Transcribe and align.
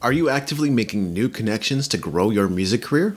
Are 0.00 0.12
you 0.12 0.28
actively 0.30 0.70
making 0.70 1.12
new 1.12 1.28
connections 1.28 1.88
to 1.88 1.98
grow 1.98 2.30
your 2.30 2.48
music 2.48 2.82
career? 2.82 3.16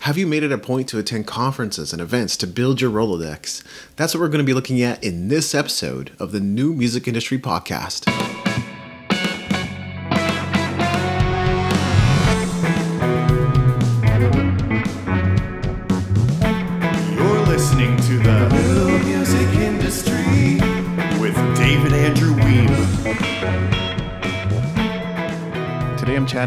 Have 0.00 0.18
you 0.18 0.26
made 0.26 0.42
it 0.42 0.50
a 0.50 0.58
point 0.58 0.88
to 0.88 0.98
attend 0.98 1.28
conferences 1.28 1.92
and 1.92 2.02
events 2.02 2.36
to 2.38 2.48
build 2.48 2.80
your 2.80 2.90
Rolodex? 2.90 3.62
That's 3.94 4.12
what 4.12 4.20
we're 4.20 4.28
going 4.28 4.44
to 4.44 4.44
be 4.44 4.52
looking 4.52 4.82
at 4.82 5.04
in 5.04 5.28
this 5.28 5.54
episode 5.54 6.10
of 6.18 6.32
the 6.32 6.40
New 6.40 6.72
Music 6.72 7.06
Industry 7.06 7.38
Podcast. 7.38 8.35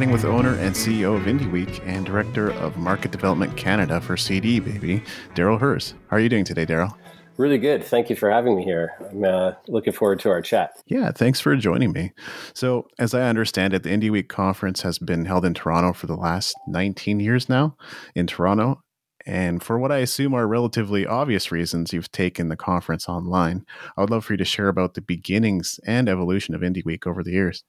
Chatting 0.10 0.24
with 0.24 0.34
owner 0.34 0.56
and 0.56 0.74
CEO 0.74 1.16
of 1.16 1.26
Indie 1.26 1.52
Week 1.52 1.84
and 1.86 2.04
director 2.04 2.50
of 2.54 2.78
market 2.78 3.12
development 3.12 3.56
Canada 3.56 4.02
for 4.02 4.18
CD 4.18 4.60
Baby, 4.60 5.04
Darryl 5.36 5.60
Hurs. 5.60 5.94
How 6.08 6.18
are 6.18 6.20
you 6.20 6.30
doing 6.30 6.46
today, 6.46 6.66
Darryl? 6.66 6.98
Really 7.38 7.60
good. 7.60 7.84
Thank 7.84 8.10
you 8.10 8.16
for 8.16 8.32
having 8.32 8.56
me 8.56 8.64
here. 8.64 8.94
I'm 9.12 9.24
uh, 9.24 9.52
looking 9.68 9.94
forward 9.94 10.20
to 10.22 10.30
our 10.30 10.42
chat. 10.42 10.72
Yeah, 10.88 11.12
thanks 11.12 11.40
for 11.40 11.56
joining 11.56 11.92
me. 11.92 12.12
So, 12.56 12.88
as 12.98 13.14
I 13.14 13.30
understand 13.30 13.76
it, 13.76 13.84
the 13.84 13.92
Indie 13.92 14.10
Week 14.10 14.30
conference 14.30 14.82
has 14.82 14.98
been 14.98 15.26
held 15.26 15.46
in 15.46 15.54
Toronto 15.54 15.94
for 15.94 16.08
the 16.08 16.16
last 16.16 16.56
19 16.66 17.20
years 17.20 17.48
now 17.48 17.78
in 18.16 18.26
Toronto. 18.26 18.82
And 19.28 19.62
for 19.62 19.78
what 19.78 19.92
I 19.92 19.98
assume 19.98 20.34
are 20.34 20.48
relatively 20.48 21.06
obvious 21.06 21.52
reasons, 21.52 21.94
you've 21.94 22.12
taken 22.12 22.50
the 22.50 22.58
conference 22.58 23.08
online. 23.08 23.64
I 23.96 24.02
would 24.02 24.10
love 24.10 24.26
for 24.26 24.34
you 24.34 24.38
to 24.38 24.46
share 24.46 24.70
about 24.70 24.96
the 24.96 25.02
beginnings 25.02 25.80
and 25.86 26.10
evolution 26.10 26.56
of 26.56 26.62
Indie 26.62 26.84
Week 26.84 27.06
over 27.06 27.24
the 27.24 27.34
years. 27.34 27.64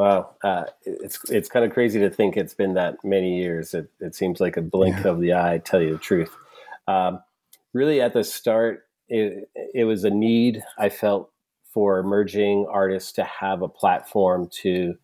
Wow, 0.00 0.30
uh, 0.42 0.64
it's 0.84 1.28
it's 1.28 1.50
kind 1.50 1.62
of 1.62 1.72
crazy 1.74 2.00
to 2.00 2.08
think 2.08 2.34
it's 2.38 2.54
been 2.54 2.72
that 2.72 2.96
many 3.04 3.38
years. 3.38 3.74
It, 3.74 3.90
it 4.00 4.14
seems 4.14 4.40
like 4.40 4.56
a 4.56 4.62
blink 4.62 5.04
Yeah. 5.04 5.08
of 5.10 5.20
the 5.20 5.34
eye. 5.34 5.60
Tell 5.62 5.82
you 5.82 5.92
the 5.92 5.98
truth. 5.98 6.34
Um, 6.88 7.20
really, 7.74 8.00
at 8.00 8.14
the 8.14 8.24
start, 8.24 8.86
it, 9.10 9.50
it 9.74 9.84
was 9.84 10.04
a 10.04 10.10
need 10.10 10.62
I 10.78 10.88
felt 10.88 11.30
for 11.74 11.98
emerging 11.98 12.66
artists 12.70 13.12
to 13.12 13.24
have 13.24 13.60
a 13.60 13.68
platform 13.68 14.48
to 14.62 14.94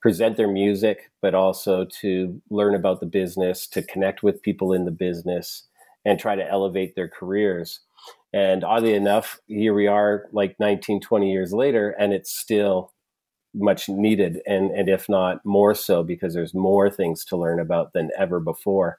present 0.00 0.38
their 0.38 0.48
music, 0.50 1.10
but 1.20 1.34
also 1.34 1.84
to 2.00 2.40
learn 2.48 2.74
about 2.74 3.00
the 3.00 3.06
business, 3.06 3.66
to 3.66 3.82
connect 3.82 4.22
with 4.22 4.40
people 4.40 4.72
in 4.72 4.86
the 4.86 4.90
business, 4.90 5.64
and 6.06 6.18
try 6.18 6.34
to 6.34 6.50
elevate 6.50 6.94
their 6.96 7.08
careers. 7.08 7.80
And 8.32 8.64
oddly 8.64 8.94
enough, 8.94 9.38
here 9.48 9.74
we 9.74 9.86
are, 9.86 10.28
like 10.32 10.56
19, 10.58 11.02
20 11.02 11.30
years 11.30 11.52
later, 11.52 11.90
and 11.98 12.14
it's 12.14 12.34
still 12.34 12.94
much 13.56 13.88
needed 13.88 14.40
and 14.46 14.70
and 14.70 14.88
if 14.88 15.08
not 15.08 15.44
more 15.44 15.74
so 15.74 16.02
because 16.02 16.34
there's 16.34 16.54
more 16.54 16.90
things 16.90 17.24
to 17.24 17.36
learn 17.36 17.58
about 17.58 17.92
than 17.92 18.10
ever 18.18 18.38
before. 18.38 18.98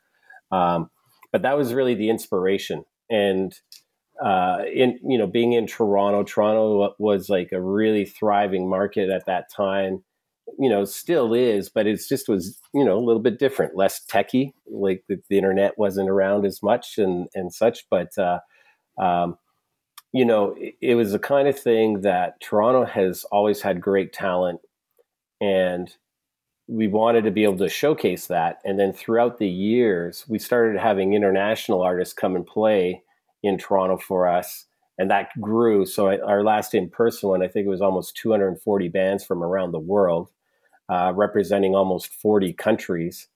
Um, 0.52 0.90
but 1.32 1.42
that 1.44 1.58
was 1.58 1.74
really 1.74 1.94
the 1.94 2.10
inspiration. 2.10 2.84
And 3.10 3.54
uh, 4.24 4.64
in 4.74 5.00
you 5.08 5.18
know 5.18 5.28
being 5.28 5.54
in 5.54 5.68
toronto 5.68 6.24
toronto 6.24 6.96
was 6.98 7.30
like 7.30 7.52
a 7.52 7.62
really 7.62 8.06
thriving 8.06 8.70
market 8.70 9.10
at 9.10 9.26
that 9.28 9.52
time. 9.56 10.04
You 10.58 10.70
know 10.70 10.86
still 10.86 11.34
is 11.34 11.70
but 11.70 11.88
it's 11.88 12.08
just 12.08 12.30
was 12.30 12.58
you 12.74 12.84
know 12.84 12.98
a 12.98 13.04
little 13.04 13.22
bit 13.22 13.38
different 13.38 13.76
less 13.76 14.04
techy 14.06 14.54
like 14.66 15.04
the, 15.08 15.18
the 15.30 15.38
internet 15.38 15.78
wasn't 15.78 16.10
around 16.10 16.46
as 16.46 16.64
much 16.64 16.98
and 16.98 17.28
and 17.36 17.54
such 17.54 17.86
but 17.92 18.18
uh, 18.18 18.40
um, 18.98 19.38
you 20.18 20.26
know, 20.26 20.56
it, 20.58 20.74
it 20.82 20.96
was 20.96 21.12
the 21.12 21.20
kind 21.20 21.48
of 21.48 21.60
thing 21.60 22.02
that 22.02 22.42
Toronto 22.42 22.86
has 22.86 23.24
always 23.26 23.62
had 23.62 23.80
great 23.80 24.14
talent, 24.14 24.60
and 25.40 25.96
we 26.68 26.88
wanted 26.88 27.24
to 27.26 27.32
be 27.32 27.44
able 27.44 27.60
to 27.60 27.70
showcase 27.70 28.26
that. 28.26 28.58
And 28.66 28.80
then 28.80 28.94
throughout 28.94 29.38
the 29.38 29.48
years, 29.48 30.26
we 30.28 30.40
started 30.40 30.82
having 30.82 31.14
international 31.14 31.84
artists 31.84 32.16
come 32.16 32.36
and 32.36 32.48
play 32.48 33.04
in 33.44 33.60
Toronto 33.60 33.98
for 33.98 34.28
us, 34.28 34.66
and 34.98 35.12
that 35.12 35.30
grew. 35.40 35.86
So 35.86 36.08
I, 36.08 36.18
our 36.22 36.44
last 36.44 36.74
in 36.74 36.90
person 36.90 37.30
one, 37.30 37.44
I 37.44 37.48
think 37.48 37.68
it 37.68 37.70
was 37.70 37.82
almost 37.82 38.18
240 38.18 38.88
bands 38.88 39.24
from 39.24 39.44
around 39.44 39.72
the 39.72 39.80
world, 39.80 40.32
uh, 40.90 41.14
representing 41.16 41.76
almost 41.76 42.08
40 42.08 42.54
countries. 42.54 43.28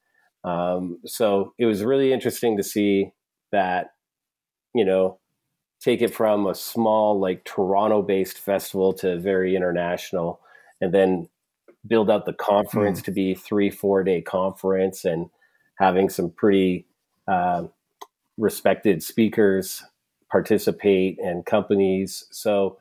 Um, 0.44 0.98
so 1.06 1.54
it 1.60 1.68
was 1.68 1.84
really 1.84 2.12
interesting 2.12 2.58
to 2.58 2.64
see 2.64 3.12
that, 3.52 3.92
you 4.74 4.84
know, 4.84 5.20
take 5.82 6.02
it 6.02 6.14
from 6.14 6.46
a 6.46 6.56
small 6.56 7.20
like 7.20 7.44
toronto 7.44 8.02
based 8.02 8.38
festival 8.38 8.94
to 8.94 9.20
very 9.20 9.56
international 9.56 10.40
and 10.80 10.94
then 10.94 11.28
build 11.86 12.10
out 12.10 12.26
the 12.26 12.34
conference 12.34 13.02
to 13.02 13.12
be 13.12 13.34
three 13.34 13.70
four 13.70 14.04
day 14.04 14.22
conference 14.22 15.04
and 15.04 15.30
having 15.76 16.10
some 16.10 16.30
pretty 16.30 16.86
uh, 17.28 17.64
respected 18.38 19.02
speakers 19.04 19.84
participate 20.32 21.20
and 21.20 21.46
companies. 21.46 22.26
So 22.32 22.78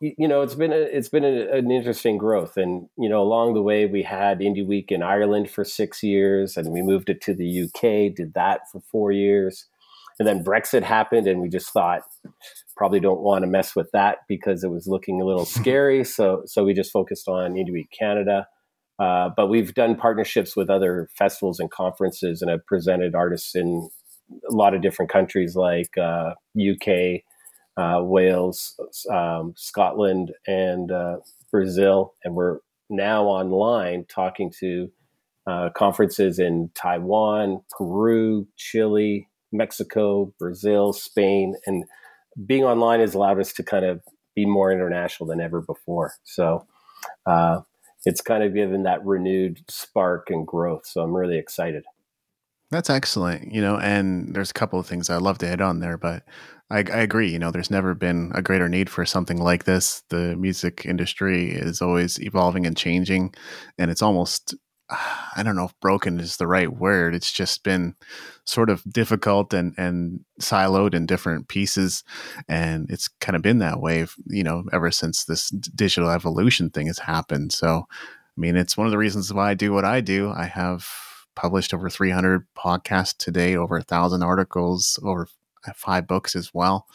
you 0.00 0.28
know 0.28 0.42
it's 0.42 0.54
been 0.54 0.72
a, 0.72 0.76
it's 0.76 1.08
been 1.08 1.24
a, 1.24 1.56
an 1.56 1.70
interesting 1.70 2.18
growth. 2.18 2.56
And 2.56 2.88
you 2.98 3.08
know 3.08 3.22
along 3.22 3.54
the 3.54 3.62
way 3.62 3.86
we 3.86 4.02
had 4.02 4.40
indie 4.40 4.66
week 4.66 4.92
in 4.92 5.02
ireland 5.02 5.50
for 5.50 5.64
six 5.64 6.02
years 6.02 6.56
and 6.56 6.70
we 6.70 6.82
moved 6.82 7.10
it 7.10 7.20
to 7.22 7.34
the 7.34 7.62
uk 7.62 7.80
did 7.80 8.34
that 8.34 8.70
for 8.70 8.80
four 8.80 9.10
years 9.10 9.66
and 10.18 10.26
then 10.26 10.44
Brexit 10.44 10.82
happened, 10.82 11.26
and 11.26 11.40
we 11.40 11.48
just 11.48 11.72
thought 11.72 12.02
probably 12.76 13.00
don't 13.00 13.20
want 13.20 13.42
to 13.42 13.46
mess 13.48 13.74
with 13.74 13.90
that 13.92 14.18
because 14.28 14.62
it 14.62 14.70
was 14.70 14.86
looking 14.86 15.20
a 15.20 15.24
little 15.24 15.44
scary. 15.60 16.04
So 16.04 16.42
so 16.46 16.64
we 16.64 16.74
just 16.74 16.92
focused 16.92 17.28
on 17.28 17.54
Indie 17.54 17.72
Week 17.72 17.90
Canada. 17.96 18.46
Uh, 18.98 19.30
but 19.36 19.46
we've 19.46 19.74
done 19.74 19.94
partnerships 19.94 20.56
with 20.56 20.68
other 20.68 21.08
festivals 21.16 21.60
and 21.60 21.70
conferences, 21.70 22.42
and 22.42 22.50
have 22.50 22.66
presented 22.66 23.14
artists 23.14 23.54
in 23.54 23.88
a 24.48 24.54
lot 24.54 24.74
of 24.74 24.82
different 24.82 25.10
countries 25.10 25.54
like 25.54 25.96
uh, 25.96 26.34
UK, 26.58 27.22
uh, 27.76 28.02
Wales, 28.02 28.78
um, 29.10 29.54
Scotland, 29.56 30.32
and 30.46 30.90
uh, 30.90 31.18
Brazil. 31.52 32.14
And 32.24 32.34
we're 32.34 32.58
now 32.90 33.24
online 33.24 34.04
talking 34.08 34.52
to 34.58 34.90
uh, 35.46 35.70
conferences 35.70 36.38
in 36.38 36.70
Taiwan, 36.74 37.62
Peru, 37.70 38.46
Chile, 38.56 39.28
Mexico, 39.52 40.32
Brazil, 40.38 40.92
Spain, 40.92 41.54
and 41.66 41.84
being 42.46 42.64
online 42.64 43.00
has 43.00 43.14
allowed 43.14 43.40
us 43.40 43.52
to 43.54 43.62
kind 43.62 43.84
of 43.84 44.00
be 44.34 44.46
more 44.46 44.70
international 44.70 45.28
than 45.28 45.40
ever 45.40 45.60
before. 45.60 46.12
So 46.24 46.66
uh, 47.26 47.60
it's 48.04 48.20
kind 48.20 48.42
of 48.44 48.54
given 48.54 48.84
that 48.84 49.04
renewed 49.04 49.60
spark 49.68 50.30
and 50.30 50.46
growth. 50.46 50.86
So 50.86 51.02
I'm 51.02 51.16
really 51.16 51.38
excited. 51.38 51.84
That's 52.70 52.90
excellent. 52.90 53.52
You 53.52 53.62
know, 53.62 53.78
and 53.78 54.34
there's 54.34 54.50
a 54.50 54.54
couple 54.54 54.78
of 54.78 54.86
things 54.86 55.08
I'd 55.08 55.22
love 55.22 55.38
to 55.38 55.46
hit 55.46 55.60
on 55.60 55.80
there, 55.80 55.96
but 55.96 56.22
I, 56.70 56.78
I 56.78 57.00
agree. 57.00 57.30
You 57.30 57.38
know, 57.38 57.50
there's 57.50 57.70
never 57.70 57.94
been 57.94 58.30
a 58.34 58.42
greater 58.42 58.68
need 58.68 58.90
for 58.90 59.06
something 59.06 59.38
like 59.38 59.64
this. 59.64 60.02
The 60.10 60.36
music 60.36 60.84
industry 60.84 61.50
is 61.50 61.80
always 61.80 62.20
evolving 62.20 62.66
and 62.66 62.76
changing, 62.76 63.34
and 63.78 63.90
it's 63.90 64.02
almost, 64.02 64.54
I 64.90 65.42
don't 65.42 65.56
know 65.56 65.66
if 65.66 65.80
broken 65.80 66.18
is 66.18 66.36
the 66.36 66.46
right 66.46 66.72
word. 66.72 67.14
It's 67.14 67.32
just 67.32 67.62
been 67.62 67.94
sort 68.44 68.70
of 68.70 68.82
difficult 68.90 69.52
and, 69.52 69.74
and 69.76 70.24
siloed 70.40 70.94
in 70.94 71.06
different 71.06 71.48
pieces. 71.48 72.04
And 72.48 72.90
it's 72.90 73.08
kind 73.20 73.36
of 73.36 73.42
been 73.42 73.58
that 73.58 73.80
way, 73.80 74.06
you 74.26 74.42
know, 74.42 74.64
ever 74.72 74.90
since 74.90 75.24
this 75.24 75.50
digital 75.50 76.10
evolution 76.10 76.70
thing 76.70 76.86
has 76.86 77.00
happened. 77.00 77.52
So, 77.52 77.86
I 77.90 78.40
mean, 78.40 78.56
it's 78.56 78.76
one 78.76 78.86
of 78.86 78.90
the 78.90 78.98
reasons 78.98 79.32
why 79.32 79.50
I 79.50 79.54
do 79.54 79.72
what 79.72 79.84
I 79.84 80.00
do. 80.00 80.30
I 80.30 80.44
have 80.44 80.88
published 81.36 81.74
over 81.74 81.90
300 81.90 82.46
podcasts 82.56 83.16
today, 83.16 83.54
over 83.54 83.76
a 83.76 83.82
thousand 83.82 84.22
articles, 84.22 84.98
over 85.04 85.28
uh, 85.66 85.72
five 85.76 86.06
books 86.06 86.34
as 86.34 86.52
well. 86.54 86.86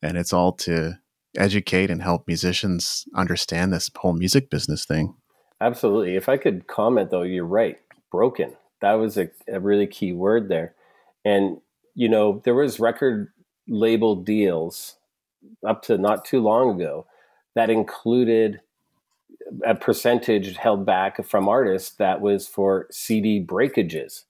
And 0.00 0.16
it's 0.16 0.32
all 0.32 0.52
to 0.52 0.98
educate 1.36 1.90
and 1.90 2.02
help 2.02 2.26
musicians 2.26 3.04
understand 3.14 3.72
this 3.72 3.90
whole 3.96 4.14
music 4.14 4.50
business 4.50 4.84
thing. 4.84 5.14
Absolutely. 5.60 6.16
If 6.16 6.28
I 6.28 6.36
could 6.36 6.66
comment, 6.66 7.10
though, 7.10 7.22
you're 7.22 7.44
right. 7.44 7.78
Broken. 8.10 8.54
That 8.80 8.94
was 8.94 9.18
a, 9.18 9.30
a 9.48 9.60
really 9.60 9.86
key 9.86 10.12
word 10.12 10.48
there. 10.48 10.74
And, 11.24 11.60
you 11.94 12.08
know, 12.08 12.40
there 12.44 12.54
was 12.54 12.80
record 12.80 13.32
label 13.68 14.16
deals 14.16 14.96
up 15.66 15.82
to 15.82 15.98
not 15.98 16.24
too 16.24 16.40
long 16.40 16.80
ago 16.80 17.06
that 17.54 17.70
included 17.70 18.60
a 19.64 19.74
percentage 19.74 20.56
held 20.56 20.86
back 20.86 21.24
from 21.24 21.48
artists 21.48 21.96
that 21.96 22.20
was 22.20 22.46
for 22.48 22.86
CD 22.90 23.40
breakages. 23.40 24.24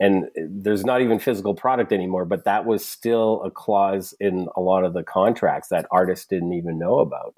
And 0.00 0.28
there's 0.36 0.84
not 0.84 1.02
even 1.02 1.18
physical 1.18 1.54
product 1.54 1.92
anymore, 1.92 2.24
but 2.24 2.44
that 2.44 2.66
was 2.66 2.84
still 2.84 3.42
a 3.44 3.50
clause 3.50 4.14
in 4.20 4.48
a 4.56 4.60
lot 4.60 4.84
of 4.84 4.92
the 4.92 5.04
contracts 5.04 5.68
that 5.68 5.86
artists 5.90 6.26
didn't 6.26 6.52
even 6.52 6.78
know 6.78 6.98
about. 6.98 7.34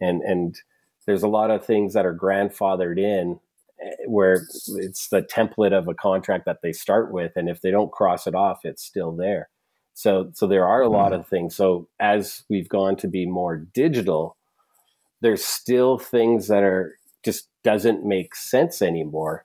And 0.00 0.22
and 0.22 0.56
there's 1.04 1.22
a 1.22 1.28
lot 1.28 1.50
of 1.50 1.64
things 1.64 1.94
that 1.94 2.06
are 2.06 2.16
grandfathered 2.16 2.98
in 2.98 3.38
eh, 3.82 3.90
where 4.06 4.46
it's 4.76 5.08
the 5.08 5.22
template 5.22 5.72
of 5.72 5.88
a 5.88 5.94
contract 5.94 6.44
that 6.46 6.60
they 6.62 6.72
start 6.72 7.12
with 7.12 7.32
and 7.36 7.48
if 7.48 7.60
they 7.60 7.70
don't 7.70 7.92
cross 7.92 8.26
it 8.26 8.34
off 8.34 8.60
it's 8.64 8.82
still 8.82 9.12
there 9.12 9.48
so 9.94 10.30
so 10.34 10.46
there 10.46 10.66
are 10.66 10.82
a 10.82 10.88
lot 10.88 11.12
of 11.12 11.26
things 11.26 11.54
so 11.54 11.88
as 12.00 12.42
we've 12.48 12.68
gone 12.68 12.96
to 12.96 13.08
be 13.08 13.26
more 13.26 13.56
digital 13.56 14.36
there's 15.20 15.44
still 15.44 15.98
things 15.98 16.48
that 16.48 16.62
are 16.62 16.98
just 17.24 17.48
doesn't 17.64 18.04
make 18.04 18.34
sense 18.34 18.82
anymore 18.82 19.44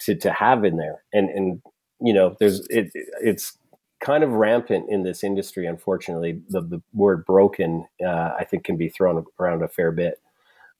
to 0.00 0.14
to 0.14 0.32
have 0.32 0.64
in 0.64 0.76
there. 0.76 1.02
And 1.12 1.28
and 1.28 1.62
you 2.00 2.14
know, 2.14 2.36
there's 2.38 2.66
it 2.70 2.90
it's 3.20 3.58
kind 4.00 4.22
of 4.22 4.30
rampant 4.30 4.86
in 4.88 5.02
this 5.02 5.24
industry. 5.24 5.66
Unfortunately, 5.66 6.40
the 6.48 6.60
the 6.60 6.82
word 6.94 7.26
broken 7.26 7.86
uh, 8.04 8.34
I 8.38 8.44
think 8.44 8.64
can 8.64 8.76
be 8.76 8.88
thrown 8.88 9.24
around 9.40 9.62
a 9.62 9.68
fair 9.68 9.90
bit. 9.90 10.20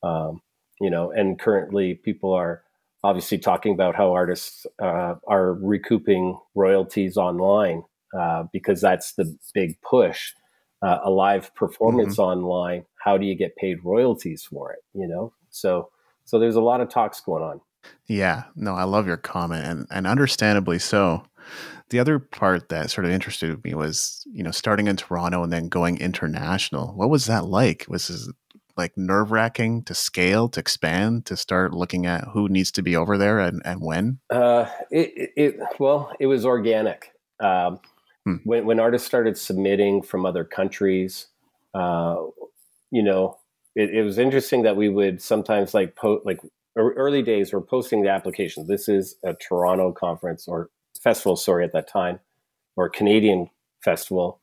Um, 0.03 0.41
you 0.81 0.91
know, 0.91 1.11
and 1.11 1.39
currently 1.39 1.95
people 1.95 2.33
are 2.33 2.62
obviously 3.05 3.39
talking 3.39 3.73
about 3.73 3.95
how 3.95 4.12
artists 4.12 4.67
uh, 4.83 5.15
are 5.27 5.55
recouping 5.55 6.39
royalties 6.55 7.17
online 7.17 7.83
uh, 8.19 8.45
because 8.53 8.81
that's 8.81 9.15
the 9.15 9.37
big 9.55 9.81
push. 9.83 10.33
Uh, 10.81 10.99
a 11.03 11.11
live 11.11 11.53
performance 11.56 12.15
mm-hmm. 12.15 12.39
online, 12.39 12.85
how 13.05 13.19
do 13.19 13.27
you 13.27 13.35
get 13.35 13.56
paid 13.56 13.79
royalties 13.83 14.45
for 14.45 14.73
it? 14.73 14.79
You 14.95 15.09
know, 15.09 15.33
so 15.50 15.91
so 16.25 16.39
there's 16.39 16.55
a 16.55 16.61
lot 16.61 16.81
of 16.81 16.89
talks 16.89 17.21
going 17.21 17.43
on. 17.43 17.61
Yeah, 18.06 18.45
no, 18.55 18.75
I 18.75 18.85
love 18.85 19.06
your 19.06 19.17
comment, 19.17 19.67
and 19.67 19.87
and 19.91 20.06
understandably 20.06 20.79
so. 20.79 21.25
The 21.91 21.99
other 21.99 22.19
part 22.19 22.69
that 22.69 22.91
sort 22.91 23.06
of 23.06 23.11
interested 23.11 23.65
me 23.65 23.75
was, 23.75 24.23
you 24.31 24.45
know, 24.45 24.50
starting 24.50 24.87
in 24.87 24.97
Toronto 24.97 25.43
and 25.43 25.53
then 25.53 25.69
going 25.69 25.99
international. 25.99 26.95
What 26.95 27.11
was 27.11 27.27
that 27.27 27.47
like? 27.47 27.87
Was 27.89 28.09
this 28.09 28.31
like 28.79 28.97
nerve 28.97 29.33
wracking 29.33 29.83
to 29.83 29.95
scale, 29.95 30.49
to 30.49 30.61
expand, 30.61 31.27
to 31.27 31.37
start 31.37 31.75
looking 31.75 32.07
at 32.07 32.25
who 32.33 32.49
needs 32.49 32.71
to 32.73 32.83
be 32.83 32.97
over 32.97 33.19
there 33.19 33.41
and, 33.41 33.61
and 33.65 33.81
when? 33.83 34.21
Uh, 34.31 34.67
it, 34.91 35.33
it, 35.37 35.61
well, 35.79 36.13
it 36.21 36.27
was 36.27 36.47
organic. 36.47 37.13
Um, 37.41 37.81
hmm. 38.25 38.37
when, 38.45 38.65
when 38.65 38.81
artists 38.81 39.07
started 39.07 39.37
submitting 39.37 40.03
from 40.03 40.25
other 40.25 40.45
countries, 40.45 41.27
uh, 41.75 42.17
you 42.91 43.03
know, 43.03 43.39
it, 43.75 43.91
it, 43.91 44.03
was 44.03 44.19
interesting 44.19 44.63
that 44.63 44.77
we 44.77 44.89
would 44.89 45.21
sometimes 45.21 45.75
like 45.75 45.95
post 45.95 46.25
like 46.25 46.41
early 46.77 47.23
days 47.23 47.53
we're 47.53 47.61
posting 47.61 48.03
the 48.03 48.09
application. 48.09 48.67
This 48.67 48.89
is 48.89 49.17
a 49.25 49.35
Toronto 49.35 49.93
conference 49.93 50.49
or 50.49 50.71
festival, 51.01 51.37
sorry, 51.37 51.65
at 51.65 51.73
that 51.73 51.89
time, 51.89 52.21
or 52.77 52.89
Canadian 52.89 53.51
festival, 53.85 54.41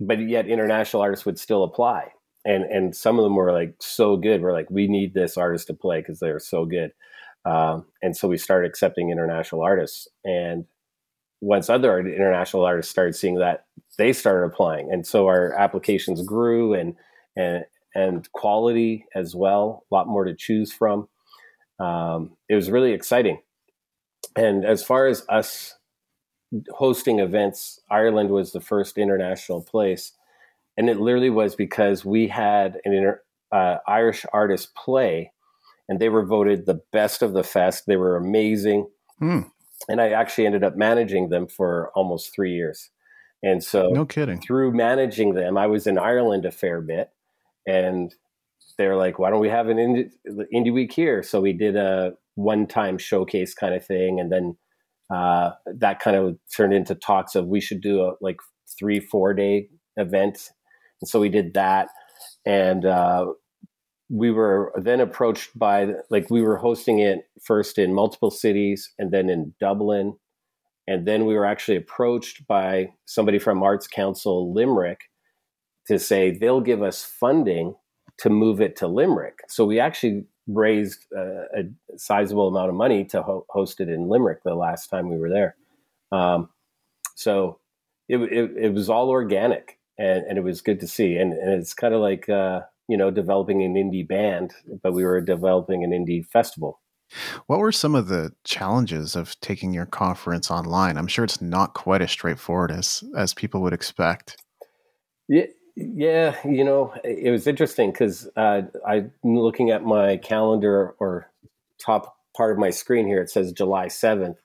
but 0.00 0.18
yet 0.20 0.46
international 0.46 1.02
artists 1.02 1.24
would 1.24 1.38
still 1.38 1.64
apply. 1.64 2.12
And 2.44 2.64
and 2.64 2.96
some 2.96 3.18
of 3.18 3.24
them 3.24 3.36
were 3.36 3.52
like 3.52 3.74
so 3.80 4.16
good. 4.16 4.40
We're 4.40 4.52
like, 4.52 4.70
we 4.70 4.86
need 4.86 5.14
this 5.14 5.36
artist 5.36 5.66
to 5.66 5.74
play 5.74 6.00
because 6.00 6.20
they're 6.20 6.38
so 6.38 6.64
good. 6.64 6.92
Um, 7.44 7.86
and 8.02 8.16
so 8.16 8.28
we 8.28 8.38
started 8.38 8.68
accepting 8.68 9.10
international 9.10 9.62
artists. 9.62 10.08
And 10.24 10.66
once 11.40 11.70
other 11.70 11.98
international 12.00 12.64
artists 12.64 12.90
started 12.90 13.14
seeing 13.14 13.36
that, 13.36 13.66
they 13.96 14.12
started 14.12 14.46
applying. 14.46 14.92
And 14.92 15.06
so 15.06 15.26
our 15.26 15.52
applications 15.54 16.22
grew 16.22 16.74
and 16.74 16.94
and 17.36 17.64
and 17.94 18.30
quality 18.32 19.06
as 19.14 19.34
well, 19.34 19.84
a 19.90 19.94
lot 19.94 20.06
more 20.06 20.24
to 20.24 20.34
choose 20.34 20.72
from. 20.72 21.08
Um, 21.80 22.36
it 22.48 22.54
was 22.54 22.70
really 22.70 22.92
exciting. 22.92 23.40
And 24.36 24.64
as 24.64 24.84
far 24.84 25.06
as 25.06 25.24
us 25.28 25.74
hosting 26.70 27.18
events, 27.18 27.80
Ireland 27.90 28.30
was 28.30 28.52
the 28.52 28.60
first 28.60 28.98
international 28.98 29.62
place. 29.62 30.12
And 30.78 30.88
it 30.88 30.98
literally 30.98 31.28
was 31.28 31.54
because 31.54 32.04
we 32.04 32.28
had 32.28 32.78
an 32.84 32.94
inter, 32.94 33.20
uh, 33.52 33.76
Irish 33.86 34.24
artist 34.32 34.74
play, 34.74 35.32
and 35.88 36.00
they 36.00 36.08
were 36.08 36.24
voted 36.24 36.64
the 36.64 36.80
best 36.92 37.20
of 37.20 37.32
the 37.34 37.42
fest. 37.42 37.84
They 37.86 37.96
were 37.96 38.16
amazing. 38.16 38.88
Hmm. 39.18 39.40
And 39.88 40.00
I 40.00 40.10
actually 40.10 40.46
ended 40.46 40.64
up 40.64 40.76
managing 40.76 41.28
them 41.28 41.48
for 41.48 41.90
almost 41.94 42.34
three 42.34 42.54
years. 42.54 42.90
And 43.42 43.62
so, 43.62 43.88
no 43.88 44.06
kidding. 44.06 44.40
Through 44.40 44.72
managing 44.72 45.34
them, 45.34 45.58
I 45.58 45.66
was 45.66 45.86
in 45.86 45.98
Ireland 45.98 46.44
a 46.44 46.50
fair 46.50 46.80
bit 46.80 47.10
and 47.66 48.14
they're 48.76 48.96
like, 48.96 49.18
why 49.18 49.30
don't 49.30 49.40
we 49.40 49.48
have 49.48 49.68
an 49.68 49.76
indie, 49.76 50.10
indie 50.54 50.72
week 50.72 50.92
here? 50.92 51.22
So 51.22 51.40
we 51.40 51.52
did 51.52 51.76
a 51.76 52.14
one 52.34 52.66
time 52.66 52.98
showcase 52.98 53.54
kind 53.54 53.74
of 53.74 53.84
thing. 53.84 54.20
And 54.20 54.32
then 54.32 54.56
uh, 55.10 55.52
that 55.66 56.00
kind 56.00 56.16
of 56.16 56.38
turned 56.54 56.72
into 56.72 56.94
talks 56.94 57.34
of 57.34 57.46
we 57.46 57.60
should 57.60 57.80
do 57.80 58.02
a 58.02 58.14
like 58.20 58.36
three, 58.78 59.00
four 59.00 59.34
day 59.34 59.68
event. 59.96 60.50
And 61.00 61.08
so 61.08 61.20
we 61.20 61.28
did 61.28 61.54
that. 61.54 61.88
And 62.44 62.84
uh, 62.84 63.32
we 64.08 64.30
were 64.30 64.72
then 64.76 65.00
approached 65.00 65.58
by, 65.58 65.94
like, 66.10 66.30
we 66.30 66.42
were 66.42 66.56
hosting 66.56 66.98
it 66.98 67.28
first 67.42 67.78
in 67.78 67.94
multiple 67.94 68.30
cities 68.30 68.92
and 68.98 69.10
then 69.10 69.28
in 69.28 69.54
Dublin. 69.60 70.16
And 70.86 71.06
then 71.06 71.26
we 71.26 71.34
were 71.34 71.44
actually 71.44 71.76
approached 71.76 72.46
by 72.46 72.92
somebody 73.04 73.38
from 73.38 73.62
Arts 73.62 73.86
Council 73.86 74.52
Limerick 74.54 75.02
to 75.86 75.98
say 75.98 76.30
they'll 76.30 76.60
give 76.60 76.82
us 76.82 77.04
funding 77.04 77.74
to 78.18 78.30
move 78.30 78.60
it 78.60 78.76
to 78.76 78.86
Limerick. 78.86 79.40
So 79.48 79.64
we 79.64 79.80
actually 79.80 80.24
raised 80.46 81.06
a, 81.14 81.60
a 81.60 81.98
sizable 81.98 82.48
amount 82.48 82.70
of 82.70 82.74
money 82.74 83.04
to 83.04 83.22
ho- 83.22 83.46
host 83.50 83.80
it 83.80 83.88
in 83.88 84.08
Limerick 84.08 84.42
the 84.44 84.54
last 84.54 84.88
time 84.88 85.08
we 85.08 85.18
were 85.18 85.30
there. 85.30 85.56
Um, 86.10 86.48
so 87.14 87.60
it, 88.08 88.16
it, 88.16 88.50
it, 88.56 88.72
was 88.72 88.88
all 88.88 89.10
organic 89.10 89.77
and, 89.98 90.24
and, 90.26 90.38
it 90.38 90.44
was 90.44 90.60
good 90.60 90.80
to 90.80 90.88
see. 90.88 91.16
And, 91.16 91.32
and 91.32 91.50
it's 91.50 91.74
kind 91.74 91.94
of 91.94 92.00
like, 92.00 92.28
uh, 92.28 92.60
you 92.88 92.96
know, 92.96 93.10
developing 93.10 93.62
an 93.62 93.74
indie 93.74 94.06
band, 94.06 94.52
but 94.82 94.92
we 94.92 95.04
were 95.04 95.20
developing 95.20 95.84
an 95.84 95.90
indie 95.90 96.24
festival. 96.26 96.80
What 97.46 97.58
were 97.58 97.72
some 97.72 97.94
of 97.94 98.08
the 98.08 98.32
challenges 98.44 99.16
of 99.16 99.38
taking 99.40 99.72
your 99.72 99.86
conference 99.86 100.50
online? 100.50 100.98
I'm 100.98 101.06
sure 101.06 101.24
it's 101.24 101.40
not 101.40 101.74
quite 101.74 102.02
as 102.02 102.10
straightforward 102.10 102.70
as 102.70 103.02
as 103.16 103.32
people 103.32 103.62
would 103.62 103.72
expect. 103.72 104.36
Yeah, 105.26 105.46
yeah, 105.76 106.36
you 106.44 106.64
know, 106.64 106.92
it 107.04 107.30
was 107.30 107.46
interesting 107.46 107.92
because 107.92 108.28
uh, 108.36 108.62
I'm 108.86 109.12
looking 109.22 109.70
at 109.70 109.84
my 109.84 110.16
calendar 110.16 110.94
or 110.98 111.30
top 111.78 112.16
part 112.36 112.52
of 112.52 112.58
my 112.58 112.70
screen 112.70 113.06
here. 113.06 113.22
It 113.22 113.30
says 113.30 113.52
July 113.52 113.86
7th, 113.86 114.36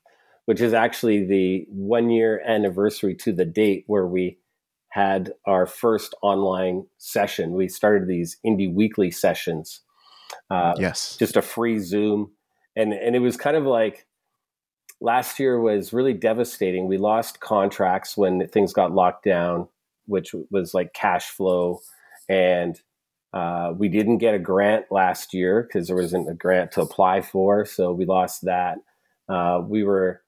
which 0.46 0.62
is 0.62 0.74
actually 0.74 1.26
the 1.26 1.66
one 1.70 2.10
year 2.10 2.42
anniversary 2.46 3.16
to 3.16 3.34
the 3.34 3.46
date 3.46 3.84
where 3.88 4.06
we 4.06 4.38
had 4.94 5.34
our 5.46 5.66
first 5.66 6.14
online 6.22 6.86
session. 6.98 7.54
We 7.54 7.68
started 7.68 8.08
these 8.08 8.38
indie 8.46 8.74
weekly 8.74 9.10
sessions. 9.10 9.82
Uh, 10.50 10.74
yes. 10.78 11.18
Just 11.18 11.36
a 11.36 11.42
free 11.42 11.80
Zoom. 11.80 12.32
And, 12.76 12.94
and 12.94 13.16
it 13.16 13.20
was 13.20 13.38
kind 13.38 13.58
of 13.58 13.66
like 13.66 14.06
last 15.02 15.40
year 15.40 15.60
was 15.60 15.94
really 15.94 16.14
devastating. 16.14 16.88
We 16.88 16.98
lost 16.98 17.40
contracts 17.40 18.16
when 18.16 18.48
things 18.48 18.74
got 18.74 18.92
locked 18.92 19.26
down 19.26 19.68
which 20.06 20.34
was 20.52 20.74
like 20.74 20.94
cash 20.94 21.30
flow. 21.30 21.80
And 22.30 22.80
uh, 23.34 23.74
we 23.76 23.90
didn't 23.90 24.20
get 24.20 24.36
a 24.36 24.40
grant 24.40 24.86
last 24.92 25.34
year 25.34 25.64
because 25.64 25.88
there 25.88 25.96
wasn't 25.96 26.30
a 26.30 26.34
grant 26.34 26.72
to 26.74 26.82
apply 26.82 27.22
for. 27.22 27.66
So 27.66 27.92
we 27.92 28.06
lost 28.06 28.44
that. 28.44 28.78
Uh, 29.28 29.62
we 29.66 29.84
were 29.84 30.22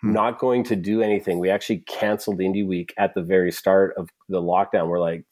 hmm. 0.00 0.12
not 0.12 0.38
going 0.38 0.64
to 0.64 0.76
do 0.76 1.02
anything. 1.02 1.38
We 1.38 1.50
actually 1.50 1.78
canceled 1.80 2.38
Indie 2.38 2.66
Week 2.66 2.92
at 2.98 3.14
the 3.14 3.22
very 3.22 3.52
start 3.52 3.94
of 3.96 4.08
the 4.28 4.40
lockdown. 4.40 4.88
We're 4.88 5.00
like, 5.00 5.24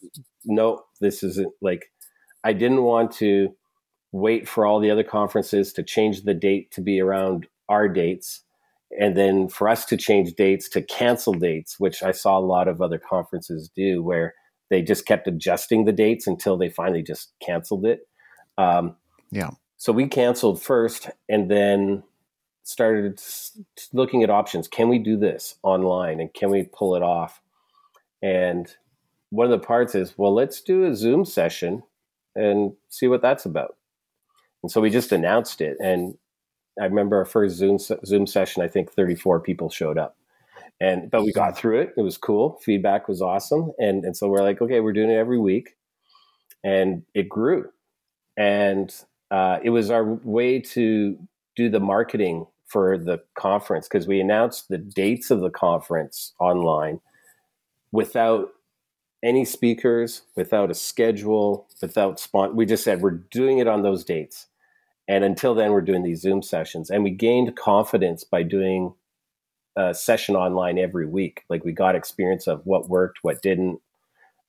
no, 0.44 0.82
this 1.00 1.22
isn't 1.22 1.52
like, 1.60 1.90
I 2.44 2.52
didn't 2.52 2.82
want 2.82 3.12
to 3.12 3.54
wait 4.12 4.48
for 4.48 4.64
all 4.64 4.80
the 4.80 4.90
other 4.90 5.04
conferences 5.04 5.72
to 5.74 5.82
change 5.82 6.22
the 6.22 6.34
date 6.34 6.70
to 6.72 6.80
be 6.80 7.00
around 7.00 7.46
our 7.68 7.88
dates 7.88 8.42
and 8.98 9.16
then 9.16 9.48
for 9.48 9.68
us 9.68 9.84
to 9.86 9.96
change 9.96 10.34
dates 10.34 10.68
to 10.70 10.82
cancel 10.82 11.34
dates, 11.34 11.78
which 11.78 12.02
I 12.02 12.12
saw 12.12 12.38
a 12.38 12.40
lot 12.40 12.68
of 12.68 12.80
other 12.80 12.98
conferences 12.98 13.70
do, 13.74 14.02
where 14.02 14.34
they 14.70 14.82
just 14.82 15.06
kept 15.06 15.26
adjusting 15.26 15.84
the 15.84 15.92
dates 15.92 16.26
until 16.26 16.56
they 16.56 16.70
finally 16.70 17.02
just 17.02 17.32
canceled 17.44 17.84
it. 17.84 18.00
Um, 18.56 18.96
yeah. 19.30 19.50
So 19.76 19.92
we 19.92 20.08
canceled 20.08 20.62
first, 20.62 21.10
and 21.28 21.50
then 21.50 22.02
started 22.68 23.18
looking 23.94 24.22
at 24.22 24.28
options. 24.28 24.68
Can 24.68 24.90
we 24.90 24.98
do 24.98 25.16
this 25.16 25.54
online, 25.62 26.20
and 26.20 26.32
can 26.34 26.50
we 26.50 26.64
pull 26.64 26.94
it 26.94 27.02
off? 27.02 27.40
And 28.22 28.68
one 29.30 29.50
of 29.50 29.58
the 29.58 29.66
parts 29.66 29.94
is, 29.94 30.18
well, 30.18 30.34
let's 30.34 30.60
do 30.60 30.84
a 30.84 30.94
Zoom 30.94 31.24
session 31.24 31.82
and 32.34 32.72
see 32.90 33.08
what 33.08 33.22
that's 33.22 33.46
about. 33.46 33.76
And 34.62 34.70
so 34.70 34.82
we 34.82 34.90
just 34.90 35.12
announced 35.12 35.62
it, 35.62 35.78
and 35.80 36.18
I 36.78 36.84
remember 36.84 37.16
our 37.16 37.24
first 37.24 37.56
Zoom 37.56 37.78
Zoom 37.78 38.26
session. 38.26 38.62
I 38.62 38.68
think 38.68 38.92
34 38.92 39.40
people 39.40 39.70
showed 39.70 39.96
up, 39.96 40.18
and 40.78 41.10
but 41.10 41.24
we 41.24 41.32
got 41.32 41.56
through 41.56 41.80
it. 41.80 41.94
It 41.96 42.02
was 42.02 42.18
cool. 42.18 42.60
Feedback 42.62 43.08
was 43.08 43.22
awesome, 43.22 43.72
and 43.78 44.04
and 44.04 44.14
so 44.14 44.28
we're 44.28 44.42
like, 44.42 44.60
okay, 44.60 44.80
we're 44.80 44.92
doing 44.92 45.10
it 45.10 45.16
every 45.16 45.38
week, 45.38 45.76
and 46.62 47.02
it 47.14 47.30
grew, 47.30 47.70
and 48.36 48.94
uh, 49.30 49.58
it 49.62 49.70
was 49.70 49.90
our 49.90 50.04
way 50.04 50.60
to 50.60 51.18
do 51.56 51.70
the 51.70 51.80
marketing 51.80 52.46
for 52.68 52.98
the 52.98 53.20
conference 53.36 53.88
because 53.88 54.06
we 54.06 54.20
announced 54.20 54.68
the 54.68 54.78
dates 54.78 55.30
of 55.30 55.40
the 55.40 55.50
conference 55.50 56.34
online 56.38 57.00
without 57.92 58.50
any 59.22 59.44
speakers, 59.44 60.22
without 60.36 60.70
a 60.70 60.74
schedule, 60.74 61.66
without 61.80 62.20
spot. 62.20 62.54
We 62.54 62.66
just 62.66 62.84
said 62.84 63.00
we're 63.00 63.22
doing 63.30 63.58
it 63.58 63.66
on 63.66 63.82
those 63.82 64.04
dates 64.04 64.46
and 65.08 65.24
until 65.24 65.54
then, 65.54 65.72
we're 65.72 65.80
doing 65.80 66.02
these 66.02 66.20
Zoom 66.20 66.42
sessions. 66.42 66.90
And 66.90 67.02
we 67.02 67.10
gained 67.10 67.56
confidence 67.56 68.24
by 68.24 68.42
doing 68.42 68.94
a 69.74 69.94
session 69.94 70.36
online 70.36 70.78
every 70.78 71.06
week. 71.06 71.44
Like 71.48 71.64
we 71.64 71.72
got 71.72 71.96
experience 71.96 72.46
of 72.46 72.60
what 72.66 72.90
worked, 72.90 73.20
what 73.22 73.40
didn't, 73.40 73.80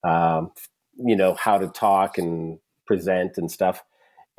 um, 0.04 0.52
you 0.98 1.16
know, 1.16 1.34
how 1.36 1.58
to 1.58 1.70
talk 1.70 2.18
and 2.18 2.60
present 2.86 3.38
and 3.38 3.50
stuff. 3.50 3.82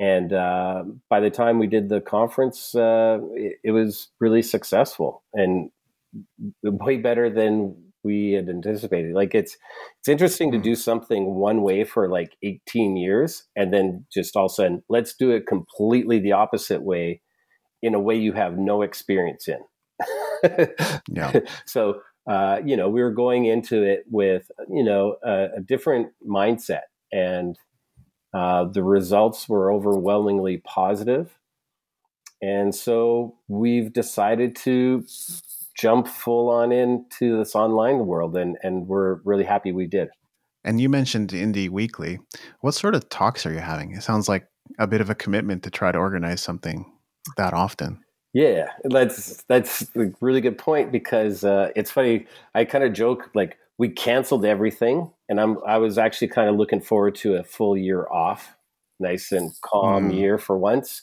And 0.01 0.33
uh, 0.33 0.83
by 1.11 1.19
the 1.19 1.29
time 1.29 1.59
we 1.59 1.67
did 1.67 1.87
the 1.87 2.01
conference, 2.01 2.73
uh, 2.73 3.19
it, 3.35 3.59
it, 3.63 3.71
was 3.71 4.09
really 4.19 4.41
successful 4.41 5.23
and 5.35 5.69
way 6.63 6.97
better 6.97 7.29
than 7.29 7.75
we 8.03 8.31
had 8.31 8.49
anticipated. 8.49 9.13
Like 9.13 9.35
it's 9.35 9.57
it's 9.99 10.07
interesting 10.07 10.51
to 10.53 10.57
mm-hmm. 10.57 10.63
do 10.63 10.75
something 10.75 11.35
one 11.35 11.61
way 11.61 11.83
for 11.83 12.09
like 12.09 12.35
18 12.41 12.97
years 12.97 13.43
and 13.55 13.71
then 13.71 14.07
just 14.11 14.35
all 14.35 14.47
of 14.47 14.51
a 14.51 14.55
sudden 14.55 14.83
let's 14.89 15.13
do 15.15 15.29
it 15.29 15.45
completely 15.45 16.17
the 16.17 16.31
opposite 16.31 16.81
way 16.81 17.21
in 17.83 17.93
a 17.93 17.99
way 17.99 18.15
you 18.15 18.33
have 18.33 18.57
no 18.57 18.81
experience 18.81 19.47
in. 19.47 19.59
yeah. 21.11 21.31
So 21.67 22.01
uh, 22.27 22.59
you 22.65 22.75
know, 22.75 22.89
we 22.89 23.03
were 23.03 23.11
going 23.11 23.45
into 23.45 23.83
it 23.83 24.03
with 24.09 24.49
you 24.67 24.83
know 24.83 25.17
a, 25.23 25.57
a 25.57 25.61
different 25.61 26.09
mindset, 26.27 26.89
and 27.11 27.55
uh, 28.33 28.65
the 28.65 28.83
results 28.83 29.49
were 29.49 29.71
overwhelmingly 29.71 30.57
positive. 30.59 31.37
And 32.41 32.73
so 32.73 33.35
we've 33.47 33.93
decided 33.93 34.55
to 34.57 35.05
jump 35.77 36.07
full 36.07 36.49
on 36.49 36.71
into 36.71 37.37
this 37.37 37.55
online 37.55 38.05
world, 38.05 38.35
and 38.35 38.57
and 38.63 38.87
we're 38.87 39.15
really 39.23 39.43
happy 39.43 39.71
we 39.71 39.87
did. 39.87 40.09
And 40.63 40.79
you 40.79 40.89
mentioned 40.89 41.29
Indie 41.29 41.69
Weekly. 41.69 42.19
What 42.61 42.73
sort 42.73 42.95
of 42.95 43.09
talks 43.09 43.45
are 43.45 43.53
you 43.53 43.59
having? 43.59 43.93
It 43.93 44.03
sounds 44.03 44.29
like 44.29 44.47
a 44.79 44.87
bit 44.87 45.01
of 45.01 45.09
a 45.09 45.15
commitment 45.15 45.63
to 45.63 45.71
try 45.71 45.91
to 45.91 45.97
organize 45.97 46.41
something 46.41 46.91
that 47.37 47.53
often. 47.53 47.99
Yeah, 48.33 48.69
that's 48.85 49.43
that's 49.43 49.87
a 49.95 50.11
really 50.21 50.41
good 50.41 50.57
point 50.57 50.91
because 50.91 51.43
uh, 51.43 51.71
it's 51.75 51.91
funny. 51.91 52.27
I 52.55 52.65
kind 52.65 52.83
of 52.83 52.93
joke 52.93 53.29
like 53.33 53.57
we 53.81 53.89
canceled 53.89 54.45
everything, 54.45 55.09
and 55.27 55.41
I'm 55.41 55.57
I 55.65 55.79
was 55.79 55.97
actually 55.97 56.27
kind 56.27 56.47
of 56.47 56.55
looking 56.55 56.81
forward 56.81 57.15
to 57.15 57.37
a 57.37 57.43
full 57.43 57.75
year 57.75 58.07
off, 58.11 58.55
nice 58.99 59.31
and 59.31 59.51
calm 59.63 60.11
mm. 60.11 60.19
year 60.19 60.37
for 60.37 60.55
once. 60.55 61.01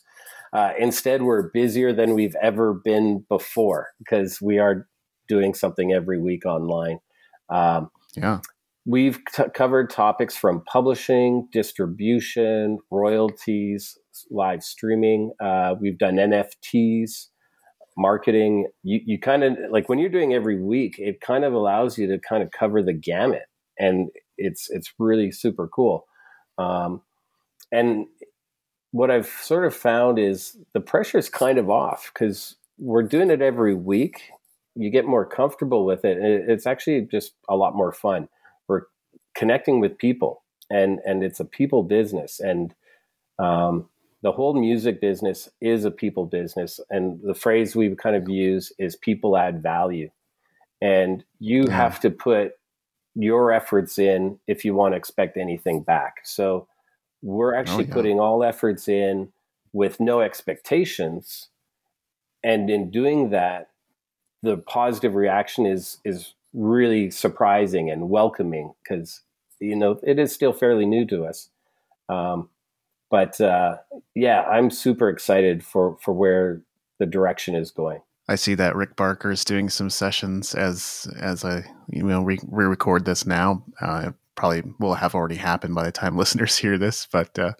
Uh, 0.52 0.70
instead, 0.78 1.22
we're 1.22 1.50
busier 1.50 1.92
than 1.92 2.14
we've 2.14 2.36
ever 2.40 2.72
been 2.72 3.24
before 3.28 3.88
because 3.98 4.40
we 4.40 4.60
are 4.60 4.86
doing 5.26 5.54
something 5.54 5.92
every 5.92 6.20
week 6.20 6.46
online. 6.46 7.00
Um, 7.50 7.90
yeah. 8.16 8.38
We've 8.86 9.18
t- 9.34 9.42
covered 9.54 9.90
topics 9.90 10.36
from 10.36 10.62
publishing, 10.62 11.48
distribution, 11.52 12.78
royalties, 12.92 13.98
live 14.30 14.62
streaming. 14.62 15.32
Uh, 15.40 15.74
we've 15.80 15.98
done 15.98 16.14
NFTs, 16.14 17.26
marketing. 17.98 18.68
You, 18.82 19.00
you 19.04 19.18
kind 19.18 19.44
of 19.44 19.58
like 19.70 19.88
when 19.88 19.98
you're 19.98 20.08
doing 20.08 20.32
every 20.32 20.62
week, 20.62 20.98
it 20.98 21.20
kind 21.20 21.44
of 21.44 21.52
allows 21.52 21.98
you 21.98 22.06
to 22.06 22.18
kind 22.18 22.42
of 22.42 22.50
cover 22.52 22.82
the 22.82 22.92
gamut, 22.92 23.46
and 23.78 24.08
it's 24.38 24.70
it's 24.70 24.94
really 24.98 25.30
super 25.30 25.68
cool. 25.68 26.06
Um, 26.56 27.02
and 27.70 28.06
what 28.92 29.10
I've 29.10 29.26
sort 29.26 29.66
of 29.66 29.74
found 29.74 30.18
is 30.18 30.56
the 30.72 30.80
pressure 30.80 31.18
is 31.18 31.28
kind 31.28 31.58
of 31.58 31.68
off 31.68 32.10
because 32.12 32.56
we're 32.78 33.02
doing 33.02 33.30
it 33.30 33.42
every 33.42 33.74
week. 33.74 34.30
You 34.74 34.90
get 34.90 35.04
more 35.04 35.26
comfortable 35.26 35.84
with 35.84 36.04
it, 36.04 36.16
and 36.16 36.50
it's 36.50 36.66
actually 36.66 37.02
just 37.10 37.32
a 37.48 37.56
lot 37.56 37.74
more 37.74 37.92
fun. 37.92 38.28
We're 38.68 38.82
connecting 39.34 39.80
with 39.80 39.98
people, 39.98 40.44
and 40.70 41.00
and 41.04 41.24
it's 41.24 41.40
a 41.40 41.44
people 41.44 41.82
business, 41.82 42.38
and 42.38 42.74
um, 43.40 43.88
the 44.22 44.32
whole 44.32 44.54
music 44.54 45.00
business 45.00 45.48
is 45.60 45.84
a 45.84 45.90
people 45.90 46.26
business, 46.26 46.80
and 46.90 47.20
the 47.22 47.34
phrase 47.34 47.76
we 47.76 47.94
kind 47.94 48.16
of 48.16 48.28
use 48.28 48.72
is 48.78 48.96
"people 48.96 49.36
add 49.36 49.62
value," 49.62 50.10
and 50.80 51.24
you 51.38 51.64
yeah. 51.64 51.76
have 51.76 52.00
to 52.00 52.10
put 52.10 52.52
your 53.14 53.52
efforts 53.52 53.98
in 53.98 54.38
if 54.46 54.64
you 54.64 54.74
want 54.74 54.92
to 54.92 54.96
expect 54.96 55.36
anything 55.36 55.82
back. 55.82 56.18
So 56.24 56.68
we're 57.22 57.54
oh, 57.54 57.58
actually 57.58 57.84
oh, 57.84 57.88
yeah. 57.88 57.94
putting 57.94 58.20
all 58.20 58.44
efforts 58.44 58.88
in 58.88 59.32
with 59.72 60.00
no 60.00 60.20
expectations 60.20 61.48
and 62.42 62.70
in 62.70 62.90
doing 62.90 63.30
that 63.30 63.68
the 64.42 64.56
positive 64.56 65.14
reaction 65.14 65.66
is 65.66 65.98
is 66.04 66.34
really 66.54 67.10
surprising 67.10 67.90
and 67.90 68.08
welcoming 68.08 68.72
because 68.82 69.22
you 69.60 69.76
know 69.76 69.98
it 70.02 70.18
is 70.18 70.32
still 70.32 70.52
fairly 70.52 70.86
new 70.86 71.04
to 71.04 71.24
us 71.24 71.50
um, 72.08 72.48
but 73.10 73.40
uh, 73.40 73.76
yeah 74.14 74.42
i'm 74.42 74.70
super 74.70 75.08
excited 75.08 75.64
for 75.64 75.96
for 76.00 76.12
where 76.12 76.62
the 76.98 77.06
direction 77.06 77.54
is 77.54 77.70
going 77.70 78.00
i 78.28 78.34
see 78.34 78.54
that 78.54 78.76
rick 78.76 78.96
barker 78.96 79.30
is 79.30 79.44
doing 79.44 79.68
some 79.68 79.90
sessions 79.90 80.54
as 80.54 81.08
as 81.20 81.44
i 81.44 81.64
you 81.88 82.02
know 82.02 82.22
we, 82.22 82.38
we 82.46 82.64
record 82.64 83.04
this 83.04 83.26
now 83.26 83.64
uh, 83.80 84.10
probably 84.38 84.62
will 84.78 84.94
have 84.94 85.16
already 85.16 85.34
happened 85.34 85.74
by 85.74 85.82
the 85.82 85.92
time 85.92 86.16
listeners 86.16 86.56
hear 86.56 86.78
this. 86.78 87.06
But 87.10 87.38
uh, 87.38 87.52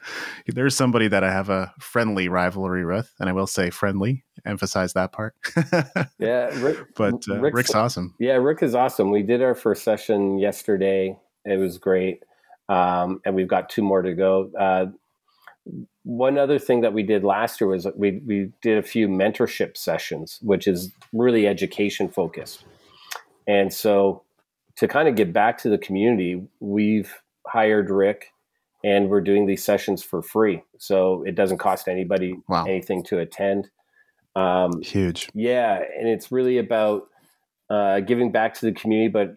there's 0.47 0.77
somebody 0.77 1.09
that 1.09 1.25
I 1.25 1.31
have 1.31 1.51
a 1.51 1.73
friendly 1.79 2.29
rivalry 2.29 2.87
with, 2.87 3.13
and 3.19 3.29
I 3.29 3.33
will 3.33 3.47
say 3.47 3.69
friendly. 3.69 4.25
Emphasize 4.47 4.93
that 4.95 5.13
part. 5.13 5.35
yeah, 6.19 6.47
Rick, 6.61 6.95
but 6.97 7.15
uh, 7.29 7.41
Rick's, 7.41 7.55
Rick's, 7.55 7.75
awesome. 7.75 8.15
Yeah, 8.19 8.35
Rick 8.35 8.63
is 8.63 8.75
awesome. 8.75 9.11
We 9.11 9.23
did 9.23 9.43
our 9.43 9.55
first 9.55 9.83
session 9.83 10.39
yesterday. 10.39 11.19
It 11.45 11.59
was 11.59 11.77
great, 11.77 12.23
um, 12.69 13.21
and 13.27 13.35
we've 13.35 13.49
got 13.49 13.69
two 13.69 13.83
more 13.83 14.01
to 14.01 14.15
go. 14.15 14.51
Uh, 14.59 14.87
one 16.05 16.39
other 16.39 16.59
thing 16.59 16.81
that 16.81 16.93
we 16.93 17.03
did 17.03 17.25
last 17.25 17.61
year 17.61 17.69
was 17.69 17.87
we 17.97 18.23
we 18.27 18.51
did 18.63 18.79
a 18.79 18.83
few 18.83 19.09
mentorship 19.09 19.77
sessions, 19.77 20.39
which 20.43 20.67
is 20.67 20.93
really 21.13 21.47
education 21.47 22.09
focused, 22.09 22.65
and 23.47 23.73
so 23.73 24.23
to 24.79 24.87
kind 24.87 25.09
of 25.09 25.17
get 25.17 25.33
back 25.33 25.59
to 25.59 25.69
the 25.69 25.79
community, 25.79 26.41
we've 26.61 27.13
hired 27.47 27.91
Rick 27.91 28.33
and 28.85 29.09
we're 29.09 29.21
doing 29.21 29.47
these 29.47 29.65
sessions 29.65 30.05
for 30.05 30.23
free. 30.23 30.63
So 30.79 31.25
it 31.27 31.35
doesn't 31.35 31.59
cost 31.59 31.89
anybody 31.89 32.37
wow. 32.49 32.65
anything 32.65 33.03
to 33.05 33.19
attend. 33.19 33.69
Um, 34.37 34.81
Huge. 34.83 35.29
Yeah. 35.35 35.83
And 35.99 36.09
it's 36.09 36.31
really 36.31 36.59
about 36.59 37.09
uh, 37.69 38.01
giving 38.01 38.31
back 38.31 38.55
to 38.55 38.67
the 38.67 38.73
community. 38.73 39.09
But 39.09 39.37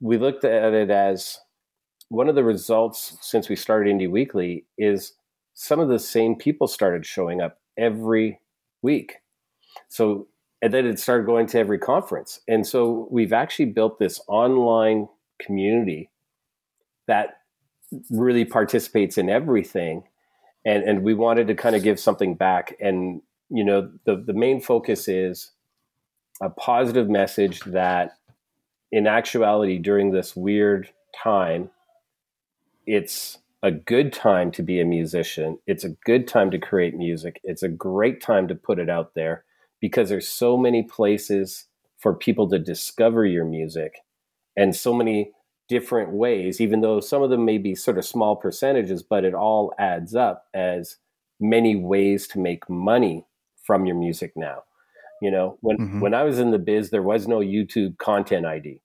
we 0.00 0.16
looked 0.16 0.44
at 0.44 0.72
it 0.72 0.90
as 0.90 1.38
one 2.08 2.30
of 2.30 2.34
the 2.34 2.44
results 2.44 3.18
since 3.20 3.50
we 3.50 3.56
started 3.56 3.94
Indie 3.94 4.10
Weekly 4.10 4.64
is 4.78 5.12
some 5.62 5.78
of 5.78 5.90
the 5.90 5.98
same 5.98 6.36
people 6.36 6.66
started 6.66 7.04
showing 7.04 7.42
up 7.42 7.58
every 7.76 8.40
week. 8.80 9.16
So 9.90 10.26
and 10.62 10.72
then 10.72 10.86
it 10.86 10.98
started 10.98 11.26
going 11.26 11.46
to 11.48 11.58
every 11.58 11.78
conference. 11.78 12.40
And 12.48 12.66
so 12.66 13.06
we've 13.10 13.34
actually 13.34 13.66
built 13.66 13.98
this 13.98 14.22
online 14.26 15.08
community 15.38 16.08
that 17.08 17.40
really 18.08 18.46
participates 18.46 19.18
in 19.18 19.28
everything. 19.28 20.04
And, 20.64 20.82
and 20.82 21.02
we 21.02 21.12
wanted 21.12 21.46
to 21.48 21.54
kind 21.54 21.76
of 21.76 21.82
give 21.82 22.00
something 22.00 22.36
back. 22.36 22.74
And, 22.80 23.20
you 23.50 23.64
know, 23.64 23.90
the, 24.06 24.16
the 24.16 24.32
main 24.32 24.62
focus 24.62 25.08
is 25.08 25.50
a 26.40 26.48
positive 26.48 27.10
message 27.10 27.60
that 27.66 28.16
in 28.90 29.06
actuality, 29.06 29.78
during 29.78 30.10
this 30.10 30.34
weird 30.34 30.90
time, 31.22 31.68
it's 32.86 33.39
a 33.62 33.70
good 33.70 34.12
time 34.12 34.50
to 34.52 34.62
be 34.62 34.80
a 34.80 34.84
musician. 34.84 35.58
It's 35.66 35.84
a 35.84 35.96
good 36.04 36.26
time 36.26 36.50
to 36.50 36.58
create 36.58 36.96
music. 36.96 37.40
It's 37.44 37.62
a 37.62 37.68
great 37.68 38.22
time 38.22 38.48
to 38.48 38.54
put 38.54 38.78
it 38.78 38.88
out 38.88 39.14
there 39.14 39.44
because 39.80 40.08
there's 40.08 40.28
so 40.28 40.56
many 40.56 40.82
places 40.82 41.66
for 41.98 42.14
people 42.14 42.48
to 42.48 42.58
discover 42.58 43.26
your 43.26 43.44
music 43.44 43.98
and 44.56 44.74
so 44.74 44.92
many 44.94 45.32
different 45.68 46.10
ways 46.10 46.60
even 46.60 46.80
though 46.80 46.98
some 46.98 47.22
of 47.22 47.30
them 47.30 47.44
may 47.44 47.56
be 47.56 47.76
sort 47.76 47.96
of 47.96 48.04
small 48.04 48.34
percentages 48.34 49.04
but 49.04 49.24
it 49.24 49.34
all 49.34 49.72
adds 49.78 50.16
up 50.16 50.46
as 50.52 50.96
many 51.38 51.76
ways 51.76 52.26
to 52.26 52.40
make 52.40 52.68
money 52.68 53.24
from 53.62 53.86
your 53.86 53.94
music 53.94 54.32
now 54.34 54.64
you 55.22 55.30
know 55.30 55.56
when 55.60 55.78
mm-hmm. 55.78 56.00
when 56.00 56.12
i 56.12 56.24
was 56.24 56.40
in 56.40 56.50
the 56.50 56.58
biz 56.58 56.90
there 56.90 57.04
was 57.04 57.28
no 57.28 57.38
youtube 57.38 57.96
content 57.98 58.44
id 58.44 58.80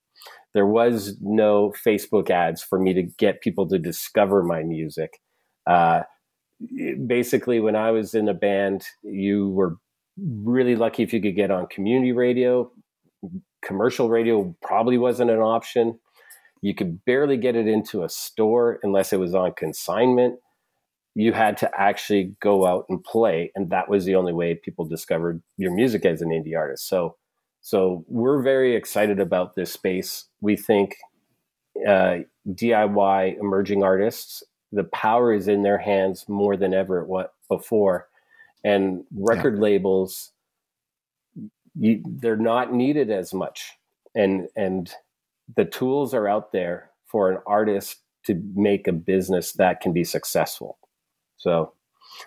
there 0.56 0.66
was 0.66 1.16
no 1.20 1.72
facebook 1.86 2.30
ads 2.30 2.62
for 2.62 2.80
me 2.80 2.92
to 2.92 3.02
get 3.02 3.40
people 3.40 3.68
to 3.68 3.78
discover 3.78 4.42
my 4.42 4.62
music 4.62 5.20
uh, 5.68 6.02
basically 7.06 7.60
when 7.60 7.76
i 7.76 7.90
was 7.90 8.14
in 8.14 8.28
a 8.28 8.34
band 8.34 8.82
you 9.02 9.50
were 9.50 9.76
really 10.18 10.76
lucky 10.76 11.02
if 11.02 11.12
you 11.12 11.20
could 11.20 11.36
get 11.36 11.50
on 11.50 11.66
community 11.66 12.12
radio. 12.12 12.70
Commercial 13.64 14.08
radio 14.08 14.54
probably 14.62 14.98
wasn't 14.98 15.30
an 15.30 15.40
option. 15.40 15.98
You 16.62 16.74
could 16.74 17.04
barely 17.04 17.36
get 17.36 17.56
it 17.56 17.66
into 17.66 18.02
a 18.02 18.08
store 18.08 18.78
unless 18.82 19.12
it 19.12 19.20
was 19.20 19.34
on 19.34 19.52
consignment. 19.56 20.38
You 21.14 21.32
had 21.32 21.56
to 21.58 21.70
actually 21.78 22.36
go 22.40 22.66
out 22.66 22.84
and 22.88 23.02
play, 23.02 23.50
and 23.54 23.70
that 23.70 23.88
was 23.88 24.04
the 24.04 24.14
only 24.14 24.32
way 24.32 24.54
people 24.54 24.84
discovered 24.84 25.42
your 25.56 25.74
music 25.74 26.04
as 26.04 26.20
an 26.20 26.28
indie 26.28 26.56
artist. 26.56 26.88
So, 26.88 27.16
so 27.66 28.04
we're 28.06 28.42
very 28.42 28.76
excited 28.76 29.18
about 29.18 29.56
this 29.56 29.72
space. 29.72 30.26
We 30.40 30.54
think 30.54 30.94
uh, 31.84 32.18
DIY 32.48 33.40
emerging 33.40 33.82
artists, 33.82 34.44
the 34.70 34.84
power 34.84 35.34
is 35.34 35.48
in 35.48 35.64
their 35.64 35.78
hands 35.78 36.28
more 36.28 36.56
than 36.56 36.72
ever 36.72 37.04
what 37.04 37.34
before 37.48 38.06
and 38.62 39.02
record 39.16 39.56
yeah. 39.56 39.62
labels 39.62 40.30
you, 41.74 42.04
they're 42.06 42.36
not 42.36 42.72
needed 42.72 43.10
as 43.10 43.34
much 43.34 43.72
and 44.14 44.48
and 44.56 44.92
the 45.56 45.64
tools 45.64 46.14
are 46.14 46.26
out 46.26 46.52
there 46.52 46.90
for 47.04 47.30
an 47.30 47.38
artist 47.46 47.98
to 48.24 48.40
make 48.54 48.88
a 48.88 48.92
business 48.92 49.52
that 49.52 49.80
can 49.80 49.92
be 49.92 50.02
successful 50.02 50.78
so 51.36 51.72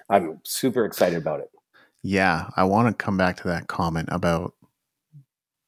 I'm 0.10 0.39
super 0.43 0.86
excited 0.86 1.17
about 1.17 1.39
it. 1.39 1.50
Yeah, 2.03 2.50
I 2.55 2.63
want 2.63 2.88
to 2.88 3.03
come 3.03 3.17
back 3.17 3.38
to 3.38 3.48
that 3.50 3.67
comment 3.67 4.10
about 4.12 4.53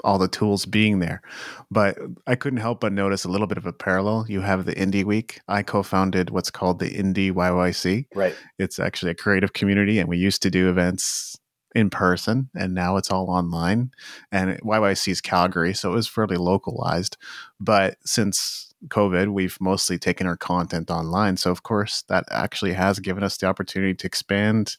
all 0.03 0.17
the 0.17 0.27
tools 0.27 0.65
being 0.65 0.99
there. 0.99 1.21
But 1.69 1.97
I 2.27 2.35
couldn't 2.35 2.59
help 2.59 2.81
but 2.81 2.93
notice 2.93 3.23
a 3.23 3.29
little 3.29 3.47
bit 3.47 3.57
of 3.57 3.65
a 3.65 3.73
parallel. 3.73 4.25
You 4.27 4.41
have 4.41 4.65
the 4.65 4.75
Indie 4.75 5.03
Week. 5.03 5.39
I 5.47 5.63
co-founded 5.63 6.29
what's 6.29 6.51
called 6.51 6.79
the 6.79 6.89
Indie 6.89 7.31
YYC. 7.31 8.07
Right. 8.13 8.35
It's 8.59 8.79
actually 8.79 9.11
a 9.11 9.15
creative 9.15 9.53
community, 9.53 9.99
and 9.99 10.09
we 10.09 10.17
used 10.17 10.41
to 10.43 10.49
do 10.49 10.69
events 10.69 11.37
in 11.75 11.89
person, 11.89 12.49
and 12.55 12.73
now 12.73 12.97
it's 12.97 13.11
all 13.11 13.29
online. 13.29 13.91
And 14.31 14.59
YYC 14.61 15.09
is 15.09 15.21
Calgary, 15.21 15.73
so 15.73 15.91
it 15.91 15.95
was 15.95 16.07
fairly 16.07 16.37
localized. 16.37 17.17
But 17.59 17.97
since 18.05 18.71
COVID, 18.87 19.31
we've 19.31 19.57
mostly 19.61 19.97
taken 19.99 20.25
our 20.25 20.37
content 20.37 20.89
online. 20.89 21.37
So, 21.37 21.51
of 21.51 21.63
course, 21.63 22.03
that 22.09 22.25
actually 22.31 22.73
has 22.73 22.99
given 22.99 23.23
us 23.23 23.37
the 23.37 23.45
opportunity 23.45 23.93
to 23.93 24.07
expand, 24.07 24.75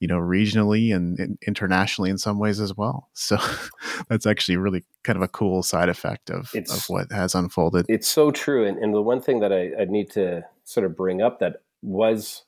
you 0.00 0.08
know, 0.08 0.18
regionally 0.18 0.94
and, 0.94 1.18
and 1.18 1.38
internationally 1.46 2.10
in 2.10 2.18
some 2.18 2.38
ways 2.38 2.60
as 2.60 2.76
well. 2.76 3.08
So, 3.22 3.38
that's 4.08 4.26
actually 4.26 4.56
really 4.56 4.84
kind 5.04 5.16
of 5.16 5.22
a 5.22 5.28
cool 5.28 5.62
side 5.62 5.88
effect 5.88 6.28
of, 6.28 6.52
of 6.54 6.84
what 6.88 7.12
has 7.12 7.34
unfolded. 7.34 7.86
It's 7.88 8.08
so 8.08 8.30
true. 8.30 8.66
And, 8.66 8.78
and 8.78 8.92
the 8.92 9.00
one 9.00 9.20
thing 9.20 9.40
that 9.40 9.52
I, 9.52 9.70
I 9.80 9.84
need 9.84 10.10
to 10.12 10.42
sort 10.64 10.84
of 10.84 10.96
bring 10.96 11.22
up 11.22 11.38
that 11.38 11.62
was 11.82 12.42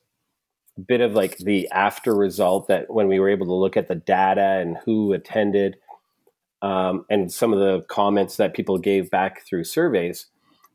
bit 0.81 1.01
of 1.01 1.13
like 1.13 1.39
the 1.39 1.69
after 1.71 2.15
result 2.15 2.69
that 2.69 2.93
when 2.93 3.09
we 3.09 3.21
were 3.21 3.29
able 3.29 3.47
to 3.47 3.55
look 3.55 3.77
at 3.77 3.89
the 3.89 3.95
data 3.95 4.59
and 4.61 4.77
who 4.85 5.13
attended 5.13 5.77
um, 6.65 7.05
and 7.11 7.31
some 7.31 7.53
of 7.53 7.59
the 7.59 7.83
comments 7.89 8.39
that 8.39 8.55
people 8.55 8.79
gave 8.79 9.11
back 9.11 9.47
through 9.47 9.65
surveys 9.65 10.29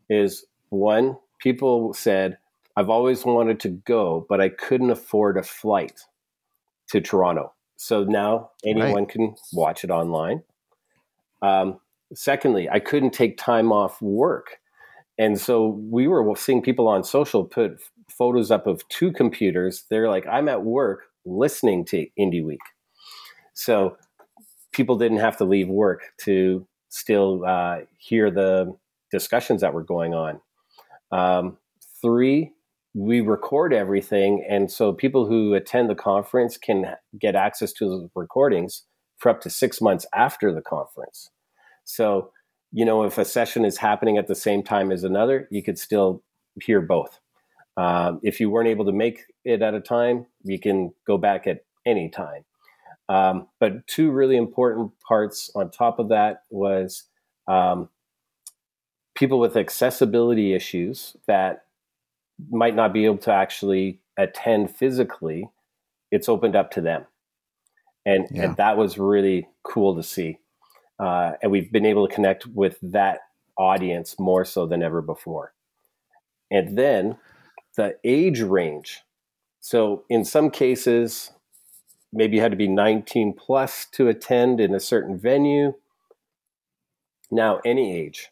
is 0.07 0.45
one, 0.69 1.17
people 1.39 1.95
said, 1.95 2.37
I've 2.75 2.91
always 2.91 3.25
wanted 3.25 3.59
to 3.61 3.69
go, 3.69 4.23
but 4.29 4.39
I 4.39 4.49
couldn't 4.49 4.91
afford 4.91 5.35
a 5.35 5.41
flight 5.41 6.01
to 6.89 7.01
Toronto. 7.01 7.53
So 7.77 8.03
now 8.03 8.51
anyone 8.63 8.93
right. 8.93 9.09
can 9.09 9.35
watch 9.51 9.83
it 9.83 9.89
online. 9.89 10.43
Um, 11.41 11.79
secondly, 12.13 12.69
I 12.69 12.79
couldn't 12.79 13.11
take 13.11 13.39
time 13.39 13.71
off 13.71 13.99
work. 13.99 14.59
And 15.17 15.41
so 15.41 15.67
we 15.67 16.07
were 16.07 16.35
seeing 16.35 16.61
people 16.61 16.87
on 16.87 17.03
social 17.03 17.45
put 17.45 17.79
photos 18.09 18.51
up 18.51 18.67
of 18.67 18.87
two 18.89 19.11
computers. 19.11 19.85
They're 19.89 20.09
like, 20.09 20.25
I'm 20.27 20.49
at 20.49 20.63
work 20.63 21.03
listening 21.25 21.85
to 21.85 22.07
Indie 22.19 22.43
Week. 22.43 22.59
So 23.53 23.97
people 24.71 24.97
didn't 24.97 25.19
have 25.19 25.37
to 25.37 25.45
leave 25.45 25.67
work 25.67 26.01
to 26.21 26.67
still 26.89 27.45
uh, 27.45 27.79
hear 27.97 28.31
the 28.31 28.75
discussions 29.11 29.61
that 29.61 29.73
were 29.73 29.83
going 29.83 30.13
on. 30.13 30.41
Um, 31.11 31.57
three, 32.01 32.51
we 32.93 33.21
record 33.21 33.73
everything, 33.73 34.45
and 34.49 34.71
so 34.71 34.93
people 34.93 35.27
who 35.27 35.53
attend 35.53 35.89
the 35.89 35.95
conference 35.95 36.57
can 36.57 36.95
get 37.19 37.35
access 37.35 37.71
to 37.73 37.85
the 37.85 38.09
recordings 38.15 38.85
for 39.17 39.29
up 39.29 39.41
to 39.41 39.49
six 39.49 39.81
months 39.81 40.05
after 40.13 40.53
the 40.53 40.61
conference. 40.61 41.29
So, 41.83 42.31
you 42.71 42.85
know, 42.85 43.03
if 43.03 43.17
a 43.17 43.25
session 43.25 43.65
is 43.65 43.77
happening 43.77 44.17
at 44.17 44.27
the 44.27 44.35
same 44.35 44.63
time 44.63 44.91
as 44.91 45.03
another, 45.03 45.47
you 45.51 45.61
could 45.61 45.77
still 45.77 46.23
hear 46.63 46.81
both. 46.81 47.19
Um, 47.79 48.19
if 48.23 48.41
you 48.41 48.49
weren't 48.49 48.67
able 48.67 48.83
to 48.85 48.91
make 48.91 49.21
it 49.45 49.61
at 49.61 49.73
a 49.73 49.79
time, 49.79 50.25
you 50.43 50.59
can 50.59 50.93
go 51.07 51.17
back 51.17 51.47
at 51.47 51.63
any 51.85 52.09
time. 52.09 52.43
Um, 53.07 53.47
but 53.61 53.87
two 53.87 54.11
really 54.11 54.35
important 54.35 54.91
parts 55.07 55.49
on 55.55 55.71
top 55.71 55.97
of 55.97 56.09
that 56.09 56.43
was 56.49 57.05
um, 57.47 57.87
people 59.15 59.39
with 59.39 59.55
accessibility 59.55 60.53
issues 60.53 61.15
that 61.25 61.63
might 62.49 62.75
not 62.75 62.91
be 62.91 63.05
able 63.05 63.17
to 63.19 63.31
actually 63.31 64.01
attend 64.17 64.75
physically, 64.75 65.49
it's 66.11 66.27
opened 66.27 66.57
up 66.57 66.71
to 66.71 66.81
them. 66.81 67.05
And, 68.05 68.27
yeah. 68.29 68.43
and 68.43 68.57
that 68.57 68.75
was 68.75 68.97
really 68.97 69.47
cool 69.63 69.95
to 69.95 70.03
see. 70.03 70.37
Uh, 70.99 71.31
and 71.41 71.49
we've 71.49 71.71
been 71.71 71.85
able 71.85 72.09
to 72.09 72.13
connect 72.13 72.45
with 72.47 72.77
that 72.81 73.19
audience 73.57 74.19
more 74.19 74.43
so 74.43 74.65
than 74.65 74.83
ever 74.83 75.01
before. 75.01 75.53
And 76.51 76.77
then 76.77 77.17
the 77.75 77.97
age 78.03 78.41
range. 78.41 79.01
So 79.59 80.03
in 80.09 80.25
some 80.25 80.49
cases, 80.49 81.31
maybe 82.11 82.37
you 82.37 82.41
had 82.41 82.51
to 82.51 82.57
be 82.57 82.67
19 82.67 83.33
plus 83.33 83.85
to 83.93 84.07
attend 84.07 84.59
in 84.59 84.73
a 84.73 84.79
certain 84.79 85.17
venue. 85.17 85.73
Now, 87.31 87.59
any 87.65 87.95
age. 87.95 88.29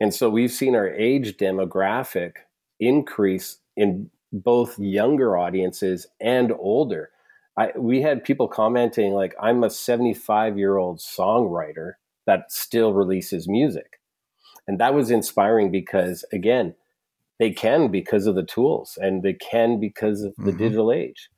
And 0.00 0.14
so 0.14 0.28
we've 0.28 0.52
seen 0.52 0.74
our 0.74 0.88
age 0.88 1.36
demographic 1.36 2.32
increase 2.78 3.58
in 3.76 4.10
both 4.32 4.78
younger 4.78 5.36
audiences 5.36 6.06
and 6.20 6.52
older. 6.58 7.10
I, 7.56 7.72
we 7.76 8.02
had 8.02 8.24
people 8.24 8.48
commenting 8.48 9.14
like, 9.14 9.34
"I'm 9.40 9.64
a 9.64 9.70
75 9.70 10.58
year 10.58 10.76
old 10.76 10.98
songwriter 10.98 11.94
that 12.26 12.52
still 12.52 12.92
releases 12.92 13.48
music," 13.48 13.98
and 14.68 14.78
that 14.78 14.92
was 14.92 15.10
inspiring 15.10 15.70
because 15.70 16.24
again, 16.32 16.74
they 17.38 17.50
can 17.50 17.90
because 17.90 18.26
of 18.26 18.34
the 18.34 18.44
tools, 18.44 18.98
and 19.00 19.22
they 19.22 19.34
can 19.34 19.78
because 19.80 20.22
of 20.22 20.34
the 20.36 20.50
mm-hmm. 20.50 20.58
digital 20.58 20.92
age. 20.92 21.28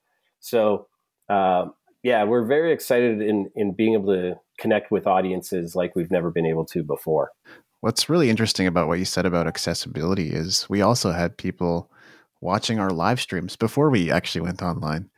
So, 0.41 0.87
uh, 1.29 1.67
yeah, 2.03 2.25
we're 2.25 2.45
very 2.45 2.73
excited 2.73 3.21
in 3.21 3.51
in 3.57 3.73
being 3.73 3.95
able 3.95 4.15
to 4.15 4.35
connect 4.59 4.91
with 4.91 5.07
audiences 5.07 5.75
like 5.75 5.95
we've 5.95 6.11
never 6.11 6.31
been 6.31 6.47
able 6.47 6.65
to 6.67 6.83
before. 6.83 7.31
What's 7.81 8.09
really 8.09 8.29
interesting 8.29 8.67
about 8.67 8.89
what 8.89 8.99
you 8.99 9.05
said 9.05 9.25
about 9.25 9.47
accessibility 9.47 10.31
is 10.31 10.69
we 10.69 10.83
also 10.83 11.13
had 11.13 11.37
people 11.37 11.91
watching 12.41 12.79
our 12.79 12.91
live 12.91 13.21
streams 13.21 13.57
before 13.57 13.91
we 13.91 14.11
actually 14.11 14.41
went 14.43 14.63
online 14.63 15.11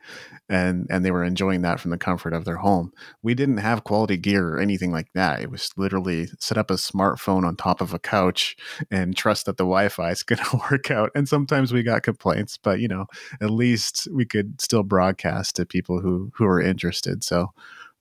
and 0.51 0.85
and 0.89 1.05
they 1.05 1.11
were 1.11 1.23
enjoying 1.23 1.61
that 1.61 1.79
from 1.79 1.91
the 1.91 1.97
comfort 1.97 2.33
of 2.33 2.43
their 2.43 2.57
home. 2.57 2.91
We 3.23 3.33
didn't 3.33 3.57
have 3.57 3.85
quality 3.85 4.17
gear 4.17 4.49
or 4.49 4.59
anything 4.59 4.91
like 4.91 5.07
that. 5.13 5.41
It 5.41 5.49
was 5.49 5.71
literally 5.77 6.27
set 6.39 6.57
up 6.57 6.69
a 6.69 6.75
smartphone 6.75 7.45
on 7.45 7.55
top 7.55 7.79
of 7.79 7.93
a 7.93 7.99
couch 7.99 8.57
and 8.91 9.15
trust 9.15 9.45
that 9.45 9.55
the 9.55 9.63
Wi-Fi 9.63 10.11
is 10.11 10.23
going 10.23 10.43
to 10.43 10.61
work 10.69 10.91
out. 10.91 11.11
And 11.15 11.27
sometimes 11.27 11.71
we 11.71 11.83
got 11.83 12.03
complaints, 12.03 12.57
but 12.57 12.81
you 12.81 12.89
know, 12.89 13.05
at 13.39 13.49
least 13.49 14.09
we 14.11 14.25
could 14.25 14.59
still 14.59 14.83
broadcast 14.83 15.55
to 15.55 15.65
people 15.65 16.01
who 16.01 16.31
who 16.35 16.45
are 16.45 16.61
interested. 16.61 17.23
So 17.23 17.53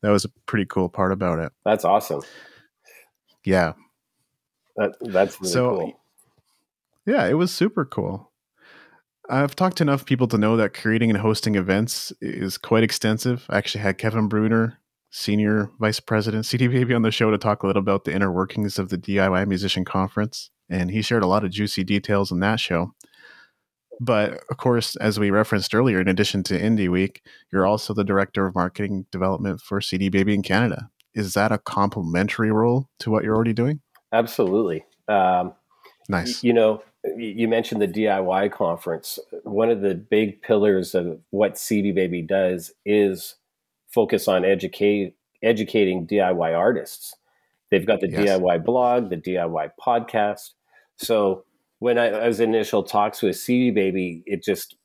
that 0.03 0.11
was 0.11 0.25
a 0.25 0.31
pretty 0.47 0.67
cool 0.67 0.89
part 0.89 1.13
about 1.13 1.39
it. 1.39 1.53
That's 1.65 1.85
awesome. 1.85 2.23
Yeah, 3.45 3.75
that, 4.77 4.93
that's 5.01 5.41
really 5.41 5.53
so, 5.53 5.77
cool. 5.77 6.01
Yeah, 7.07 7.27
it 7.27 7.35
was 7.35 7.53
super 7.53 7.85
cool. 7.85 8.30
I've 9.29 9.55
talked 9.55 9.77
to 9.79 9.85
enough 9.85 10.07
people 10.07 10.27
to 10.29 10.39
know 10.39 10.57
that 10.57 10.75
creating 10.75 11.11
and 11.11 11.19
hosting 11.19 11.55
events 11.55 12.13
is 12.21 12.59
quite 12.59 12.83
extensive. 12.83 13.47
I 13.49 13.59
actually 13.59 13.83
had 13.83 13.99
Kevin 13.99 14.29
Breuner, 14.29 14.77
Senior 15.11 15.71
Vice 15.79 16.01
President, 16.01 16.47
CD 16.47 16.69
Baby, 16.69 16.95
on 16.95 17.03
the 17.03 17.11
show 17.11 17.31
to 17.31 17.39
talk 17.39 17.63
a 17.63 17.67
little 17.67 17.83
about 17.83 18.05
the 18.05 18.15
inner 18.15 18.33
workings 18.33 18.79
of 18.79 18.89
the 18.89 18.99
DIY 18.99 19.47
Musician 19.47 19.85
Conference. 19.85 20.51
And 20.69 20.91
he 20.91 21.03
shared 21.03 21.23
a 21.23 21.27
lot 21.27 21.45
of 21.45 21.51
juicy 21.51 21.85
details 21.85 22.31
in 22.31 22.41
that 22.41 22.61
show. 22.61 22.95
But 24.01 24.41
of 24.51 24.57
course, 24.57 24.97
as 24.97 25.21
we 25.21 25.31
referenced 25.31 25.75
earlier, 25.75 26.01
in 26.01 26.09
addition 26.09 26.43
to 26.45 26.59
Indie 26.59 26.89
Week, 26.89 27.23
you're 27.53 27.67
also 27.67 27.93
the 27.93 28.05
Director 28.05 28.47
of 28.47 28.55
Marketing 28.55 29.05
Development 29.13 29.61
for 29.61 29.81
CD 29.81 30.09
Baby 30.09 30.33
in 30.33 30.43
Canada. 30.43 30.91
Is 31.15 31.35
that 31.35 31.53
a 31.53 31.59
complementary 31.59 32.51
role 32.51 32.89
to 33.01 33.11
what 33.11 33.25
you're 33.25 33.35
already 33.35 33.53
doing? 33.53 33.81
Absolutely. 34.13 34.87
Um, 35.07 35.53
nice. 36.09 36.43
You 36.43 36.55
know, 36.55 36.83
you 37.17 37.49
mentioned 37.49 37.81
the 37.81 37.89
DIY 37.89 38.53
conference. 38.53 39.19
One 39.45 39.71
of 39.71 39.81
the 39.81 39.95
big 39.95 40.43
pillars 40.43 40.95
of 40.95 41.19
what 41.31 41.59
CD 41.59 41.93
Baby 41.93 42.23
does 42.23 42.73
is 42.85 43.37
focus 43.89 44.29
on 44.29 44.45
educate 44.45 45.17
educating 45.43 46.07
DIY 46.07 46.57
artists. 46.57 47.15
They've 47.71 47.87
got 47.87 48.01
the 48.01 48.11
yes. 48.11 48.39
DIY 48.39 48.65
blog, 48.65 49.11
the 49.11 49.17
DIY 49.17 49.71
podcast. 49.81 50.51
So 50.97 51.45
when 51.79 51.99
I, 51.99 52.09
I 52.09 52.27
was 52.27 52.41
initial 52.41 52.83
talks 52.83 53.23
with 53.23 53.37
CD 53.37 53.71
Baby, 53.71 54.23
it 54.27 54.43
just 54.43 54.77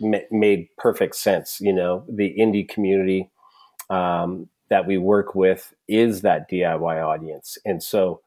ma- 0.00 0.18
made 0.30 0.68
perfect 0.78 1.16
sense. 1.16 1.60
You 1.60 1.72
know, 1.72 2.04
the 2.08 2.34
indie 2.38 2.68
community 2.68 3.30
um, 3.90 4.48
that 4.68 4.86
we 4.86 4.98
work 4.98 5.34
with 5.34 5.74
is 5.88 6.20
that 6.22 6.48
DIY 6.50 7.04
audience, 7.04 7.58
and 7.64 7.82
so 7.82 8.20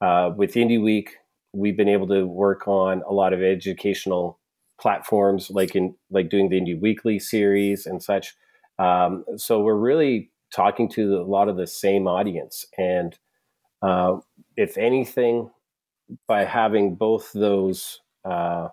uh, 0.00 0.32
with 0.34 0.54
Indie 0.54 0.82
Week, 0.82 1.18
we've 1.52 1.76
been 1.76 1.88
able 1.88 2.08
to 2.08 2.26
work 2.26 2.66
on 2.66 3.02
a 3.08 3.12
lot 3.12 3.32
of 3.32 3.42
educational 3.42 4.38
platforms, 4.80 5.50
like 5.50 5.76
in 5.76 5.94
like 6.10 6.28
doing 6.28 6.48
the 6.48 6.60
Indie 6.60 6.80
Weekly 6.80 7.18
series 7.18 7.86
and 7.86 8.02
such. 8.02 8.34
Um, 8.78 9.24
so 9.36 9.60
we're 9.60 9.76
really 9.76 10.30
talking 10.54 10.88
to 10.90 11.16
a 11.18 11.24
lot 11.24 11.48
of 11.48 11.56
the 11.56 11.66
same 11.66 12.06
audience, 12.06 12.66
and 12.78 13.16
uh, 13.82 14.16
if 14.56 14.76
anything, 14.78 15.50
by 16.26 16.44
having 16.44 16.94
both 16.94 17.32
those, 17.32 18.00
uh, 18.24 18.68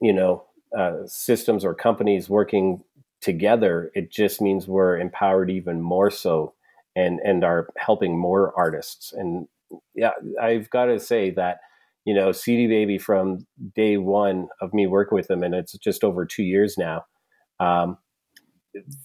you 0.00 0.12
know, 0.12 0.44
uh, 0.76 0.98
systems 1.06 1.64
or 1.64 1.74
companies 1.74 2.28
working 2.28 2.82
together, 3.20 3.90
it 3.94 4.10
just 4.10 4.40
means 4.40 4.68
we're 4.68 4.98
empowered 4.98 5.50
even 5.50 5.80
more 5.80 6.10
so, 6.10 6.54
and 6.94 7.20
and 7.20 7.42
are 7.42 7.68
helping 7.78 8.18
more 8.18 8.52
artists 8.56 9.12
and 9.12 9.48
yeah, 9.94 10.12
I've 10.40 10.70
got 10.70 10.86
to 10.86 10.98
say 11.00 11.30
that 11.32 11.58
you 12.04 12.14
know 12.14 12.32
CD 12.32 12.66
Baby 12.66 12.98
from 12.98 13.46
day 13.74 13.96
one 13.96 14.48
of 14.60 14.74
me 14.74 14.86
working 14.86 15.16
with 15.16 15.28
them, 15.28 15.42
and 15.42 15.54
it's 15.54 15.72
just 15.78 16.04
over 16.04 16.24
two 16.26 16.44
years 16.44 16.76
now. 16.78 17.04
um, 17.60 17.98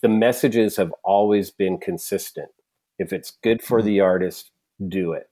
the 0.01 0.09
messages 0.09 0.75
have 0.77 0.93
always 1.03 1.51
been 1.51 1.77
consistent. 1.77 2.49
If 2.97 3.13
it's 3.13 3.31
good 3.43 3.61
for 3.61 3.81
mm. 3.81 3.85
the 3.85 3.99
artist, 4.01 4.51
do 4.87 5.13
it. 5.13 5.29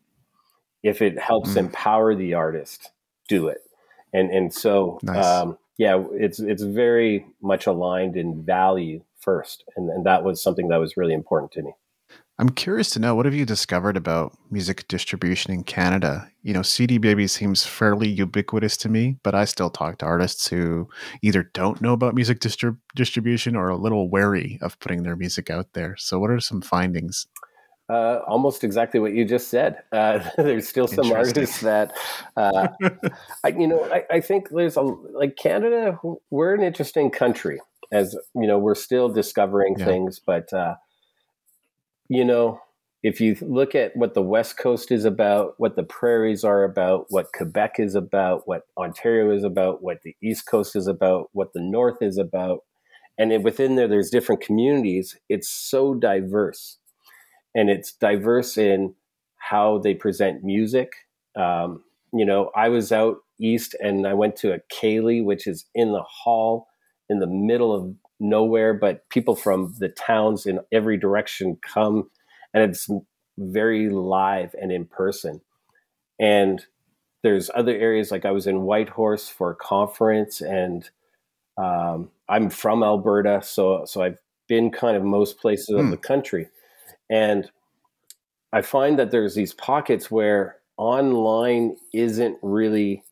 If 0.84 1.02
it 1.02 1.20
helps 1.20 1.52
mm. 1.52 1.58
empower 1.58 2.16
the 2.16 2.34
artist, 2.34 2.92
do 3.28 3.48
it. 3.48 3.60
And 4.14 4.32
and 4.32 4.54
so 4.54 5.00
nice. 5.04 5.26
um, 5.26 5.58
yeah, 5.78 6.04
it's 6.14 6.40
it's 6.40 6.64
very 6.64 7.26
much 7.42 7.68
aligned 7.68 8.16
in 8.16 8.44
value 8.44 9.04
first, 9.20 9.64
and 9.76 9.90
and 9.90 10.06
that 10.06 10.24
was 10.24 10.42
something 10.42 10.70
that 10.70 10.78
was 10.78 10.98
really 10.98 11.14
important 11.14 11.52
to 11.54 11.64
me. 11.64 11.74
I'm 12.40 12.50
curious 12.50 12.92
to 12.92 13.00
know 13.00 13.16
what 13.16 13.26
have 13.26 13.34
you 13.34 13.46
discovered 13.46 13.98
about 13.98 14.38
music 14.52 14.88
distribution 14.88 15.52
in 15.52 15.64
Canada? 15.64 16.30
You 16.44 16.54
know, 16.54 16.62
CD 16.62 17.00
Baby 17.00 17.26
seems 17.26 17.66
fairly 17.66 18.08
ubiquitous 18.08 18.78
to 18.78 18.90
me, 18.90 19.18
but 19.24 19.34
I 19.34 19.46
still 19.46 19.72
talk 19.72 19.98
to 20.00 20.06
artists 20.06 20.48
who 20.48 20.88
either 21.24 21.50
don't 21.56 21.82
know 21.82 21.94
about 21.94 22.14
music 22.14 22.40
distrib- 22.40 22.78
distribution 22.96 23.56
or 23.56 23.66
are 23.66 23.72
a 23.72 23.78
little 23.78 24.08
wary 24.08 24.60
of 24.62 24.80
putting 24.80 25.02
their 25.02 25.16
music 25.16 25.50
out 25.50 25.74
there. 25.74 25.96
So, 25.98 26.20
what 26.20 26.30
are 26.30 26.40
some 26.40 26.62
findings? 26.62 27.26
Uh, 27.90 28.20
almost 28.28 28.64
exactly 28.64 29.00
what 29.00 29.14
you 29.14 29.26
just 29.26 29.48
said. 29.48 29.78
Uh, 29.92 30.20
there's 30.38 30.70
still 30.70 30.88
some 30.88 31.12
artists 31.12 31.62
that, 31.62 31.92
uh, 32.36 32.68
I, 33.44 33.48
you 33.48 33.66
know, 33.66 33.84
I, 33.92 34.04
I, 34.12 34.20
think 34.20 34.50
there's 34.50 34.76
a 34.76 34.82
like 34.82 35.38
Canada. 35.38 35.98
We're 36.30 36.54
an 36.54 36.62
interesting 36.62 37.10
country, 37.10 37.62
as 37.92 38.16
you 38.36 38.46
know, 38.46 38.60
we're 38.60 38.76
still 38.76 39.10
discovering 39.10 39.76
yeah. 39.80 39.86
things, 39.86 40.20
but 40.20 40.54
uh, 40.54 40.76
you 42.10 42.26
know, 42.26 42.60
if 43.04 43.22
you 43.22 43.38
look 43.42 43.76
at 43.76 43.96
what 43.96 44.14
the 44.14 44.22
West 44.22 44.58
Coast 44.58 44.92
is 44.92 45.06
about, 45.06 45.54
what 45.58 45.76
the 45.76 45.84
prairies 45.84 46.44
are 46.44 46.64
about, 46.64 47.06
what 47.10 47.32
Quebec 47.34 47.76
is 47.78 47.96
about, 47.96 48.48
what 48.48 48.64
Ontario 48.78 49.36
is 49.36 49.44
about, 49.44 49.84
what 49.84 50.02
the 50.04 50.16
East 50.22 50.48
Coast 50.48 50.76
is 50.76 50.88
about, 50.88 51.30
what 51.34 51.54
the 51.54 51.62
North 51.62 52.02
is 52.02 52.18
about, 52.18 52.62
and 53.18 53.44
within 53.44 53.76
there, 53.76 53.88
there's 53.88 54.10
different 54.10 54.42
communities. 54.42 55.18
It's 55.28 55.50
so 55.50 55.96
diverse, 55.96 56.78
and 57.56 57.70
it's 57.70 57.94
diverse 57.94 58.58
in 58.58 58.94
how 59.38 59.80
they 59.80 59.96
present 59.96 60.44
music. 60.44 60.92
Um, 61.36 61.84
you 62.14 62.26
know, 62.26 62.52
I 62.56 62.70
was 62.70 62.92
out 62.92 63.18
east 63.40 63.76
and 63.82 64.08
I 64.08 64.14
went 64.14 64.36
to 64.38 64.54
a 64.54 64.60
Ceilidh, 64.72 65.24
which 65.24 65.48
is 65.48 65.66
in 65.76 65.92
the 65.92 66.04
hall 66.04 66.68
in 67.10 67.20
the 67.20 67.28
middle 67.28 67.74
of 67.74 67.94
nowhere, 68.20 68.74
but 68.74 69.08
people 69.10 69.36
from 69.36 69.74
the 69.80 69.90
towns 69.90 70.46
in 70.46 70.60
every 70.72 70.98
direction 70.98 71.58
come, 71.62 72.10
and 72.54 72.64
it's 72.64 72.90
very 73.38 73.90
live 73.90 74.56
and 74.60 74.72
in 74.72 74.86
person. 74.86 75.42
And 76.20 76.66
there's 77.24 77.52
other 77.54 77.76
areas 77.76 78.12
like 78.12 78.26
I 78.26 78.32
was 78.32 78.48
in 78.48 78.64
Whitehorse 78.64 79.30
for 79.30 79.52
a 79.52 79.56
conference, 79.56 80.42
and 80.42 80.90
um, 81.58 82.10
I'm 82.30 82.50
from 82.50 82.84
Alberta, 82.84 83.42
so 83.44 83.86
so 83.86 84.02
I've 84.02 84.18
been 84.48 84.72
kind 84.72 84.96
of 84.96 85.04
most 85.04 85.40
places 85.40 85.70
of 85.70 85.86
hmm. 85.86 85.92
the 85.92 85.98
country, 85.98 86.48
and 87.10 87.50
I 88.54 88.62
find 88.62 88.98
that 88.98 89.12
there's 89.12 89.36
these 89.36 89.54
pockets 89.54 90.10
where 90.10 90.58
online 90.78 91.76
isn't 91.94 92.38
really 92.42 93.04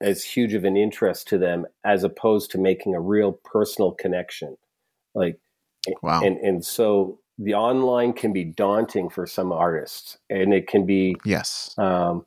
as 0.00 0.22
huge 0.22 0.54
of 0.54 0.64
an 0.64 0.76
interest 0.76 1.28
to 1.28 1.38
them 1.38 1.66
as 1.84 2.04
opposed 2.04 2.50
to 2.50 2.58
making 2.58 2.94
a 2.94 3.00
real 3.00 3.32
personal 3.32 3.92
connection. 3.92 4.56
Like 5.14 5.38
wow. 6.02 6.22
and 6.22 6.36
and 6.38 6.64
so 6.64 7.18
the 7.38 7.54
online 7.54 8.12
can 8.12 8.32
be 8.32 8.44
daunting 8.44 9.08
for 9.08 9.26
some 9.26 9.52
artists 9.52 10.18
and 10.30 10.54
it 10.54 10.66
can 10.66 10.86
be 10.86 11.16
yes. 11.24 11.74
um, 11.78 12.24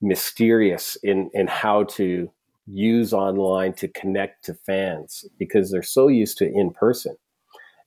mysterious 0.00 0.96
in 1.02 1.30
in 1.34 1.46
how 1.46 1.84
to 1.84 2.30
use 2.66 3.12
online 3.12 3.72
to 3.72 3.88
connect 3.88 4.44
to 4.44 4.54
fans 4.54 5.24
because 5.38 5.70
they're 5.70 5.82
so 5.82 6.08
used 6.08 6.36
to 6.38 6.52
in 6.52 6.70
person. 6.70 7.16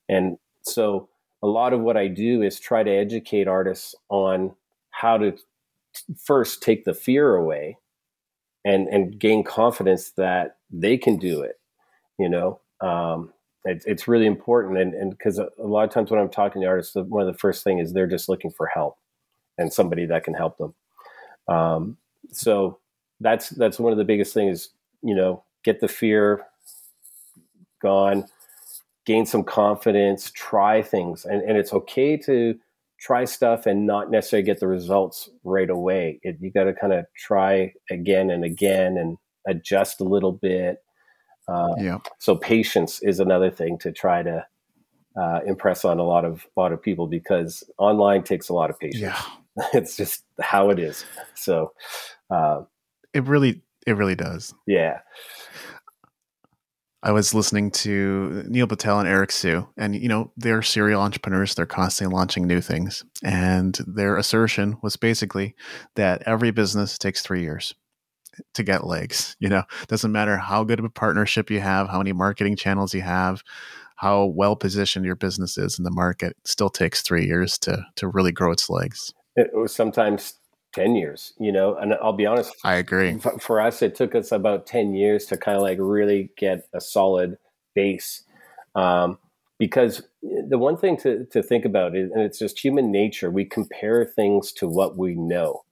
And 0.10 0.38
so 0.64 1.08
a 1.44 1.48
lot 1.48 1.74
of 1.74 1.82
what 1.82 1.98
i 1.98 2.08
do 2.08 2.42
is 2.42 2.60
try 2.60 2.84
to 2.84 2.92
educate 2.92 3.48
artists 3.48 3.96
on 4.10 4.52
how 4.92 5.18
to 5.18 5.32
t- 5.32 5.42
first 6.18 6.62
take 6.62 6.86
the 6.86 6.94
fear 6.94 7.36
away 7.36 7.78
and 8.66 8.88
and 8.90 9.20
gain 9.20 9.44
confidence 9.44 10.12
that 10.12 10.58
they 10.72 10.98
can 10.98 11.18
do 11.18 11.42
it 11.42 11.60
you 12.18 12.30
know? 12.30 12.60
Um, 12.82 13.34
it, 13.64 13.84
it's 13.86 14.08
really 14.08 14.26
important 14.26 14.80
and 14.80 14.94
and 14.96 15.12
because 15.12 15.38
a, 15.38 15.48
lot 15.60 15.84
of 15.84 15.92
times 15.92 16.10
when 16.10 16.20
i'm 16.20 16.30
talking 16.30 16.64
to 16.64 16.68
artists 16.68 16.96
one 16.96 17.22
of 17.22 17.32
the 17.32 17.38
first 17.38 17.64
thing 17.64 17.78
is 17.78 17.94
they're 17.94 18.08
just 18.08 18.28
looking 18.28 18.50
for 18.50 18.66
help 18.66 18.98
and 19.58 19.72
somebody 19.72 20.06
that 20.06 20.24
can 20.24 20.34
help 20.34 20.58
them. 20.58 20.74
Um, 21.48 21.98
so 22.32 22.80
that's 23.20 23.50
that's 23.50 23.80
one 23.80 23.92
of 23.92 23.98
the 23.98 24.04
biggest 24.04 24.34
things 24.34 24.70
you 25.04 25.16
know 25.16 25.44
get 25.64 25.80
the 25.80 25.88
fear 25.88 26.46
gone 27.82 28.26
gain 29.06 29.26
some 29.26 29.44
confidence 29.44 30.32
try 30.32 30.82
things 30.82 31.26
and, 31.26 31.42
and 31.42 31.58
it's 31.58 31.74
okay 31.74 32.16
to 32.18 32.58
try 33.02 33.26
stuff 33.26 33.66
and 33.66 33.88
not 33.88 34.12
necessarily 34.12 34.46
get 34.46 34.60
the 34.60 34.68
results 34.68 35.30
right 35.44 35.70
away. 35.70 36.20
It, 36.22 36.38
you 36.40 36.52
got 36.52 36.66
to 36.66 36.74
kind 36.74 36.94
of 36.94 37.06
try 37.18 37.74
again 37.90 38.30
and 38.30 38.46
again 38.46 38.98
and 38.98 39.18
adjust 39.48 40.00
a 40.00 40.04
little 40.04 40.32
bit. 40.32 40.84
Uh, 41.48 41.74
yeah. 41.80 41.98
So 42.20 42.36
patience 42.36 43.02
is 43.02 43.20
another 43.20 43.50
thing 43.50 43.80
to 43.80 43.92
try 43.92 44.22
to 44.22 44.46
uh, 45.20 45.40
impress 45.46 45.84
on 45.84 46.00
a 46.00 46.04
lot 46.04 46.24
of 46.24 46.46
a 46.56 46.60
lot 46.60 46.72
of 46.72 46.82
people 46.82 47.08
because 47.08 47.64
online 47.78 48.24
takes 48.24 48.50
a 48.50 48.54
lot 48.54 48.70
of 48.70 48.80
patience. 48.80 49.02
Yeah. 49.02 49.22
it's 49.74 49.98
just 49.98 50.24
how 50.40 50.70
it 50.70 50.80
is. 50.80 51.04
So 51.34 51.74
uh, 52.30 52.62
it 53.14 53.24
really 53.24 53.62
it 53.88 53.98
really 53.98 54.16
does. 54.16 54.54
Yeah. 54.68 55.00
I 57.04 57.12
was 57.12 57.34
listening 57.34 57.72
to 57.72 58.44
Neil 58.48 58.68
Patel 58.68 59.00
and 59.00 59.08
Eric 59.08 59.32
Siu, 59.32 59.68
and 59.76 59.96
you 59.96 60.08
know 60.08 60.32
they're 60.38 60.62
serial 60.62 61.02
entrepreneurs. 61.02 61.56
They're 61.56 61.66
constantly 61.66 62.16
launching 62.16 62.46
new 62.46 62.62
things, 62.62 63.04
and 63.24 63.78
their 63.88 64.18
assertion 64.18 64.78
was 64.84 64.98
basically 64.98 65.56
that 65.96 66.22
every 66.28 66.52
business 66.52 67.00
takes 67.00 67.22
three 67.24 67.42
years 67.42 67.74
to 68.54 68.64
get 68.64 68.86
legs. 68.86 69.36
You 69.40 69.50
know, 69.50 69.64
doesn't 69.88 70.12
matter 70.12 70.38
how 70.38 70.64
good 70.64 70.78
of 70.78 70.86
a 70.86 70.90
partnership 70.90 71.50
you 71.50 71.60
have, 71.60 71.90
how 71.90 71.98
many 71.98 72.14
marketing 72.14 72.56
channels 72.56 72.94
you 72.94 73.02
have, 73.02 73.42
how 73.96 74.26
well 74.26 74.56
positioned 74.56 75.06
your 75.06 75.16
business 75.16 75.58
is 75.58 75.80
in 75.80 75.84
the 75.84 75.92
market. 75.92 76.36
Still 76.46 76.70
takes 76.70 77.02
three 77.02 77.26
years 77.26 77.58
to 77.60 77.84
to 77.96 78.08
really 78.08 78.32
grow 78.32 78.52
its 78.52 78.70
legs. 78.70 79.12
It 79.36 79.50
was 79.54 79.74
sometimes 79.74 80.34
10 80.74 80.96
years 80.96 81.34
you 81.40 81.52
know 81.52 81.76
and 81.76 81.94
i'll 81.96 82.14
be 82.14 82.26
honest 82.26 82.54
i 82.64 82.76
agree. 82.76 83.18
for 83.40 83.60
us 83.60 83.82
it 83.82 83.96
took 83.96 84.16
us 84.16 84.32
about 84.32 84.66
10 84.66 84.94
years 84.94 85.26
to 85.26 85.38
kind 85.38 85.58
of 85.58 85.64
like 85.64 85.78
really 85.80 86.32
get 86.38 86.68
a 86.74 86.82
solid 86.82 87.38
base 87.76 88.24
um, 88.76 89.18
because 89.62 90.02
the 90.22 90.58
one 90.58 90.78
thing 90.78 90.98
to, 90.98 91.26
to 91.26 91.44
think 91.44 91.66
about 91.66 91.96
is 91.96 92.12
and 92.12 92.22
it's 92.22 92.40
just 92.40 92.60
human 92.60 92.92
nature 92.92 93.30
we 93.30 93.46
compare 93.46 94.06
things 94.06 94.52
to 94.54 94.68
what 94.68 94.98
we 94.98 95.14
know. 95.16 95.64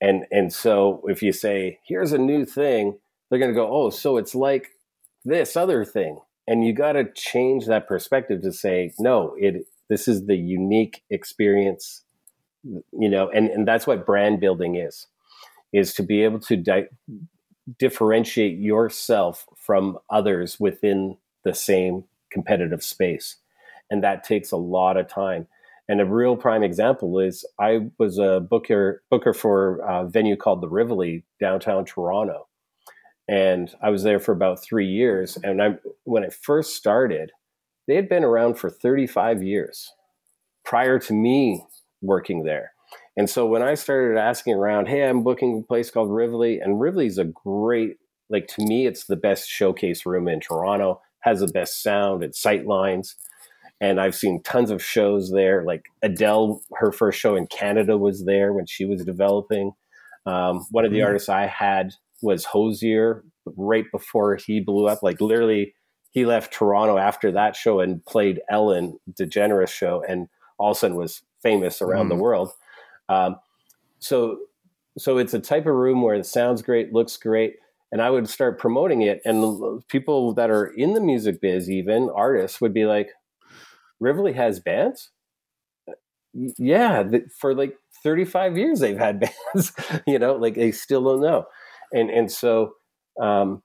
And 0.00 0.24
and 0.30 0.52
so 0.52 1.02
if 1.06 1.22
you 1.22 1.32
say 1.32 1.80
here's 1.86 2.12
a 2.12 2.18
new 2.18 2.44
thing 2.44 2.98
they're 3.28 3.38
going 3.38 3.50
to 3.50 3.54
go 3.54 3.70
oh 3.70 3.90
so 3.90 4.16
it's 4.16 4.34
like 4.34 4.70
this 5.24 5.56
other 5.56 5.84
thing. 5.84 6.20
And 6.46 6.64
you 6.64 6.72
got 6.72 6.92
to 6.92 7.04
change 7.12 7.66
that 7.66 7.86
perspective 7.86 8.42
to 8.42 8.52
say 8.52 8.92
no 8.98 9.34
it 9.38 9.66
this 9.88 10.08
is 10.08 10.26
the 10.26 10.36
unique 10.36 11.02
experience 11.10 12.02
you 12.64 13.08
know 13.08 13.30
and, 13.30 13.48
and 13.48 13.66
that's 13.66 13.86
what 13.86 14.04
brand 14.04 14.40
building 14.40 14.76
is 14.76 15.06
is 15.72 15.94
to 15.94 16.02
be 16.02 16.22
able 16.24 16.40
to 16.40 16.56
di- 16.56 16.88
differentiate 17.78 18.58
yourself 18.58 19.46
from 19.56 19.98
others 20.10 20.58
within 20.58 21.16
the 21.44 21.54
same 21.54 22.04
competitive 22.30 22.82
space. 22.82 23.36
And 23.90 24.02
that 24.04 24.24
takes 24.24 24.52
a 24.52 24.56
lot 24.56 24.96
of 24.96 25.08
time. 25.08 25.46
And 25.88 26.00
a 26.00 26.04
real 26.04 26.36
prime 26.36 26.62
example 26.62 27.18
is 27.18 27.44
i 27.58 27.80
was 27.98 28.18
a 28.18 28.40
booker 28.40 29.02
booker 29.10 29.34
for 29.34 29.78
a 29.78 30.06
venue 30.06 30.36
called 30.36 30.60
the 30.60 30.68
rivoli 30.68 31.24
downtown 31.40 31.84
toronto. 31.84 32.46
And 33.28 33.74
i 33.82 33.90
was 33.90 34.04
there 34.04 34.20
for 34.20 34.32
about 34.32 34.62
three 34.62 34.86
years. 34.86 35.36
And 35.42 35.60
i 35.62 35.76
when 36.04 36.24
i 36.24 36.28
first 36.28 36.76
started 36.76 37.32
they 37.88 37.96
had 37.96 38.08
been 38.08 38.22
around 38.22 38.54
for 38.54 38.70
35 38.70 39.42
years 39.42 39.92
prior 40.64 41.00
to 41.00 41.12
me 41.12 41.64
working 42.02 42.44
there. 42.44 42.72
And 43.16 43.28
so 43.28 43.46
when 43.46 43.62
I 43.62 43.74
started 43.74 44.18
asking 44.18 44.54
around, 44.54 44.88
hey, 44.88 45.02
I'm 45.02 45.22
booking 45.22 45.60
a 45.60 45.66
place 45.66 45.90
called 45.90 46.10
Rivoli, 46.10 46.58
and 46.58 46.80
Rivoli's 46.80 47.18
a 47.18 47.24
great, 47.24 47.98
like 48.28 48.46
to 48.48 48.64
me, 48.64 48.86
it's 48.86 49.04
the 49.04 49.16
best 49.16 49.48
showcase 49.48 50.06
room 50.06 50.28
in 50.28 50.40
Toronto, 50.40 51.00
has 51.20 51.40
the 51.40 51.48
best 51.48 51.82
sound 51.82 52.22
and 52.22 52.34
sight 52.34 52.66
lines. 52.66 53.16
And 53.80 54.00
I've 54.00 54.14
seen 54.14 54.42
tons 54.42 54.70
of 54.70 54.82
shows 54.82 55.30
there. 55.30 55.64
Like 55.64 55.86
Adele, 56.02 56.62
her 56.74 56.92
first 56.92 57.18
show 57.18 57.34
in 57.34 57.46
Canada 57.46 57.96
was 57.96 58.24
there 58.24 58.52
when 58.52 58.66
she 58.66 58.84
was 58.84 59.04
developing. 59.04 59.72
Um, 60.26 60.66
one 60.70 60.84
of 60.84 60.90
the 60.90 60.98
mm-hmm. 60.98 61.06
artists 61.06 61.28
I 61.28 61.46
had 61.46 61.92
was 62.22 62.44
Hozier 62.44 63.24
right 63.56 63.86
before 63.90 64.36
he 64.36 64.60
blew 64.60 64.86
up. 64.86 65.02
Like 65.02 65.20
literally, 65.20 65.74
he 66.10 66.26
left 66.26 66.52
Toronto 66.52 66.98
after 66.98 67.32
that 67.32 67.56
show 67.56 67.80
and 67.80 68.04
played 68.04 68.40
Ellen 68.50 68.98
DeGeneres 69.18 69.68
show, 69.68 70.02
and 70.06 70.28
all 70.58 70.72
of 70.72 70.76
a 70.76 70.80
sudden 70.80 70.96
was 70.96 71.22
famous 71.42 71.82
around 71.82 72.06
mm. 72.06 72.10
the 72.10 72.16
world. 72.16 72.52
Um, 73.08 73.36
so, 73.98 74.38
so 74.98 75.18
it's 75.18 75.34
a 75.34 75.40
type 75.40 75.66
of 75.66 75.74
room 75.74 76.02
where 76.02 76.14
it 76.14 76.26
sounds 76.26 76.62
great, 76.62 76.92
looks 76.92 77.16
great, 77.16 77.56
and 77.92 78.00
I 78.00 78.10
would 78.10 78.28
start 78.28 78.58
promoting 78.58 79.02
it, 79.02 79.20
and 79.24 79.86
people 79.88 80.32
that 80.34 80.50
are 80.50 80.66
in 80.66 80.94
the 80.94 81.00
music 81.00 81.40
biz, 81.40 81.70
even 81.70 82.10
artists, 82.14 82.60
would 82.60 82.72
be 82.72 82.86
like, 82.86 83.10
"Rivoli 83.98 84.32
has 84.34 84.60
bands." 84.60 85.10
Yeah, 86.32 87.04
for 87.38 87.54
like 87.54 87.76
35 88.04 88.56
years 88.56 88.80
they've 88.80 88.98
had 88.98 89.20
bands. 89.54 89.72
you 90.06 90.18
know, 90.18 90.34
like 90.34 90.54
they 90.54 90.72
still 90.72 91.02
don't 91.02 91.20
know, 91.20 91.46
and 91.92 92.10
and 92.10 92.30
so 92.30 92.74
um, 93.20 93.62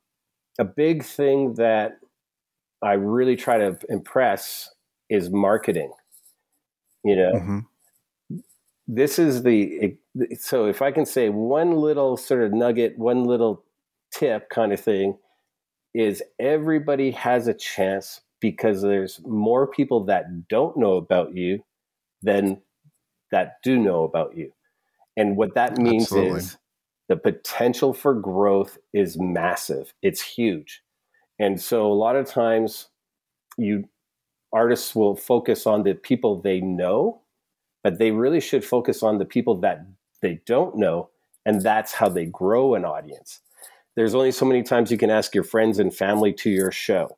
a 0.59 0.65
big 0.65 1.03
thing 1.03 1.53
that 1.55 1.99
I 2.81 2.93
really 2.93 3.35
try 3.35 3.57
to 3.57 3.77
impress 3.89 4.69
is 5.09 5.29
marketing. 5.29 5.91
You 7.05 7.15
know, 7.15 7.31
mm-hmm. 7.33 7.59
this 8.87 9.19
is 9.19 9.43
the 9.43 9.95
so 10.39 10.65
if 10.65 10.81
I 10.81 10.91
can 10.91 11.05
say 11.05 11.29
one 11.29 11.75
little 11.75 12.17
sort 12.17 12.41
of 12.43 12.51
nugget, 12.51 12.97
one 12.97 13.25
little 13.25 13.63
tip 14.11 14.49
kind 14.49 14.73
of 14.73 14.79
thing 14.79 15.17
is 15.93 16.23
everybody 16.39 17.11
has 17.11 17.47
a 17.47 17.53
chance 17.53 18.21
because 18.41 18.81
there's 18.81 19.21
more 19.23 19.67
people 19.67 20.05
that 20.05 20.47
don't 20.47 20.75
know 20.77 20.93
about 20.93 21.35
you 21.35 21.63
than 22.23 22.61
that 23.31 23.57
do 23.63 23.77
know 23.77 24.03
about 24.03 24.35
you. 24.35 24.51
And 25.15 25.37
what 25.37 25.53
that 25.53 25.77
means 25.77 26.05
Absolutely. 26.05 26.39
is 26.39 26.57
the 27.07 27.17
potential 27.17 27.93
for 27.93 28.15
growth 28.15 28.77
is 28.93 29.17
massive. 29.19 29.93
It's 30.01 30.21
huge. 30.21 30.81
And 31.39 31.61
so 31.61 31.85
a 31.85 31.93
lot 31.93 32.15
of 32.15 32.25
times 32.25 32.87
you 33.57 33.87
artists 34.55 34.95
will 34.95 35.15
focus 35.15 35.67
on 35.67 35.83
the 35.83 35.93
people 35.93 36.41
they 36.41 36.61
know, 36.61 37.21
but 37.83 37.99
they 37.99 38.11
really 38.11 38.39
should 38.39 38.65
focus 38.65 39.03
on 39.03 39.19
the 39.19 39.25
people 39.25 39.59
that 39.61 39.85
they 40.21 40.39
don't 40.45 40.77
know 40.77 41.09
and 41.45 41.61
that's 41.61 41.93
how 41.93 42.09
they 42.09 42.25
grow 42.25 42.73
an 42.73 42.83
audience 42.83 43.41
there's 43.95 44.15
only 44.15 44.31
so 44.31 44.45
many 44.45 44.61
times 44.61 44.91
you 44.91 44.97
can 44.97 45.09
ask 45.09 45.33
your 45.33 45.43
friends 45.43 45.79
and 45.79 45.93
family 45.93 46.33
to 46.33 46.49
your 46.49 46.71
show. 46.71 47.17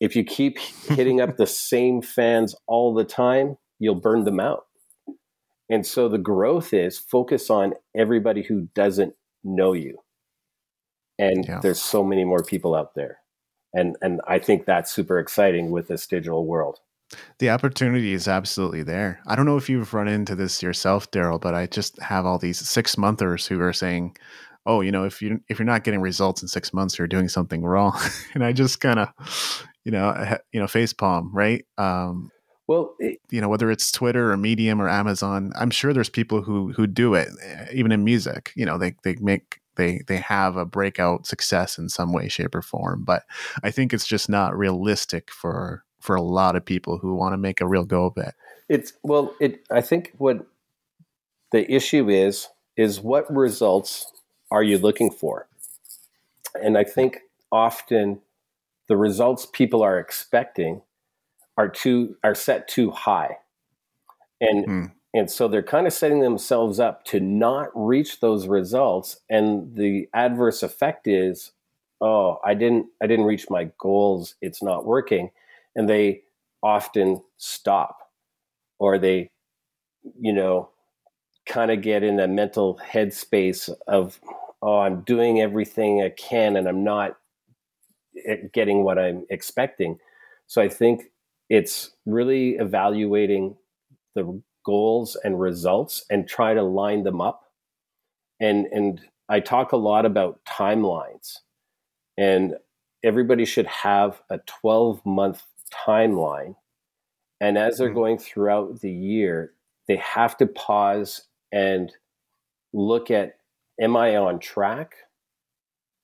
If 0.00 0.16
you 0.16 0.24
keep 0.24 0.58
hitting 0.88 1.20
up 1.20 1.36
the 1.36 1.46
same 1.46 2.02
fans 2.02 2.54
all 2.66 2.94
the 2.94 3.04
time, 3.04 3.58
you'll 3.78 3.94
burn 3.94 4.24
them 4.24 4.40
out. 4.40 4.66
And 5.70 5.86
so 5.86 6.08
the 6.08 6.18
growth 6.18 6.72
is 6.72 6.98
focus 6.98 7.50
on 7.50 7.74
everybody 7.94 8.42
who 8.42 8.68
doesn't 8.74 9.14
know 9.44 9.74
you. 9.74 9.98
And 11.18 11.44
yeah. 11.46 11.60
there's 11.60 11.80
so 11.80 12.02
many 12.02 12.24
more 12.24 12.42
people 12.42 12.74
out 12.74 12.94
there. 12.94 13.18
And 13.74 13.96
and 14.02 14.20
I 14.26 14.38
think 14.38 14.64
that's 14.64 14.90
super 14.90 15.18
exciting 15.18 15.70
with 15.70 15.88
this 15.88 16.06
digital 16.06 16.46
world. 16.46 16.80
The 17.38 17.50
opportunity 17.50 18.12
is 18.12 18.28
absolutely 18.28 18.82
there. 18.82 19.20
I 19.26 19.34
don't 19.34 19.46
know 19.46 19.56
if 19.56 19.68
you've 19.68 19.94
run 19.94 20.08
into 20.08 20.34
this 20.34 20.62
yourself, 20.62 21.10
Darryl, 21.10 21.40
but 21.40 21.54
I 21.54 21.66
just 21.66 21.98
have 22.02 22.26
all 22.26 22.38
these 22.38 22.58
six 22.58 22.98
monthers 22.98 23.46
who 23.46 23.60
are 23.60 23.72
saying, 23.72 24.16
oh, 24.66 24.82
you 24.82 24.92
know, 24.92 25.04
if 25.04 25.22
you 25.22 25.40
if 25.48 25.58
you're 25.58 25.66
not 25.66 25.84
getting 25.84 26.00
results 26.00 26.42
in 26.42 26.48
six 26.48 26.72
months, 26.74 26.98
you're 26.98 27.08
doing 27.08 27.28
something 27.28 27.62
wrong. 27.62 27.98
and 28.34 28.44
I 28.44 28.52
just 28.52 28.80
kind 28.80 28.98
of, 28.98 29.66
you 29.84 29.92
know, 29.92 30.36
you 30.52 30.60
know, 30.60 30.66
face 30.66 30.92
palm, 30.92 31.30
right? 31.32 31.64
Um, 31.78 32.30
well, 32.66 32.94
it, 32.98 33.18
you 33.30 33.40
know, 33.40 33.48
whether 33.48 33.70
it's 33.70 33.90
Twitter 33.90 34.30
or 34.30 34.36
Medium 34.36 34.80
or 34.80 34.90
Amazon, 34.90 35.52
I'm 35.58 35.70
sure 35.70 35.94
there's 35.94 36.10
people 36.10 36.42
who 36.42 36.72
who 36.72 36.86
do 36.86 37.14
it, 37.14 37.28
eh, 37.42 37.66
even 37.72 37.90
in 37.90 38.04
music. 38.04 38.52
You 38.54 38.66
know, 38.66 38.76
they 38.76 38.94
they 39.04 39.16
make 39.20 39.57
they 39.78 40.02
they 40.06 40.18
have 40.18 40.56
a 40.56 40.66
breakout 40.66 41.26
success 41.26 41.78
in 41.78 41.88
some 41.88 42.12
way, 42.12 42.28
shape, 42.28 42.54
or 42.54 42.60
form. 42.60 43.04
But 43.04 43.22
I 43.62 43.70
think 43.70 43.94
it's 43.94 44.06
just 44.06 44.28
not 44.28 44.56
realistic 44.56 45.30
for 45.30 45.84
for 46.00 46.14
a 46.14 46.22
lot 46.22 46.56
of 46.56 46.64
people 46.64 46.98
who 46.98 47.14
want 47.14 47.32
to 47.32 47.38
make 47.38 47.62
a 47.62 47.66
real 47.66 47.84
go 47.84 48.04
of 48.04 48.18
it. 48.18 48.34
It's 48.68 48.92
well, 49.02 49.34
it. 49.40 49.64
I 49.70 49.80
think 49.80 50.12
what 50.18 50.46
the 51.52 51.70
issue 51.72 52.10
is 52.10 52.48
is 52.76 53.00
what 53.00 53.34
results 53.34 54.12
are 54.50 54.62
you 54.62 54.76
looking 54.78 55.10
for? 55.10 55.48
And 56.62 56.76
I 56.76 56.84
think 56.84 57.20
often 57.50 58.20
the 58.88 58.96
results 58.96 59.46
people 59.46 59.82
are 59.82 59.98
expecting 59.98 60.82
are 61.56 61.68
too 61.68 62.16
are 62.22 62.34
set 62.34 62.68
too 62.68 62.90
high. 62.90 63.38
And 64.40 64.66
mm. 64.66 64.92
And 65.14 65.30
so 65.30 65.48
they're 65.48 65.62
kind 65.62 65.86
of 65.86 65.92
setting 65.92 66.20
themselves 66.20 66.78
up 66.78 67.04
to 67.06 67.20
not 67.20 67.70
reach 67.74 68.20
those 68.20 68.46
results. 68.46 69.20
And 69.30 69.74
the 69.74 70.08
adverse 70.14 70.62
effect 70.62 71.06
is 71.06 71.52
oh, 72.00 72.38
I 72.44 72.54
didn't 72.54 72.86
I 73.02 73.06
didn't 73.06 73.24
reach 73.24 73.50
my 73.50 73.70
goals, 73.78 74.34
it's 74.40 74.62
not 74.62 74.86
working. 74.86 75.30
And 75.74 75.88
they 75.88 76.22
often 76.62 77.22
stop 77.36 77.98
or 78.78 78.98
they 78.98 79.30
you 80.18 80.32
know 80.32 80.70
kind 81.46 81.70
of 81.70 81.82
get 81.82 82.02
in 82.02 82.18
a 82.20 82.26
mental 82.26 82.80
headspace 82.84 83.70
of 83.86 84.20
oh 84.62 84.78
i'm 84.80 85.02
doing 85.02 85.40
everything 85.40 86.02
i 86.02 86.08
can 86.08 86.56
and 86.56 86.66
i'm 86.68 86.82
not 86.82 87.16
eh, 88.26 88.36
getting 88.52 88.82
what 88.84 88.98
i'm 88.98 89.24
expecting. 89.30 89.98
So 90.46 90.60
i 90.62 90.68
think 90.68 91.10
it's 91.48 91.92
really 92.06 92.56
evaluating 92.56 93.56
the 94.14 94.40
goals 94.68 95.16
and 95.24 95.40
results 95.40 96.04
and 96.10 96.28
try 96.28 96.52
to 96.52 96.62
line 96.62 97.02
them 97.02 97.20
up 97.22 97.44
and 98.38 98.66
and 98.66 99.00
i 99.30 99.40
talk 99.40 99.72
a 99.72 99.76
lot 99.76 100.04
about 100.04 100.44
timelines 100.44 101.38
and 102.18 102.54
everybody 103.02 103.46
should 103.46 103.66
have 103.66 104.20
a 104.28 104.38
12 104.46 105.04
month 105.06 105.42
timeline 105.86 106.54
and 107.40 107.56
as 107.56 107.78
they're 107.78 107.88
mm-hmm. 107.88 107.96
going 107.96 108.18
throughout 108.18 108.80
the 108.80 108.92
year 108.92 109.54
they 109.86 109.96
have 109.96 110.36
to 110.36 110.46
pause 110.46 111.22
and 111.50 111.92
look 112.72 113.10
at 113.10 113.38
am 113.80 113.96
I 113.96 114.16
on 114.16 114.38
track 114.38 114.94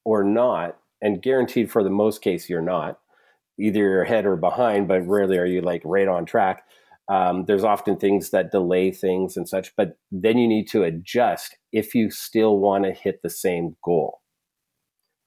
or 0.04 0.24
not? 0.24 0.78
And 1.02 1.22
guaranteed 1.22 1.70
for 1.70 1.82
the 1.82 1.90
most 1.90 2.22
case, 2.22 2.48
you're 2.48 2.62
not. 2.62 2.98
Either 3.58 3.78
you're 3.78 4.02
ahead 4.02 4.26
or 4.26 4.36
behind, 4.36 4.88
but 4.88 5.06
rarely 5.06 5.38
are 5.38 5.44
you 5.44 5.60
like 5.60 5.82
right 5.84 6.08
on 6.08 6.24
track. 6.24 6.64
Um, 7.08 7.44
there's 7.44 7.64
often 7.64 7.96
things 7.96 8.30
that 8.30 8.50
delay 8.50 8.90
things 8.90 9.36
and 9.36 9.48
such, 9.48 9.76
but 9.76 9.98
then 10.10 10.38
you 10.38 10.48
need 10.48 10.68
to 10.68 10.84
adjust 10.84 11.56
if 11.72 11.94
you 11.94 12.10
still 12.10 12.58
want 12.58 12.84
to 12.84 12.92
hit 12.92 13.20
the 13.22 13.30
same 13.30 13.76
goal. 13.84 14.20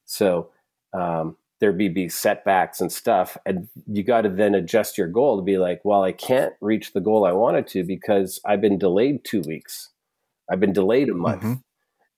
So 0.05 0.49
um, 0.93 1.37
there 1.59 1.71
be, 1.73 1.89
be 1.89 2.09
setbacks 2.09 2.81
and 2.81 2.91
stuff, 2.91 3.37
and 3.45 3.67
you 3.85 4.03
got 4.03 4.21
to 4.21 4.29
then 4.29 4.55
adjust 4.55 4.97
your 4.97 5.07
goal 5.07 5.37
to 5.37 5.43
be 5.43 5.57
like, 5.57 5.81
well, 5.83 6.03
I 6.03 6.13
can't 6.13 6.53
reach 6.61 6.93
the 6.93 7.01
goal 7.01 7.25
I 7.25 7.33
wanted 7.33 7.67
to 7.67 7.83
because 7.83 8.39
I've 8.43 8.61
been 8.61 8.79
delayed 8.79 9.23
two 9.23 9.41
weeks. 9.41 9.91
I've 10.51 10.59
been 10.59 10.73
delayed 10.73 11.09
a 11.09 11.13
month. 11.13 11.43
Mm-hmm. 11.43 11.53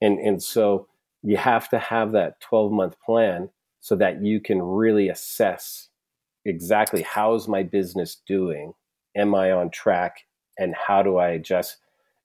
And, 0.01 0.19
and 0.19 0.41
so 0.41 0.87
you 1.21 1.37
have 1.37 1.69
to 1.69 1.79
have 1.79 2.13
that 2.13 2.39
12 2.41 2.71
month 2.71 2.95
plan 3.05 3.49
so 3.79 3.95
that 3.95 4.23
you 4.23 4.39
can 4.39 4.61
really 4.61 5.09
assess 5.09 5.89
exactly 6.45 7.01
how 7.01 7.35
is 7.35 7.47
my 7.47 7.63
business 7.63 8.21
doing? 8.27 8.73
Am 9.15 9.35
I 9.35 9.51
on 9.51 9.69
track? 9.69 10.25
And 10.57 10.75
how 10.75 11.03
do 11.03 11.17
I 11.17 11.29
adjust? 11.29 11.77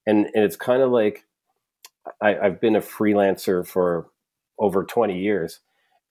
And, 0.07 0.27
and 0.35 0.45
it's 0.45 0.57
kind 0.57 0.83
of 0.83 0.91
like 0.91 1.25
I, 2.21 2.37
I've 2.37 2.61
been 2.61 2.77
a 2.77 2.81
freelancer 2.81 3.67
for 3.67 4.09
over 4.59 4.85
20 4.85 5.19
years 5.19 5.61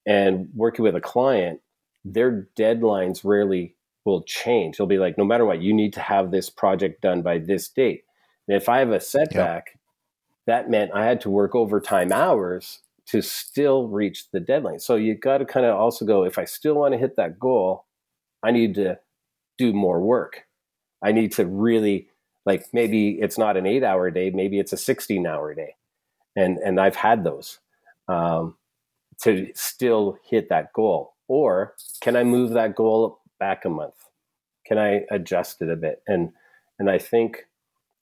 and 0.05 0.49
working 0.55 0.83
with 0.83 0.95
a 0.95 1.01
client, 1.01 1.61
their 2.03 2.47
deadlines 2.57 3.21
rarely 3.23 3.75
will 4.05 4.23
change. 4.23 4.77
They'll 4.77 4.87
be 4.87 4.97
like, 4.97 5.17
no 5.17 5.23
matter 5.23 5.45
what, 5.45 5.61
you 5.61 5.73
need 5.73 5.93
to 5.93 6.01
have 6.01 6.31
this 6.31 6.49
project 6.49 7.01
done 7.01 7.21
by 7.21 7.37
this 7.37 7.69
date. 7.69 8.03
And 8.47 8.57
if 8.57 8.67
I 8.67 8.79
have 8.79 8.91
a 8.91 8.99
setback, 8.99 9.79
that 10.45 10.69
meant 10.69 10.91
I 10.93 11.05
had 11.05 11.21
to 11.21 11.29
work 11.29 11.55
overtime 11.55 12.11
hours 12.11 12.79
to 13.07 13.21
still 13.21 13.87
reach 13.87 14.29
the 14.31 14.39
deadline. 14.39 14.79
So 14.79 14.95
you 14.95 15.15
got 15.15 15.37
to 15.37 15.45
kind 15.45 15.65
of 15.65 15.75
also 15.75 16.05
go, 16.05 16.25
if 16.25 16.37
I 16.37 16.45
still 16.45 16.75
want 16.75 16.93
to 16.93 16.97
hit 16.97 17.15
that 17.15 17.39
goal, 17.39 17.85
I 18.43 18.51
need 18.51 18.75
to 18.75 18.99
do 19.57 19.71
more 19.71 20.01
work. 20.01 20.45
I 21.03 21.11
need 21.11 21.31
to 21.33 21.45
really 21.45 22.07
like 22.45 22.65
maybe 22.73 23.19
it's 23.21 23.37
not 23.37 23.57
an 23.57 23.65
eight 23.65 23.83
hour 23.83 24.09
day, 24.11 24.29
maybe 24.29 24.59
it's 24.59 24.73
a 24.73 24.77
16 24.77 25.25
hour 25.25 25.53
day. 25.53 25.75
And, 26.35 26.57
and 26.57 26.79
I've 26.79 26.95
had 26.95 27.23
those 27.23 27.59
um, 28.07 28.55
to 29.21 29.51
still 29.53 30.17
hit 30.23 30.49
that 30.49 30.73
goal. 30.73 31.13
Or 31.27 31.75
can 32.01 32.15
I 32.15 32.23
move 32.23 32.51
that 32.51 32.75
goal 32.75 33.19
back 33.39 33.65
a 33.65 33.69
month? 33.69 33.95
Can 34.65 34.77
I 34.77 35.05
adjust 35.11 35.61
it 35.61 35.69
a 35.69 35.75
bit? 35.75 36.01
And, 36.07 36.31
and 36.79 36.89
I 36.89 36.97
think 36.97 37.45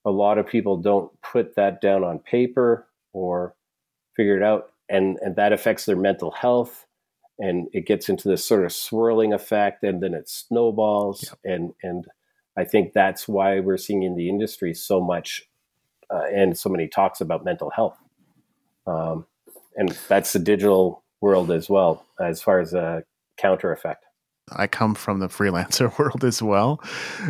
a 0.06 0.12
lot 0.12 0.38
of 0.38 0.48
people 0.48 0.78
don't 0.78 1.12
put 1.22 1.56
that 1.56 1.82
down 1.82 2.04
on 2.04 2.20
paper 2.20 2.88
or 3.14 3.56
figure 4.16 4.38
it 4.38 4.44
out 4.44 4.72
and 4.90 5.18
and 5.22 5.36
that 5.36 5.54
affects 5.54 5.86
their 5.86 5.96
mental 5.96 6.32
health 6.32 6.86
and 7.40 7.68
it 7.74 7.86
gets 7.86 8.10
into 8.10 8.28
this 8.28 8.46
sort 8.46 8.66
of 8.66 8.72
swirling 8.72 9.34
effect 9.34 9.84
and 9.84 10.02
then 10.02 10.14
it 10.14 10.28
snowballs 10.28 11.24
yep. 11.24 11.40
and 11.44 11.74
and 11.84 12.06
i 12.58 12.64
think 12.64 12.94
that's 12.94 13.28
why 13.28 13.60
we're 13.60 13.78
seeing 13.78 14.04
in 14.04 14.16
the 14.16 14.30
industry 14.30 14.74
so 14.74 15.00
much 15.02 15.44
uh, 16.10 16.26
and 16.34 16.58
so 16.58 16.70
many 16.70 16.88
talks 16.88 17.22
about 17.22 17.46
mental 17.46 17.70
health 17.70 17.98
um, 18.88 19.26
and 19.76 19.90
that's 20.08 20.34
the 20.34 20.40
digital 20.40 21.04
world 21.22 21.52
as 21.52 21.70
well 21.70 22.06
as 22.20 22.42
far 22.42 22.60
as 22.60 22.74
a 22.74 23.04
counter 23.38 23.72
effect 23.72 24.06
I 24.54 24.68
come 24.68 24.96
from 24.96 25.20
the 25.20 25.28
freelancer 25.28 25.98
world 26.00 26.24
as 26.24 26.42
well. 26.42 26.82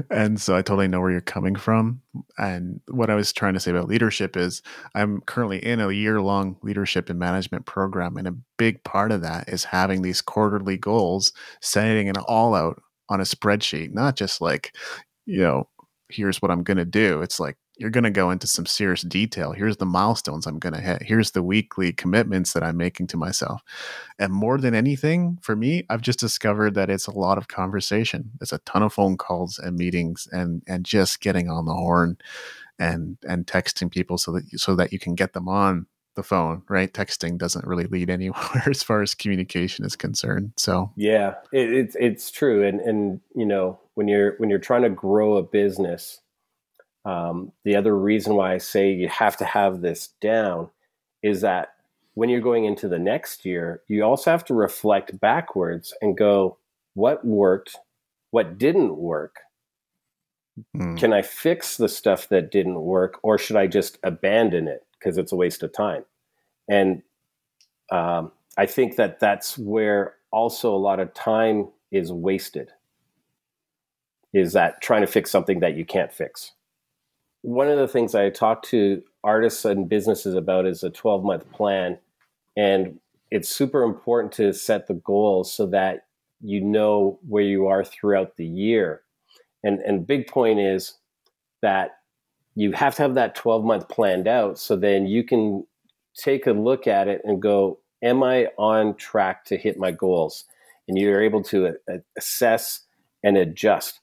And 0.09 0.39
so 0.39 0.55
I 0.55 0.61
totally 0.61 0.87
know 0.87 1.01
where 1.01 1.11
you're 1.11 1.21
coming 1.21 1.55
from. 1.55 2.01
And 2.37 2.81
what 2.87 3.09
I 3.09 3.15
was 3.15 3.33
trying 3.33 3.53
to 3.53 3.59
say 3.59 3.71
about 3.71 3.87
leadership 3.87 4.35
is 4.35 4.61
I'm 4.95 5.21
currently 5.21 5.63
in 5.63 5.79
a 5.79 5.91
year 5.91 6.21
long 6.21 6.57
leadership 6.61 7.09
and 7.09 7.19
management 7.19 7.65
program. 7.65 8.17
And 8.17 8.27
a 8.27 8.35
big 8.57 8.83
part 8.83 9.11
of 9.11 9.21
that 9.21 9.49
is 9.49 9.65
having 9.65 10.01
these 10.01 10.21
quarterly 10.21 10.77
goals, 10.77 11.33
setting 11.61 12.07
it 12.07 12.17
all 12.17 12.55
out 12.55 12.81
on 13.09 13.19
a 13.19 13.25
spreadsheet, 13.25 13.93
not 13.93 14.15
just 14.15 14.41
like, 14.41 14.73
you 15.31 15.41
know, 15.41 15.69
here's 16.09 16.41
what 16.41 16.51
I'm 16.51 16.63
going 16.63 16.77
to 16.77 16.85
do. 16.85 17.21
It's 17.21 17.39
like, 17.39 17.57
you're 17.77 17.89
going 17.89 18.03
to 18.03 18.11
go 18.11 18.29
into 18.29 18.45
some 18.45 18.65
serious 18.65 19.01
detail. 19.01 19.53
Here's 19.53 19.77
the 19.77 19.85
milestones 19.85 20.45
I'm 20.45 20.59
going 20.59 20.73
to 20.73 20.81
hit. 20.81 21.01
Here's 21.01 21.31
the 21.31 21.41
weekly 21.41 21.93
commitments 21.93 22.53
that 22.53 22.63
I'm 22.63 22.77
making 22.77 23.07
to 23.07 23.17
myself. 23.17 23.63
And 24.19 24.31
more 24.33 24.59
than 24.59 24.75
anything, 24.75 25.39
for 25.41 25.55
me, 25.55 25.85
I've 25.89 26.01
just 26.01 26.19
discovered 26.19 26.75
that 26.75 26.89
it's 26.89 27.07
a 27.07 27.17
lot 27.17 27.37
of 27.37 27.47
conversation. 27.47 28.31
It's 28.41 28.51
a 28.51 28.59
ton 28.59 28.83
of 28.83 28.93
phone 28.93 29.17
calls 29.17 29.57
and 29.57 29.77
meetings 29.77 30.27
and 30.31 30.61
and 30.67 30.85
just 30.85 31.21
getting 31.21 31.49
on 31.49 31.65
the 31.65 31.73
horn 31.73 32.17
and 32.77 33.17
and 33.27 33.47
texting 33.47 33.89
people 33.89 34.17
so 34.17 34.33
that 34.33 34.43
so 34.59 34.75
that 34.75 34.91
you 34.91 34.99
can 34.99 35.15
get 35.15 35.33
them 35.33 35.47
on 35.47 35.87
the 36.15 36.23
phone, 36.23 36.63
right? 36.69 36.91
Texting 36.91 37.37
doesn't 37.37 37.65
really 37.65 37.85
lead 37.85 38.09
anywhere 38.19 38.63
as 38.65 38.83
far 38.83 39.01
as 39.01 39.13
communication 39.13 39.85
is 39.85 39.95
concerned. 39.95 40.53
So 40.57 40.91
yeah, 40.95 41.35
it, 41.51 41.71
it's 41.71 41.95
it's 41.99 42.31
true, 42.31 42.65
and 42.65 42.79
and 42.81 43.21
you 43.35 43.45
know 43.45 43.79
when 43.95 44.07
you're 44.07 44.35
when 44.37 44.49
you're 44.49 44.59
trying 44.59 44.83
to 44.83 44.89
grow 44.89 45.37
a 45.37 45.43
business, 45.43 46.21
um, 47.05 47.51
the 47.63 47.75
other 47.75 47.97
reason 47.97 48.35
why 48.35 48.53
I 48.53 48.57
say 48.57 48.91
you 48.91 49.09
have 49.09 49.37
to 49.37 49.45
have 49.45 49.81
this 49.81 50.09
down 50.21 50.69
is 51.23 51.41
that 51.41 51.69
when 52.13 52.29
you're 52.29 52.41
going 52.41 52.65
into 52.65 52.87
the 52.87 52.99
next 52.99 53.45
year, 53.45 53.81
you 53.87 54.03
also 54.03 54.31
have 54.31 54.45
to 54.45 54.53
reflect 54.53 55.19
backwards 55.19 55.93
and 56.01 56.17
go, 56.17 56.57
what 56.93 57.25
worked, 57.25 57.77
what 58.31 58.57
didn't 58.57 58.97
work. 58.97 59.37
Mm. 60.75 60.97
Can 60.97 61.13
I 61.13 61.21
fix 61.21 61.77
the 61.77 61.87
stuff 61.87 62.27
that 62.29 62.51
didn't 62.51 62.81
work, 62.81 63.19
or 63.23 63.37
should 63.37 63.55
I 63.55 63.67
just 63.67 63.97
abandon 64.03 64.67
it 64.67 64.85
because 65.01 65.17
it's 65.17 65.31
a 65.31 65.35
waste 65.35 65.63
of 65.63 65.73
time? 65.73 66.05
And 66.69 67.01
um, 67.91 68.31
I 68.57 68.65
think 68.65 68.95
that 68.95 69.19
that's 69.19 69.57
where 69.57 70.15
also 70.31 70.73
a 70.73 70.77
lot 70.77 70.99
of 70.99 71.13
time 71.13 71.67
is 71.91 72.11
wasted. 72.11 72.69
Is 74.33 74.53
that 74.53 74.81
trying 74.81 75.01
to 75.01 75.07
fix 75.07 75.29
something 75.29 75.59
that 75.59 75.75
you 75.75 75.85
can't 75.85 76.13
fix? 76.13 76.53
one 77.41 77.67
of 77.67 77.77
the 77.77 77.87
things 77.87 78.13
I 78.13 78.29
talk 78.29 78.63
to 78.63 79.01
artists 79.23 79.65
and 79.65 79.89
businesses 79.89 80.35
about 80.35 80.65
is 80.65 80.83
a 80.83 80.89
12 80.89 81.23
month 81.23 81.51
plan. 81.51 81.97
And 82.55 82.99
it's 83.29 83.49
super 83.49 83.83
important 83.83 84.33
to 84.33 84.53
set 84.53 84.87
the 84.87 84.95
goals 84.95 85.53
so 85.53 85.65
that 85.67 86.05
you 86.41 86.61
know 86.61 87.19
where 87.27 87.43
you 87.43 87.67
are 87.67 87.83
throughout 87.83 88.35
the 88.37 88.45
year. 88.45 89.01
And 89.63 89.79
and 89.79 90.07
big 90.07 90.27
point 90.27 90.59
is 90.59 90.97
that 91.61 91.97
you 92.55 92.71
have 92.73 92.95
to 92.95 93.01
have 93.03 93.15
that 93.15 93.35
12 93.35 93.63
month 93.63 93.89
planned 93.89 94.27
out 94.27 94.59
so 94.59 94.75
then 94.75 95.05
you 95.05 95.23
can 95.23 95.65
take 96.15 96.47
a 96.47 96.51
look 96.51 96.87
at 96.87 97.07
it 97.07 97.21
and 97.23 97.41
go, 97.41 97.79
am 98.03 98.23
I 98.23 98.47
on 98.57 98.95
track 98.95 99.45
to 99.45 99.57
hit 99.57 99.77
my 99.77 99.91
goals? 99.91 100.45
And 100.87 100.97
you're 100.97 101.23
able 101.23 101.43
to 101.43 101.67
uh, 101.67 101.97
assess 102.17 102.81
and 103.23 103.37
adjust. 103.37 103.99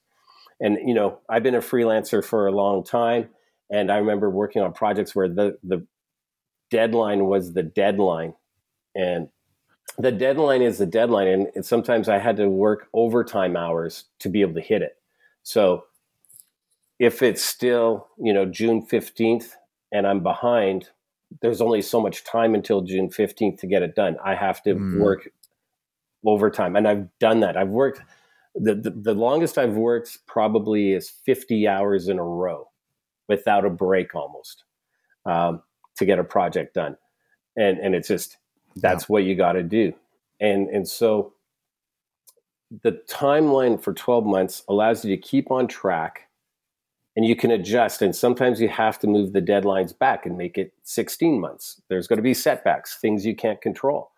And 0.60 0.78
you 0.84 0.94
know 0.94 1.20
i've 1.28 1.44
been 1.44 1.54
a 1.54 1.60
freelancer 1.60 2.24
for 2.24 2.48
a 2.48 2.52
long 2.52 2.82
time 2.82 3.28
and 3.70 3.92
i 3.92 3.96
remember 3.96 4.28
working 4.28 4.60
on 4.60 4.72
projects 4.72 5.14
where 5.14 5.28
the 5.28 5.56
the 5.62 5.86
deadline 6.70 7.26
was 7.26 7.52
the 7.52 7.62
deadline. 7.62 8.34
And 8.94 9.28
the 9.98 10.12
deadline 10.12 10.62
is 10.62 10.78
the 10.78 10.86
deadline 10.86 11.28
and 11.54 11.64
sometimes 11.64 12.08
i 12.08 12.18
had 12.18 12.36
to 12.36 12.48
work 12.48 12.88
overtime 12.92 13.56
hours 13.56 14.04
to 14.20 14.28
be 14.28 14.40
able 14.40 14.54
to 14.54 14.60
hit 14.60 14.82
it. 14.82 14.96
So 15.42 15.84
if 16.98 17.22
it's 17.22 17.44
still 17.44 18.08
you 18.18 18.32
know 18.32 18.44
june 18.44 18.84
15th 18.86 19.52
and 19.92 20.06
i'm 20.06 20.22
behind 20.22 20.88
there's 21.42 21.60
only 21.60 21.82
so 21.82 22.00
much 22.00 22.24
time 22.24 22.54
until 22.54 22.82
june 22.82 23.08
15th 23.08 23.58
to 23.60 23.66
get 23.66 23.82
it 23.82 23.94
done 23.94 24.16
i 24.24 24.34
have 24.34 24.62
to 24.62 24.74
mm. 24.74 24.98
work 24.98 25.28
overtime 26.26 26.76
and 26.76 26.88
i've 26.88 27.06
done 27.18 27.40
that 27.40 27.56
i've 27.56 27.68
worked 27.68 28.00
the, 28.60 28.74
the, 28.74 28.90
the 28.90 29.14
longest 29.14 29.58
I've 29.58 29.74
worked 29.74 30.18
probably 30.26 30.92
is 30.92 31.08
50 31.08 31.68
hours 31.68 32.08
in 32.08 32.18
a 32.18 32.24
row 32.24 32.68
without 33.28 33.64
a 33.64 33.70
break 33.70 34.14
almost 34.14 34.64
um, 35.26 35.62
to 35.96 36.04
get 36.04 36.18
a 36.18 36.24
project 36.24 36.74
done. 36.74 36.96
And, 37.56 37.78
and 37.78 37.94
it's 37.94 38.08
just, 38.08 38.36
that's 38.76 39.04
yeah. 39.04 39.06
what 39.08 39.24
you 39.24 39.34
got 39.34 39.52
to 39.52 39.62
do. 39.62 39.92
And, 40.40 40.68
and 40.68 40.88
so 40.88 41.34
the 42.82 43.00
timeline 43.08 43.80
for 43.82 43.92
12 43.92 44.24
months 44.24 44.62
allows 44.68 45.04
you 45.04 45.14
to 45.14 45.20
keep 45.20 45.50
on 45.50 45.68
track 45.68 46.27
and 47.18 47.26
you 47.26 47.34
can 47.34 47.50
adjust. 47.50 48.00
And 48.00 48.14
sometimes 48.14 48.60
you 48.60 48.68
have 48.68 48.96
to 49.00 49.08
move 49.08 49.32
the 49.32 49.42
deadlines 49.42 49.98
back 49.98 50.24
and 50.24 50.38
make 50.38 50.56
it 50.56 50.72
16 50.84 51.40
months. 51.40 51.82
There's 51.88 52.06
going 52.06 52.18
to 52.18 52.22
be 52.22 52.32
setbacks, 52.32 52.96
things 53.00 53.26
you 53.26 53.34
can't 53.34 53.60
control. 53.60 54.12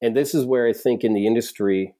And 0.00 0.16
this 0.16 0.32
is 0.32 0.44
where 0.44 0.68
I 0.68 0.72
think 0.72 1.02
in 1.02 1.12
the 1.12 1.26
industry, 1.26 1.96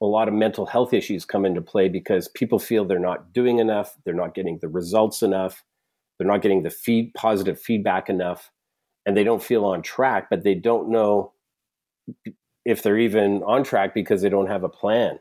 a 0.00 0.06
lot 0.06 0.28
of 0.28 0.34
mental 0.34 0.64
health 0.64 0.94
issues 0.94 1.26
come 1.26 1.44
into 1.44 1.60
play 1.60 1.90
because 1.90 2.26
people 2.28 2.58
feel 2.58 2.86
they're 2.86 2.98
not 2.98 3.34
doing 3.34 3.58
enough, 3.58 3.98
they're 4.06 4.14
not 4.14 4.34
getting 4.34 4.56
the 4.62 4.68
results 4.68 5.22
enough, 5.22 5.62
they're 6.16 6.26
not 6.26 6.40
getting 6.40 6.62
the 6.62 6.70
feed 6.70 7.12
positive 7.12 7.60
feedback 7.60 8.08
enough, 8.08 8.50
and 9.04 9.14
they 9.14 9.24
don't 9.24 9.42
feel 9.42 9.66
on 9.66 9.82
track, 9.82 10.28
but 10.30 10.42
they 10.42 10.54
don't 10.54 10.88
know 10.88 11.34
if 12.64 12.82
they're 12.82 12.96
even 12.96 13.42
on 13.42 13.62
track 13.62 13.92
because 13.92 14.22
they 14.22 14.30
don't 14.30 14.48
have 14.48 14.64
a 14.64 14.70
plan. 14.70 15.18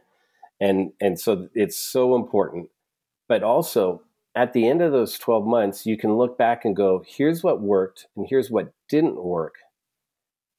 And 0.62 0.94
and 1.02 1.20
so 1.20 1.50
it's 1.54 1.78
so 1.78 2.16
important. 2.16 2.70
But 3.28 3.44
also 3.44 4.05
at 4.36 4.54
the 4.54 4.68
end 4.68 4.82
of 4.82 4.92
those 4.92 5.18
12 5.18 5.46
months, 5.46 5.86
you 5.86 5.98
can 5.98 6.16
look 6.16 6.38
back 6.38 6.66
and 6.66 6.76
go, 6.76 7.04
here's 7.08 7.44
what 7.44 7.62
worked 7.62 8.08
and 8.16 8.28
here's 8.30 8.52
what 8.52 8.74
didn't 8.90 9.24
work. 9.24 9.56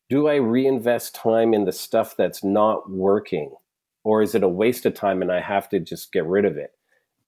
Do 0.08 0.28
I 0.28 0.36
reinvest 0.36 1.14
time 1.14 1.52
in 1.52 1.64
the 1.64 1.72
stuff 1.72 2.16
that's 2.16 2.42
not 2.44 2.90
working? 2.90 3.52
or 4.06 4.22
is 4.22 4.36
it 4.36 4.44
a 4.44 4.48
waste 4.48 4.86
of 4.86 4.94
time 4.94 5.20
and 5.20 5.32
I 5.32 5.40
have 5.40 5.68
to 5.70 5.80
just 5.80 6.12
get 6.12 6.24
rid 6.26 6.44
of 6.44 6.56
it? 6.56 6.70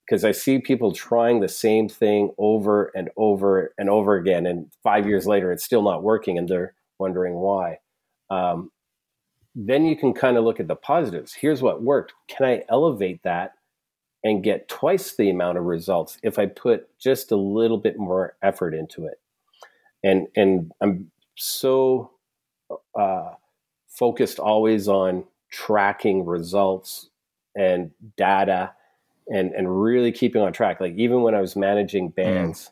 Because 0.06 0.24
I 0.24 0.30
see 0.30 0.60
people 0.60 0.92
trying 0.92 1.40
the 1.40 1.48
same 1.48 1.88
thing 1.88 2.30
over 2.38 2.92
and 2.94 3.10
over 3.16 3.74
and 3.76 3.90
over 3.90 4.14
again, 4.14 4.46
and 4.46 4.70
five 4.84 5.04
years 5.04 5.26
later 5.26 5.50
it's 5.50 5.64
still 5.64 5.82
not 5.82 6.04
working, 6.04 6.38
and 6.38 6.48
they're 6.48 6.74
wondering 7.00 7.34
why. 7.34 7.80
Um, 8.30 8.70
then 9.56 9.84
you 9.86 9.96
can 9.96 10.14
kind 10.14 10.36
of 10.36 10.44
look 10.44 10.60
at 10.60 10.68
the 10.68 10.76
positives. 10.76 11.34
Here's 11.34 11.62
what 11.62 11.82
worked. 11.82 12.12
Can 12.28 12.46
I 12.46 12.62
elevate 12.68 13.24
that 13.24 13.54
and 14.24 14.42
get 14.42 14.68
twice 14.68 15.14
the 15.14 15.30
amount 15.30 15.58
of 15.58 15.64
results 15.64 16.18
if 16.22 16.38
I 16.38 16.46
put 16.46 16.88
just 16.98 17.30
a 17.30 17.36
little 17.36 17.78
bit 17.78 17.98
more 17.98 18.36
effort 18.42 18.74
into 18.74 19.06
it? 19.06 19.20
And 20.02 20.28
and 20.36 20.72
I'm 20.80 21.10
so 21.36 22.10
uh, 22.98 23.30
focused 23.88 24.38
always 24.38 24.88
on 24.88 25.24
tracking 25.50 26.24
results 26.24 27.10
and 27.56 27.90
data 28.16 28.72
and 29.28 29.52
and 29.52 29.82
really 29.82 30.12
keeping 30.12 30.42
on 30.42 30.52
track 30.52 30.80
like 30.80 30.94
even 30.94 31.22
when 31.22 31.34
i 31.34 31.40
was 31.40 31.56
managing 31.56 32.10
mm. 32.10 32.14
bands 32.14 32.70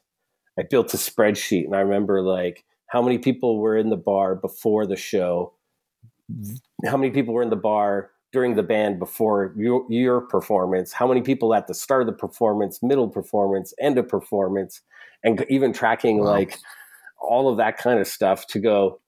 mm. 0.59 0.63
i 0.63 0.67
built 0.69 0.93
a 0.93 0.97
spreadsheet 0.97 1.65
and 1.65 1.75
i 1.75 1.81
remember 1.81 2.21
like 2.21 2.65
how 2.87 3.03
many 3.03 3.19
people 3.19 3.59
were 3.59 3.77
in 3.77 3.89
the 3.89 3.97
bar 3.97 4.35
before 4.35 4.87
the 4.87 4.97
show 4.97 5.53
how 6.85 6.97
many 6.97 7.11
people 7.11 7.33
were 7.33 7.43
in 7.43 7.51
the 7.51 7.57
bar 7.57 8.11
during 8.37 8.55
the 8.55 8.63
band 8.63 8.99
before 8.99 9.55
your, 9.57 9.87
your 9.89 10.21
performance 10.21 10.93
how 10.93 11.07
many 11.07 11.23
people 11.23 11.55
at 11.55 11.67
the 11.67 11.73
start 11.73 12.03
of 12.03 12.07
the 12.07 12.13
performance 12.13 12.83
middle 12.83 13.09
performance 13.09 13.73
end 13.81 13.97
of 13.97 14.07
performance 14.07 14.83
and 15.25 15.47
even 15.49 15.73
tracking 15.73 16.19
wow. 16.19 16.33
like 16.33 16.59
all 17.19 17.49
of 17.49 17.57
that 17.57 17.79
kind 17.79 17.99
of 17.99 18.07
stuff 18.07 18.47
to 18.47 18.59
go 18.59 19.01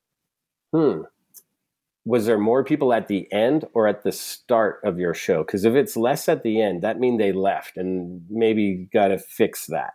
hmm 0.72 1.02
was 2.08 2.24
there 2.24 2.38
more 2.38 2.64
people 2.64 2.94
at 2.94 3.06
the 3.06 3.30
end 3.30 3.66
or 3.74 3.86
at 3.86 4.02
the 4.02 4.12
start 4.12 4.80
of 4.82 4.98
your 4.98 5.12
show? 5.12 5.44
Because 5.44 5.66
if 5.66 5.74
it's 5.74 5.94
less 5.94 6.26
at 6.26 6.42
the 6.42 6.58
end, 6.62 6.80
that 6.80 6.98
means 6.98 7.18
they 7.18 7.32
left, 7.32 7.76
and 7.76 8.22
maybe 8.30 8.88
got 8.90 9.08
to 9.08 9.18
fix 9.18 9.66
that. 9.66 9.92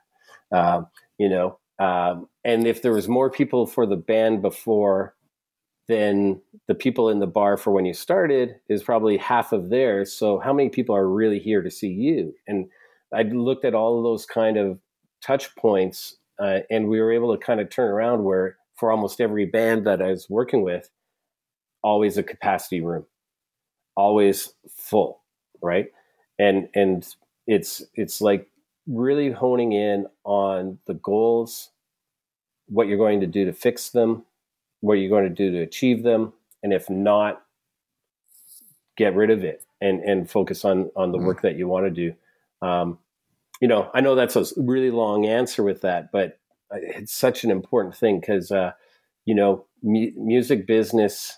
Uh, 0.52 0.84
you 1.18 1.28
know, 1.28 1.58
um, 1.80 2.30
and 2.44 2.68
if 2.68 2.84
there 2.84 2.94
was 2.94 3.08
more 3.08 3.32
people 3.32 3.66
for 3.66 3.88
the 3.88 3.96
band 3.96 4.44
before, 4.44 5.16
then 5.88 6.42
the 6.68 6.76
people 6.76 7.10
in 7.10 7.20
the 7.20 7.28
bar 7.28 7.58
for 7.58 7.72
when 7.72 7.86
you 7.86 7.94
started 7.94 8.56
is 8.70 8.84
probably 8.84 9.18
half 9.18 9.52
of 9.52 9.70
theirs. 9.70 10.14
So 10.14 10.40
how 10.40 10.54
many 10.54 10.70
people 10.70 10.96
are 10.96 11.08
really 11.08 11.40
here 11.40 11.62
to 11.62 11.70
see 11.70 11.90
you? 11.90 12.34
And 12.48 12.70
I 13.14 13.24
looked 13.24 13.66
at 13.66 13.76
all 13.76 13.98
of 13.98 14.04
those 14.04 14.26
kind 14.26 14.58
of 14.58 14.80
touch 15.22 15.56
points, 15.56 16.18
uh, 16.40 16.60
and 16.70 16.88
we 16.88 17.00
were 17.00 17.12
able 17.12 17.36
to 17.36 17.46
kind 17.46 17.60
of 17.60 17.70
turn 17.70 17.90
around 17.90 18.24
where 18.24 18.58
for 18.76 18.92
almost 18.92 19.22
every 19.22 19.46
band 19.46 19.86
that 19.86 20.02
I 20.02 20.08
was 20.08 20.30
working 20.30 20.64
with 20.64 20.90
always 21.84 22.18
a 22.18 22.24
capacity 22.24 22.82
room, 22.82 23.06
always 23.96 24.54
full, 24.70 25.22
right? 25.62 25.88
And 26.40 26.70
and 26.74 27.08
it's 27.46 27.84
it's 27.94 28.22
like 28.22 28.50
really 28.88 29.32
honing 29.32 29.74
in 29.74 30.08
on 30.24 30.80
the 30.88 30.96
goals, 30.96 31.70
what 32.68 32.88
you're 32.88 32.98
going 32.98 33.20
to 33.22 33.28
do 33.28 33.46
to 33.46 33.54
fix 33.54 33.90
them, 33.90 34.26
what 34.84 34.96
you're 34.96 35.10
going 35.10 35.24
to 35.24 35.30
do 35.30 35.50
to 35.50 35.62
achieve 35.62 36.04
them, 36.04 36.34
and 36.62 36.74
if 36.74 36.90
not, 36.90 37.42
get 38.98 39.16
rid 39.16 39.30
of 39.30 39.44
it 39.46 39.64
and 39.80 40.02
and 40.02 40.30
focus 40.30 40.66
on 40.66 40.92
on 40.98 41.14
the 41.14 41.18
mm. 41.18 41.26
work 41.26 41.42
that 41.42 41.56
you 41.56 41.70
want 41.70 41.86
to 41.86 41.90
do. 41.90 42.14
Um, 42.62 43.00
you 43.62 43.70
know, 43.70 43.90
I 43.94 44.02
know 44.02 44.14
that's 44.14 44.36
a 44.36 44.46
really 44.58 44.92
long 44.92 45.26
answer 45.26 45.64
with 45.64 45.82
that, 45.82 46.12
but 46.12 46.38
it's 46.72 47.14
such 47.14 47.46
an 47.46 47.52
important 47.52 47.96
thing 47.96 48.20
because 48.20 48.52
uh, 48.52 48.74
you 49.24 49.34
know, 49.34 49.66
mu- 49.82 50.12
music 50.18 50.68
business. 50.68 51.38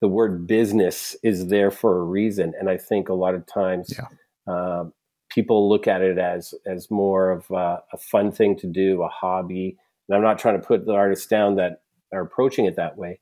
The 0.00 0.08
word 0.08 0.46
business 0.46 1.14
is 1.22 1.48
there 1.48 1.70
for 1.70 1.98
a 1.98 2.02
reason, 2.02 2.54
and 2.58 2.70
I 2.70 2.78
think 2.78 3.10
a 3.10 3.14
lot 3.14 3.34
of 3.34 3.44
times 3.44 3.94
yeah. 3.94 4.50
uh, 4.50 4.84
people 5.28 5.68
look 5.68 5.86
at 5.86 6.00
it 6.00 6.16
as 6.16 6.54
as 6.64 6.90
more 6.90 7.30
of 7.30 7.50
a, 7.50 7.82
a 7.92 7.98
fun 7.98 8.32
thing 8.32 8.56
to 8.60 8.66
do, 8.66 9.02
a 9.02 9.08
hobby. 9.08 9.76
And 10.08 10.16
I'm 10.16 10.22
not 10.22 10.38
trying 10.38 10.58
to 10.58 10.66
put 10.66 10.86
the 10.86 10.94
artists 10.94 11.26
down 11.26 11.56
that 11.56 11.82
are 12.12 12.22
approaching 12.22 12.64
it 12.64 12.76
that 12.76 12.96
way, 12.96 13.18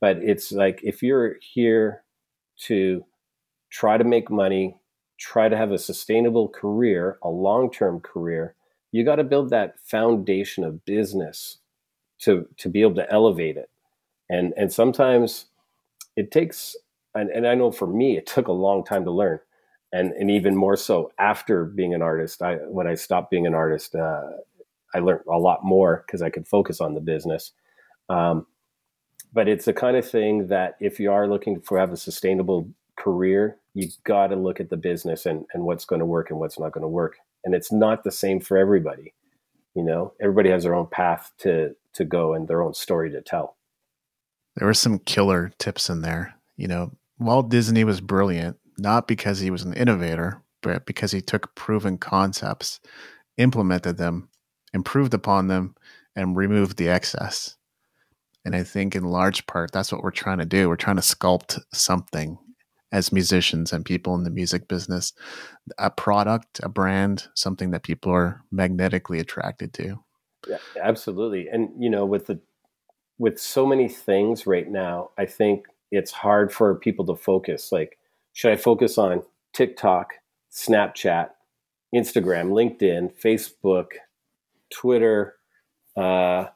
but 0.00 0.18
it's 0.18 0.52
like 0.52 0.80
if 0.82 1.02
you're 1.02 1.36
here 1.40 2.02
to 2.66 3.04
try 3.70 3.96
to 3.96 4.04
make 4.04 4.30
money, 4.30 4.76
try 5.18 5.48
to 5.48 5.56
have 5.56 5.72
a 5.72 5.78
sustainable 5.78 6.48
career, 6.48 7.18
a 7.22 7.28
long 7.28 7.70
term 7.70 8.00
career, 8.00 8.54
you 8.92 9.04
got 9.04 9.16
to 9.16 9.24
build 9.24 9.50
that 9.50 9.78
foundation 9.80 10.64
of 10.64 10.84
business 10.84 11.58
to 12.20 12.46
to 12.58 12.68
be 12.68 12.82
able 12.82 12.94
to 12.94 13.12
elevate 13.12 13.56
it. 13.56 13.70
And 14.28 14.52
and 14.56 14.72
sometimes 14.72 15.46
it 16.16 16.30
takes 16.30 16.76
and, 17.14 17.30
and 17.30 17.46
I 17.46 17.54
know 17.54 17.70
for 17.70 17.86
me 17.86 18.16
it 18.16 18.26
took 18.26 18.48
a 18.48 18.52
long 18.52 18.84
time 18.84 19.04
to 19.04 19.10
learn. 19.10 19.40
And 19.92 20.12
and 20.12 20.30
even 20.30 20.56
more 20.56 20.76
so 20.76 21.12
after 21.18 21.64
being 21.64 21.94
an 21.94 22.02
artist. 22.02 22.42
I 22.42 22.56
when 22.56 22.86
I 22.86 22.94
stopped 22.94 23.30
being 23.30 23.46
an 23.46 23.54
artist, 23.54 23.94
uh, 23.94 24.22
I 24.94 24.98
learned 25.00 25.24
a 25.30 25.38
lot 25.38 25.64
more 25.64 26.04
because 26.06 26.22
I 26.22 26.30
could 26.30 26.48
focus 26.48 26.80
on 26.80 26.94
the 26.94 27.00
business. 27.00 27.52
Um, 28.08 28.46
but 29.32 29.48
it's 29.48 29.64
the 29.64 29.72
kind 29.72 29.96
of 29.96 30.08
thing 30.08 30.48
that 30.48 30.76
if 30.80 31.00
you 31.00 31.10
are 31.10 31.26
looking 31.26 31.60
for 31.60 31.78
have 31.78 31.92
a 31.92 31.96
sustainable 31.96 32.68
career, 32.96 33.56
you 33.74 33.88
got 34.04 34.28
to 34.28 34.36
look 34.36 34.60
at 34.60 34.68
the 34.68 34.76
business 34.76 35.26
and, 35.26 35.46
and 35.54 35.64
what's 35.64 35.84
going 35.84 36.00
to 36.00 36.06
work 36.06 36.30
and 36.30 36.38
what's 36.38 36.58
not 36.58 36.72
going 36.72 36.82
to 36.82 36.88
work. 36.88 37.16
And 37.44 37.54
it's 37.54 37.72
not 37.72 38.04
the 38.04 38.10
same 38.10 38.40
for 38.40 38.56
everybody. 38.56 39.14
You 39.74 39.82
know, 39.82 40.12
everybody 40.20 40.50
has 40.50 40.64
their 40.64 40.74
own 40.74 40.86
path 40.86 41.32
to 41.38 41.74
to 41.94 42.04
go 42.04 42.34
and 42.34 42.48
their 42.48 42.62
own 42.62 42.74
story 42.74 43.10
to 43.10 43.20
tell. 43.20 43.56
There 44.56 44.66
were 44.66 44.74
some 44.74 44.98
killer 44.98 45.52
tips 45.58 45.88
in 45.88 46.02
there. 46.02 46.34
You 46.56 46.68
know, 46.68 46.92
Walt 47.18 47.48
Disney 47.48 47.84
was 47.84 48.00
brilliant, 48.00 48.58
not 48.78 49.06
because 49.06 49.40
he 49.40 49.50
was 49.50 49.62
an 49.62 49.74
innovator, 49.74 50.42
but 50.62 50.86
because 50.86 51.12
he 51.12 51.20
took 51.20 51.54
proven 51.54 51.98
concepts, 51.98 52.80
implemented 53.36 53.96
them, 53.96 54.28
improved 54.72 55.14
upon 55.14 55.48
them, 55.48 55.74
and 56.14 56.36
removed 56.36 56.76
the 56.76 56.88
excess. 56.88 57.56
And 58.44 58.56
I 58.56 58.64
think 58.64 58.96
in 58.96 59.04
large 59.04 59.46
part, 59.46 59.70
that's 59.72 59.92
what 59.92 60.02
we're 60.02 60.10
trying 60.10 60.38
to 60.38 60.44
do. 60.44 60.68
We're 60.68 60.76
trying 60.76 60.96
to 60.96 61.02
sculpt 61.02 61.60
something 61.72 62.38
as 62.90 63.12
musicians 63.12 63.72
and 63.72 63.84
people 63.84 64.14
in 64.14 64.24
the 64.24 64.30
music 64.30 64.68
business 64.68 65.12
a 65.78 65.90
product, 65.90 66.60
a 66.62 66.68
brand, 66.68 67.28
something 67.34 67.70
that 67.70 67.82
people 67.82 68.12
are 68.12 68.42
magnetically 68.50 69.18
attracted 69.18 69.72
to. 69.72 69.98
Yeah, 70.48 70.58
absolutely. 70.82 71.48
And, 71.48 71.70
you 71.78 71.88
know, 71.88 72.04
with 72.04 72.26
the, 72.26 72.40
with 73.18 73.40
so 73.40 73.64
many 73.64 73.88
things 73.88 74.46
right 74.46 74.68
now, 74.68 75.10
I 75.16 75.24
think 75.26 75.66
it's 75.92 76.10
hard 76.10 76.52
for 76.52 76.74
people 76.74 77.06
to 77.06 77.14
focus. 77.14 77.70
Like, 77.70 77.98
should 78.32 78.52
I 78.52 78.56
focus 78.56 78.98
on 78.98 79.22
TikTok, 79.52 80.14
Snapchat, 80.50 81.30
Instagram, 81.94 82.50
LinkedIn, 82.50 83.12
Facebook, 83.14 83.92
Twitter, 84.70 85.36
uh, 85.96 86.46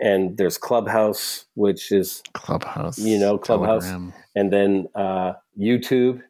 and 0.00 0.36
there's 0.36 0.58
Clubhouse, 0.58 1.46
which 1.54 1.92
is 1.92 2.22
Clubhouse, 2.32 2.98
you 2.98 3.18
know, 3.18 3.38
Clubhouse, 3.38 3.84
Telegram. 3.84 4.12
and 4.34 4.52
then 4.52 4.88
uh, 4.94 5.34
YouTube. 5.58 6.22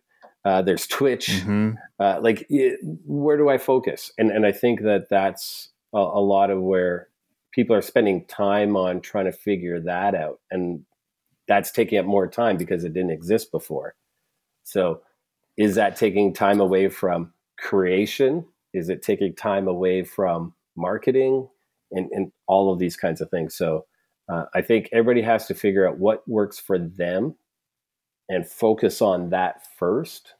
Uh, 0.44 0.62
there's 0.62 0.86
Twitch. 0.86 1.28
Mm-hmm. 1.28 1.72
Uh, 1.98 2.20
like, 2.20 2.46
where 3.04 3.36
do 3.36 3.48
I 3.48 3.58
focus? 3.58 4.12
And 4.16 4.30
and 4.30 4.46
I 4.46 4.52
think 4.52 4.82
that 4.82 5.08
that's 5.10 5.70
a, 5.92 5.98
a, 5.98 6.20
lot 6.20 6.50
of 6.50 6.62
where 6.62 7.08
people 7.52 7.74
are 7.74 7.82
spending 7.82 8.24
time 8.26 8.76
on 8.76 9.00
trying 9.00 9.24
to 9.24 9.32
figure 9.32 9.80
that 9.80 10.14
out, 10.14 10.40
and 10.50 10.84
that's 11.48 11.72
taking 11.72 11.98
up 11.98 12.06
more 12.06 12.28
time 12.28 12.56
because 12.56 12.84
it 12.84 12.92
didn't 12.92 13.10
exist 13.10 13.50
before. 13.50 13.96
So, 14.62 15.02
is 15.56 15.74
that 15.74 15.96
taking 15.96 16.32
time 16.32 16.60
away 16.60 16.88
from 16.90 17.32
creation? 17.58 18.46
Is 18.72 18.88
it 18.88 19.02
taking 19.02 19.34
time 19.34 19.66
away 19.66 20.04
from 20.04 20.54
marketing? 20.76 21.48
And, 21.92 22.10
and 22.12 22.32
all 22.46 22.72
of 22.72 22.78
these 22.78 22.96
kinds 22.96 23.20
of 23.20 23.30
things. 23.30 23.56
So 23.56 23.84
uh, 24.28 24.44
I 24.54 24.62
think 24.62 24.88
everybody 24.92 25.22
has 25.22 25.46
to 25.46 25.54
figure 25.54 25.88
out 25.88 25.98
what 25.98 26.26
works 26.28 26.58
for 26.58 26.78
them 26.78 27.36
and 28.28 28.46
focus 28.46 29.00
on 29.00 29.30
that 29.30 29.66
first 29.78 30.34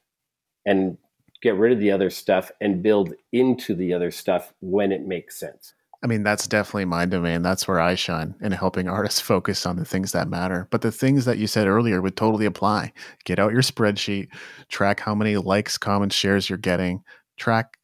and 0.65 0.97
get 1.41 1.55
rid 1.55 1.71
of 1.71 1.79
the 1.79 1.91
other 1.91 2.09
stuff 2.09 2.51
and 2.61 2.83
build 2.83 3.13
into 3.31 3.75
the 3.75 3.93
other 3.93 4.11
stuff 4.11 4.53
when 4.59 4.91
it 4.91 5.05
makes 5.05 5.39
sense. 5.39 5.73
I 6.03 6.07
mean, 6.07 6.21
that's 6.21 6.47
definitely 6.47 6.85
my 6.85 7.05
domain. 7.05 7.41
That's 7.41 7.67
where 7.67 7.79
I 7.79 7.95
shine 7.95 8.35
in 8.41 8.51
helping 8.51 8.87
artists 8.87 9.19
focus 9.21 9.65
on 9.65 9.77
the 9.77 9.85
things 9.85 10.11
that 10.11 10.29
matter. 10.29 10.67
But 10.69 10.81
the 10.81 10.91
things 10.91 11.25
that 11.25 11.37
you 11.37 11.47
said 11.47 11.67
earlier 11.67 12.01
would 12.01 12.15
totally 12.15 12.45
apply. 12.45 12.93
Get 13.25 13.39
out 13.39 13.53
your 13.53 13.61
spreadsheet, 13.61 14.27
track 14.69 14.99
how 14.99 15.15
many 15.15 15.37
likes, 15.37 15.77
comments, 15.77 16.15
shares 16.15 16.49
you're 16.49 16.57
getting, 16.57 17.03
track 17.37 17.77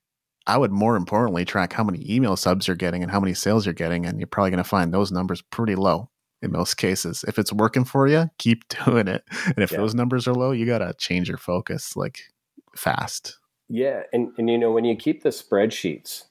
I 0.45 0.57
would 0.57 0.71
more 0.71 0.95
importantly 0.95 1.45
track 1.45 1.73
how 1.73 1.83
many 1.83 2.05
email 2.09 2.35
subs 2.35 2.67
you're 2.67 2.75
getting 2.75 3.01
and 3.01 3.11
how 3.11 3.19
many 3.19 3.33
sales 3.33 3.65
you're 3.65 3.73
getting, 3.73 4.05
and 4.05 4.19
you're 4.19 4.27
probably 4.27 4.51
going 4.51 4.63
to 4.63 4.69
find 4.69 4.93
those 4.93 5.11
numbers 5.11 5.41
pretty 5.41 5.75
low 5.75 6.09
in 6.41 6.51
most 6.51 6.75
cases. 6.75 7.23
If 7.27 7.39
it's 7.39 7.53
working 7.53 7.85
for 7.85 8.07
you, 8.07 8.29
keep 8.37 8.67
doing 8.85 9.07
it. 9.07 9.23
And 9.45 9.59
if 9.59 9.71
yeah. 9.71 9.77
those 9.77 9.95
numbers 9.95 10.27
are 10.27 10.33
low, 10.33 10.51
you 10.51 10.65
got 10.65 10.79
to 10.79 10.93
change 10.97 11.29
your 11.29 11.37
focus 11.37 11.95
like 11.95 12.19
fast. 12.75 13.39
Yeah, 13.69 14.03
and 14.11 14.33
and 14.37 14.49
you 14.49 14.57
know 14.57 14.71
when 14.71 14.85
you 14.85 14.95
keep 14.95 15.23
the 15.23 15.29
spreadsheets, 15.29 16.25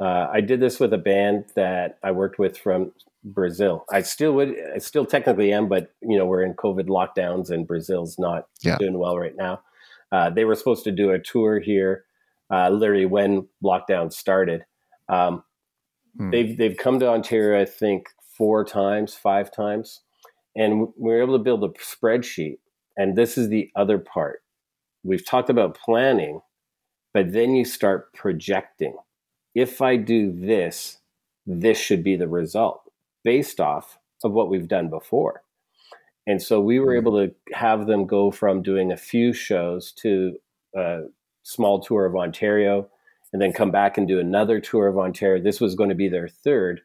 uh, 0.00 0.26
I 0.30 0.40
did 0.40 0.60
this 0.60 0.80
with 0.80 0.92
a 0.92 0.98
band 0.98 1.44
that 1.54 1.98
I 2.02 2.10
worked 2.10 2.38
with 2.38 2.58
from 2.58 2.92
Brazil. 3.24 3.84
I 3.90 4.02
still 4.02 4.32
would, 4.32 4.56
I 4.74 4.78
still 4.78 5.06
technically 5.06 5.52
am, 5.52 5.68
but 5.68 5.92
you 6.02 6.18
know 6.18 6.26
we're 6.26 6.42
in 6.42 6.54
COVID 6.54 6.88
lockdowns 6.88 7.50
and 7.50 7.66
Brazil's 7.66 8.18
not 8.18 8.48
yeah. 8.62 8.78
doing 8.78 8.98
well 8.98 9.16
right 9.16 9.36
now. 9.36 9.62
Uh, 10.10 10.28
they 10.28 10.44
were 10.44 10.56
supposed 10.56 10.84
to 10.84 10.90
do 10.90 11.10
a 11.10 11.20
tour 11.20 11.60
here 11.60 12.04
uh, 12.52 12.68
literally 12.68 13.06
when 13.06 13.48
lockdown 13.64 14.12
started. 14.12 14.64
Um, 15.08 15.42
hmm. 16.16 16.30
They've 16.30 16.56
they've 16.56 16.76
come 16.76 17.00
to 17.00 17.08
Ontario, 17.08 17.60
I 17.60 17.64
think, 17.64 18.08
four 18.36 18.64
times, 18.64 19.14
five 19.14 19.50
times, 19.50 20.00
and 20.54 20.80
we 20.80 21.10
were 21.10 21.22
able 21.22 21.38
to 21.38 21.42
build 21.42 21.64
a 21.64 21.68
spreadsheet. 21.68 22.58
And 22.96 23.16
this 23.16 23.38
is 23.38 23.48
the 23.48 23.70
other 23.74 23.98
part. 23.98 24.42
We've 25.02 25.24
talked 25.24 25.48
about 25.48 25.78
planning, 25.78 26.42
but 27.14 27.32
then 27.32 27.54
you 27.54 27.64
start 27.64 28.12
projecting. 28.12 28.96
If 29.54 29.80
I 29.80 29.96
do 29.96 30.32
this, 30.32 30.98
this 31.46 31.78
should 31.78 32.04
be 32.04 32.16
the 32.16 32.28
result 32.28 32.82
based 33.24 33.60
off 33.60 33.98
of 34.22 34.32
what 34.32 34.50
we've 34.50 34.68
done 34.68 34.88
before. 34.88 35.42
And 36.26 36.40
so 36.40 36.60
we 36.60 36.78
were 36.78 36.92
hmm. 36.92 36.98
able 36.98 37.26
to 37.26 37.34
have 37.54 37.86
them 37.86 38.06
go 38.06 38.30
from 38.30 38.62
doing 38.62 38.92
a 38.92 38.96
few 38.96 39.32
shows 39.32 39.92
to 40.02 40.36
uh, 40.76 41.00
small 41.42 41.80
tour 41.80 42.04
of 42.04 42.16
Ontario 42.16 42.88
and 43.32 43.40
then 43.40 43.52
come 43.52 43.70
back 43.70 43.96
and 43.96 44.06
do 44.06 44.20
another 44.20 44.60
tour 44.60 44.88
of 44.88 44.98
Ontario. 44.98 45.42
This 45.42 45.60
was 45.60 45.74
going 45.74 45.88
to 45.88 45.94
be 45.94 46.08
their 46.08 46.28
third. 46.28 46.82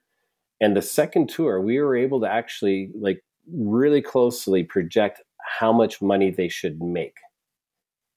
And 0.62 0.76
the 0.76 0.82
second 0.82 1.30
tour, 1.30 1.62
we 1.62 1.80
were 1.80 1.96
able 1.96 2.22
to 2.22 2.30
actually 2.30 2.92
like 3.00 3.24
really 3.52 4.02
closely 4.02 4.64
project 4.64 5.22
how 5.60 5.72
much 5.72 6.02
money 6.02 6.32
they 6.32 6.48
should 6.48 6.82
make. 6.82 7.16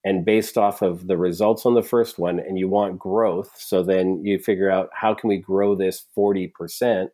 And 0.04 0.24
based 0.24 0.56
off 0.56 0.80
of 0.80 1.08
the 1.08 1.18
results 1.18 1.66
on 1.66 1.74
the 1.74 1.82
first 1.82 2.18
one, 2.18 2.38
and 2.38 2.58
you 2.58 2.68
want 2.68 2.98
growth, 2.98 3.52
so 3.58 3.82
then 3.82 4.24
you 4.24 4.38
figure 4.38 4.70
out 4.70 4.88
how 4.94 5.12
can 5.12 5.28
we 5.28 5.36
grow 5.36 5.74
this 5.74 6.06
40%. 6.16 7.08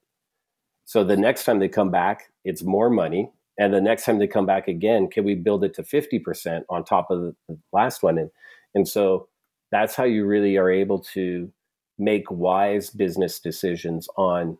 So 0.84 1.02
the 1.02 1.16
next 1.16 1.44
time 1.44 1.58
they 1.58 1.68
come 1.68 1.90
back, 1.90 2.30
it's 2.44 2.62
more 2.62 2.88
money. 2.88 3.32
And 3.58 3.74
the 3.74 3.80
next 3.80 4.04
time 4.04 4.18
they 4.18 4.28
come 4.28 4.46
back 4.46 4.68
again, 4.68 5.08
can 5.08 5.24
we 5.24 5.34
build 5.34 5.64
it 5.64 5.74
to 5.74 5.82
50% 5.82 6.62
on 6.68 6.84
top 6.84 7.10
of 7.10 7.34
the 7.48 7.58
last 7.72 8.04
one? 8.04 8.18
And 8.18 8.30
and 8.76 8.86
so 8.86 9.26
that's 9.72 9.96
how 9.96 10.04
you 10.04 10.24
really 10.24 10.56
are 10.56 10.70
able 10.70 11.00
to 11.00 11.50
make 11.98 12.30
wise 12.30 12.90
business 12.90 13.40
decisions 13.40 14.08
on 14.16 14.56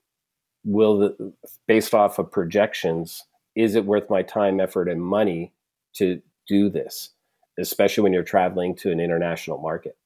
will 0.64 0.98
the 0.98 1.32
based 1.68 1.94
off 1.94 2.18
of 2.18 2.32
projections 2.32 3.22
is 3.54 3.76
it 3.76 3.84
worth 3.84 4.10
my 4.10 4.22
time 4.22 4.58
effort 4.58 4.88
and 4.88 5.00
money 5.00 5.52
to 5.94 6.20
do 6.48 6.68
this 6.68 7.10
especially 7.58 8.02
when 8.02 8.12
you're 8.12 8.22
traveling 8.22 8.74
to 8.76 8.90
an 8.90 9.00
international 9.00 9.58
market? 9.58 9.96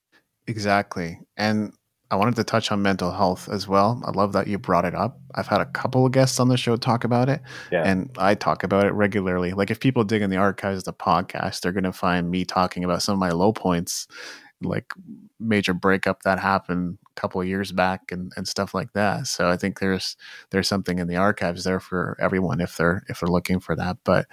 Exactly. 0.47 1.21
And 1.37 1.73
i 2.11 2.17
wanted 2.17 2.37
to 2.37 2.45
touch 2.45 2.71
on 2.71 2.83
mental 2.83 3.11
health 3.11 3.49
as 3.49 3.67
well 3.67 4.01
i 4.05 4.11
love 4.11 4.33
that 4.33 4.47
you 4.47 4.59
brought 4.59 4.85
it 4.85 4.95
up 4.95 5.19
i've 5.35 5.47
had 5.47 5.61
a 5.61 5.67
couple 5.67 6.05
of 6.05 6.13
guests 6.13 6.41
on 6.41 6.49
the 6.49 6.57
show 6.57 6.77
talk 6.77 7.05
about 7.05 7.29
it 7.29 7.41
yeah. 7.71 7.83
and 7.83 8.11
i 8.19 8.35
talk 8.35 8.63
about 8.63 8.87
it 8.87 8.93
regularly 8.93 9.53
like 9.53 9.71
if 9.71 9.81
people 9.81 10.05
dig 10.05 10.23
in 10.23 10.31
the 10.31 10.37
archives 10.37 10.79
of 10.79 10.85
the 10.85 10.93
podcast 10.93 11.61
they're 11.61 11.73
going 11.73 11.85
to 11.85 11.93
find 11.93 12.31
me 12.31 12.45
talking 12.45 12.85
about 12.85 13.03
some 13.03 13.15
of 13.15 13.19
my 13.19 13.31
low 13.31 13.53
points 13.53 14.07
like 14.63 14.93
major 15.39 15.73
breakup 15.73 16.23
that 16.23 16.39
happened 16.39 16.99
a 17.17 17.21
couple 17.21 17.41
of 17.41 17.47
years 17.47 17.73
back 17.73 18.13
and, 18.13 18.33
and 18.37 18.47
stuff 18.47 18.75
like 18.75 18.93
that. 18.93 19.27
So 19.27 19.49
I 19.49 19.57
think 19.57 19.81
there's 19.81 20.17
there's 20.51 20.69
something 20.69 20.99
in 20.99 21.09
the 21.09 21.17
archives 21.17 21.65
there 21.65 21.81
for 21.81 22.17
everyone 22.21 22.61
if 22.61 22.77
they're 22.77 23.03
if 23.09 23.21
they're 23.21 23.29
looking 23.29 23.61
for 23.61 23.75
that. 23.77 23.99
But 24.05 24.27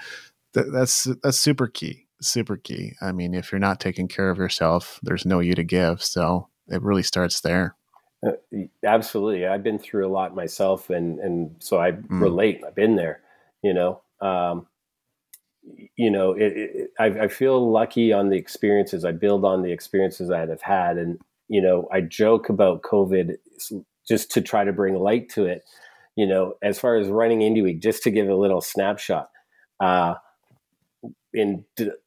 th- 0.53 0.67
that's 0.71 1.05
that's 1.23 1.39
super 1.39 1.67
key. 1.67 2.07
super 2.21 2.57
key. 2.57 2.93
I 3.01 3.11
mean, 3.11 3.33
if 3.33 3.51
you're 3.51 3.59
not 3.59 3.79
taking 3.79 4.07
care 4.07 4.29
of 4.29 4.37
yourself, 4.37 4.99
there's 5.03 5.25
no 5.25 5.39
you 5.39 5.55
to 5.55 5.63
give. 5.63 6.03
So 6.03 6.49
it 6.67 6.81
really 6.81 7.03
starts 7.03 7.41
there. 7.41 7.75
Uh, 8.25 8.31
absolutely. 8.83 9.45
I've 9.45 9.63
been 9.63 9.79
through 9.79 10.07
a 10.07 10.11
lot 10.11 10.35
myself 10.35 10.89
and, 10.89 11.19
and 11.19 11.55
so 11.59 11.79
I 11.79 11.91
mm. 11.91 12.21
relate. 12.21 12.61
I've 12.65 12.75
been 12.75 12.95
there, 12.95 13.21
you 13.61 13.73
know, 13.73 14.01
um, 14.21 14.67
you 15.95 16.09
know, 16.09 16.31
it, 16.31 16.53
it, 16.55 16.91
I, 16.97 17.05
I, 17.05 17.27
feel 17.27 17.71
lucky 17.71 18.13
on 18.13 18.29
the 18.29 18.37
experiences. 18.37 19.03
I 19.05 19.11
build 19.11 19.43
on 19.45 19.61
the 19.61 19.71
experiences 19.71 20.31
I 20.31 20.39
have 20.39 20.61
had. 20.61 20.97
And, 20.97 21.19
you 21.49 21.61
know, 21.61 21.87
I 21.91 22.01
joke 22.01 22.49
about 22.49 22.81
COVID 22.83 23.35
just 24.07 24.31
to 24.31 24.41
try 24.41 24.63
to 24.63 24.71
bring 24.71 24.95
light 24.95 25.29
to 25.29 25.45
it. 25.45 25.63
You 26.15 26.25
know, 26.25 26.55
as 26.63 26.79
far 26.79 26.95
as 26.95 27.09
running 27.09 27.41
Indie 27.41 27.61
Week, 27.61 27.79
just 27.79 28.01
to 28.03 28.11
give 28.11 28.27
a 28.27 28.35
little 28.35 28.61
snapshot, 28.61 29.29
uh, 29.79 30.15
in 31.33 31.63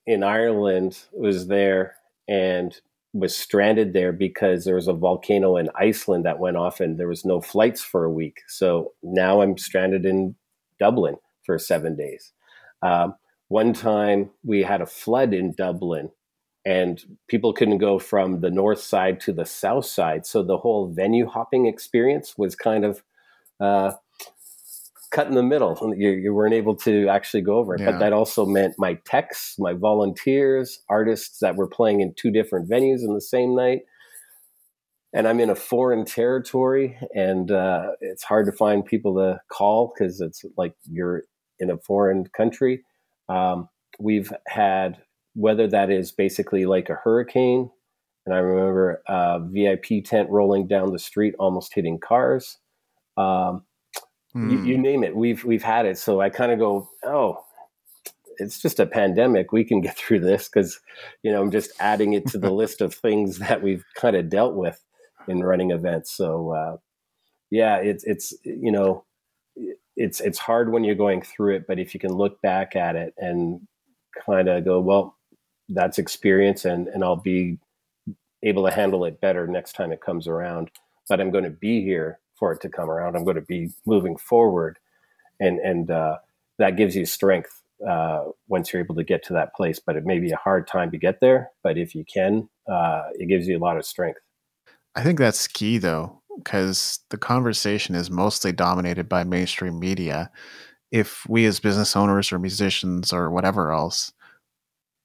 in 0.07 0.25
Ireland 0.25 0.99
was 1.13 1.47
there 1.47 1.95
and 2.29 2.79
was 3.13 3.37
stranded 3.37 3.93
there 3.93 4.13
because 4.13 4.65
there 4.65 4.77
was 4.77 4.89
a 4.89 4.93
volcano 4.93 5.57
in 5.57 5.69
Iceland 5.75 6.25
that 6.25 6.39
went 6.39 6.57
off 6.57 6.81
and 6.81 6.99
there 6.99 7.09
was 7.09 7.25
no 7.25 7.41
flights 7.41 7.83
for 7.83 8.05
a 8.05 8.13
week. 8.13 8.41
So 8.49 8.93
now 9.03 9.41
I'm 9.41 9.59
stranded 9.59 10.07
in 10.07 10.37
Dublin 10.79 11.17
for 11.45 11.59
seven 11.59 11.97
days. 11.97 12.33
Um, 12.83 13.15
one 13.49 13.73
time 13.73 14.31
we 14.45 14.63
had 14.63 14.81
a 14.81 14.87
flood 14.87 15.35
in 15.35 15.55
Dublin 15.55 16.11
and 16.65 17.03
people 17.27 17.53
couldn't 17.53 17.79
go 17.79 17.99
from 17.99 18.41
the 18.41 18.51
north 18.51 18.81
side 18.81 19.19
to 19.21 19.33
the 19.33 19.47
south 19.47 19.87
side. 19.87 20.27
So 20.27 20.43
the 20.43 20.59
whole 20.59 20.89
venue 20.89 21.27
hopping 21.27 21.67
experience 21.67 22.39
was 22.39 22.55
kind 22.55 22.85
of 22.85 23.03
uh, 23.59 23.93
cut 25.11 25.27
in 25.27 25.35
the 25.35 25.43
middle. 25.43 25.77
You, 25.97 26.11
you 26.11 26.33
weren't 26.33 26.55
able 26.55 26.77
to 26.77 27.09
actually 27.09 27.43
go 27.43 27.59
over 27.59 27.75
it. 27.75 27.81
Yeah. 27.81 27.93
But 27.93 27.99
that 27.99 28.13
also 28.13 28.47
meant 28.47 28.75
my 28.79 28.95
techs, 29.05 29.57
my 29.59 29.73
volunteers, 29.73 30.81
artists 30.89 31.39
that 31.41 31.57
were 31.57 31.69
playing 31.69 32.01
in 32.01 32.15
two 32.15 32.31
different 32.31 32.69
venues 32.71 33.01
in 33.01 33.15
the 33.15 33.21
same 33.21 33.55
night. 33.55 33.81
And 35.13 35.27
I'm 35.27 35.41
in 35.41 35.51
a 35.51 35.57
foreign 35.57 36.05
territory, 36.05 36.97
and 37.17 37.51
uh, 37.51 37.89
it's 38.01 38.23
hard 38.23 38.47
to 38.47 38.53
find 38.53 38.87
people 38.87 39.17
to 39.17 39.41
call 39.51 39.93
because 39.93 40.21
it's 40.21 40.45
like 40.57 40.75
you're 40.89 41.25
in 41.59 41.69
a 41.69 41.79
foreign 41.79 42.27
country. 42.29 42.85
Um, 43.29 43.69
we've 43.99 44.33
had 44.47 44.99
weather 45.35 45.67
that 45.69 45.91
is 45.91 46.13
basically 46.13 46.67
like 46.67 46.89
a 46.89 46.95
hurricane. 46.95 47.71
And 48.27 48.35
I 48.35 48.39
remember 48.39 49.03
a 49.09 49.41
VIP 49.43 50.05
tent 50.05 50.29
rolling 50.31 50.69
down 50.69 50.93
the 50.93 50.99
street, 50.99 51.35
almost 51.39 51.75
hitting 51.75 51.99
cars. 51.99 52.59
Um, 53.17 53.65
Mm. 54.35 54.51
You, 54.51 54.65
you, 54.65 54.77
hmm. 54.77 54.83
name 54.83 55.05
it, 55.05 55.17
we've 55.17 55.45
we've 55.45 55.63
had 55.63 55.87
it. 55.87 55.99
So 55.99 56.21
I 56.21 56.31
kind 56.31 56.53
of 56.53 56.59
go, 56.59 56.89
oh, 57.05 57.45
it's 58.39 58.61
just 58.61 58.81
a 58.81 58.87
pandemic. 58.87 59.53
We 59.53 59.65
can 59.65 59.81
get 59.81 59.97
through 59.97 60.21
this 60.21 60.49
because, 60.49 60.81
you 61.23 61.31
know, 61.31 61.43
I'm 61.43 61.51
just 61.51 61.73
adding 61.79 62.15
it 62.15 62.27
to 62.29 62.39
the 62.39 62.51
list 62.53 62.81
of 62.81 62.95
things 62.95 63.39
that 63.39 63.63
we've 63.63 63.85
kind 63.95 64.17
of 64.17 64.29
dealt 64.29 64.55
with 64.55 64.83
in 65.29 65.43
running 65.43 65.71
events. 65.71 66.13
So 66.13 66.51
uh, 66.53 66.77
yeah, 67.51 67.77
it's 67.77 68.05
it's 68.05 68.35
you 68.45 68.73
know, 68.73 69.05
it's 69.97 70.21
it's 70.21 70.39
hard 70.39 70.73
when 70.73 70.85
you're 70.85 70.95
going 70.95 71.23
through 71.23 71.57
it, 71.57 71.67
but 71.67 71.79
if 71.79 71.95
you 71.95 72.01
can 72.01 72.13
look 72.13 72.41
back 72.41 72.77
at 72.77 72.97
it 72.97 73.15
and 73.19 73.67
kind 74.27 74.49
of 74.49 74.65
go, 74.65 74.81
well, 74.81 75.17
that's 75.69 75.99
experience, 75.99 76.65
and 76.65 76.89
and 76.89 77.05
I'll 77.05 77.17
be 77.17 77.59
able 78.43 78.67
to 78.67 78.73
handle 78.73 79.05
it 79.05 79.21
better 79.21 79.47
next 79.47 79.73
time 79.75 79.93
it 79.93 80.01
comes 80.01 80.27
around. 80.27 80.71
But 81.09 81.21
I'm 81.21 81.31
going 81.31 81.45
to 81.45 81.51
be 81.51 81.83
here 81.83 82.21
for 82.41 82.53
it 82.53 82.61
to 82.63 82.69
come 82.69 82.91
around. 82.91 83.15
I'm 83.15 83.23
going 83.23 83.37
to 83.37 83.43
be 83.43 83.69
moving 83.87 84.17
forward, 84.17 84.81
and 85.39 85.61
and 85.61 85.89
uh, 85.93 86.17
that 86.59 86.77
gives 86.77 86.97
you 86.97 87.07
strength 87.07 87.63
uh, 87.89 88.25
once 88.49 88.73
you're 88.73 88.83
able 88.83 88.97
to 88.97 89.05
get 89.05 89.23
to 89.27 89.33
that 89.35 89.55
place. 89.55 89.79
But 89.79 89.95
it 89.95 90.05
may 90.05 90.19
be 90.19 90.33
a 90.33 90.37
hard 90.37 90.67
time 90.67 90.91
to 90.91 90.99
get 90.99 91.21
there. 91.21 91.51
But 91.63 91.79
if 91.79 91.95
you 91.95 92.05
can, 92.13 92.49
uh, 92.69 93.03
it 93.15 93.29
gives 93.29 93.47
you 93.47 93.57
a 93.57 93.61
lot 93.61 93.77
of 93.77 93.87
strength. 93.87 94.19
I 94.97 95.05
think 95.05 95.21
that's 95.21 95.47
key 95.47 95.79
though, 95.79 96.21
because 96.37 96.99
the 97.11 97.19
conversation 97.19 97.95
is 97.95 98.11
mostly 98.11 98.51
dominated 98.51 99.09
by 99.09 99.23
mainstream 99.23 99.79
media. 99.79 100.31
If 100.91 101.25
we 101.29 101.47
as 101.47 101.61
business 101.61 101.95
owners 101.95 102.33
or 102.33 102.41
musicians 102.41 103.13
or 103.13 103.31
whatever 103.31 103.71
else 103.71 104.13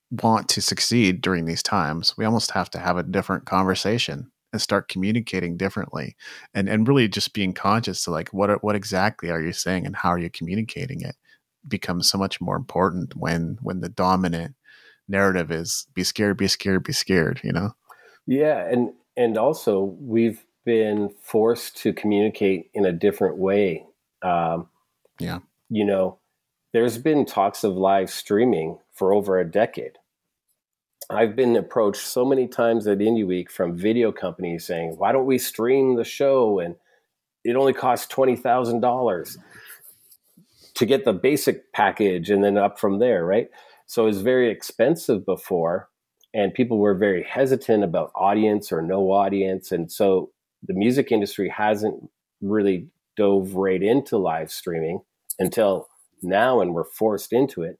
want 0.09 0.49
to 0.49 0.61
succeed 0.61 1.21
during 1.21 1.45
these 1.45 1.61
times, 1.61 2.15
we 2.17 2.25
almost 2.25 2.51
have 2.51 2.71
to 2.71 2.79
have 2.79 2.97
a 2.97 3.03
different 3.03 3.45
conversation 3.45 4.31
and 4.55 4.61
start 4.61 4.87
communicating 4.87 5.57
differently 5.57 6.15
and 6.53 6.69
and 6.69 6.87
really 6.87 7.09
just 7.09 7.33
being 7.33 7.53
conscious 7.53 8.03
to 8.05 8.11
like 8.11 8.29
what 8.29 8.63
what 8.63 8.75
exactly 8.75 9.29
are 9.29 9.41
you 9.41 9.51
saying 9.51 9.85
and 9.85 9.97
how 9.97 10.09
are 10.09 10.17
you 10.17 10.29
communicating 10.29 11.01
it 11.01 11.15
becomes 11.67 12.09
so 12.09 12.17
much 12.17 12.39
more 12.39 12.55
important 12.55 13.15
when 13.17 13.57
when 13.61 13.81
the 13.81 13.89
dominant 13.89 14.55
narrative 15.09 15.51
is 15.51 15.87
be 15.93 16.05
scared 16.05 16.37
be 16.37 16.47
scared 16.47 16.83
be 16.83 16.93
scared 16.93 17.41
you 17.43 17.51
know? 17.51 17.71
Yeah 18.25 18.65
and 18.65 18.93
and 19.17 19.37
also 19.37 19.97
we've 19.99 20.45
been 20.63 21.09
forced 21.21 21.75
to 21.77 21.91
communicate 21.91 22.71
in 22.73 22.85
a 22.85 22.93
different 22.93 23.37
way 23.37 23.85
um, 24.23 24.69
yeah. 25.19 25.39
you 25.69 25.83
know 25.83 26.17
there's 26.71 26.97
been 26.97 27.25
talks 27.25 27.65
of 27.65 27.75
live 27.75 28.09
streaming 28.09 28.79
for 28.93 29.13
over 29.13 29.37
a 29.37 29.49
decade 29.49 29.97
I've 31.09 31.35
been 31.35 31.55
approached 31.55 32.01
so 32.01 32.25
many 32.25 32.47
times 32.47 32.87
at 32.87 32.97
Indie 32.97 33.27
Week 33.27 33.51
from 33.51 33.77
video 33.77 34.11
companies 34.11 34.65
saying, 34.65 34.95
"Why 34.97 35.11
don't 35.11 35.25
we 35.25 35.37
stream 35.37 35.95
the 35.95 36.03
show?" 36.03 36.59
and 36.59 36.75
it 37.43 37.55
only 37.55 37.73
costs 37.73 38.07
twenty 38.07 38.35
thousand 38.35 38.81
dollars 38.81 39.37
to 40.73 40.85
get 40.85 41.05
the 41.05 41.13
basic 41.13 41.71
package, 41.71 42.29
and 42.29 42.43
then 42.43 42.57
up 42.57 42.79
from 42.79 42.99
there, 42.99 43.25
right? 43.25 43.49
So 43.85 44.03
it 44.03 44.07
was 44.07 44.21
very 44.21 44.49
expensive 44.49 45.25
before, 45.25 45.89
and 46.33 46.53
people 46.53 46.79
were 46.79 46.95
very 46.95 47.23
hesitant 47.23 47.83
about 47.83 48.11
audience 48.15 48.71
or 48.71 48.81
no 48.81 49.11
audience, 49.11 49.71
and 49.71 49.91
so 49.91 50.31
the 50.67 50.73
music 50.73 51.11
industry 51.11 51.49
hasn't 51.49 52.09
really 52.41 52.87
dove 53.15 53.53
right 53.55 53.81
into 53.81 54.17
live 54.17 54.51
streaming 54.51 55.01
until 55.39 55.87
now, 56.23 56.61
and 56.61 56.73
we're 56.73 56.83
forced 56.83 57.31
into 57.31 57.61
it. 57.61 57.79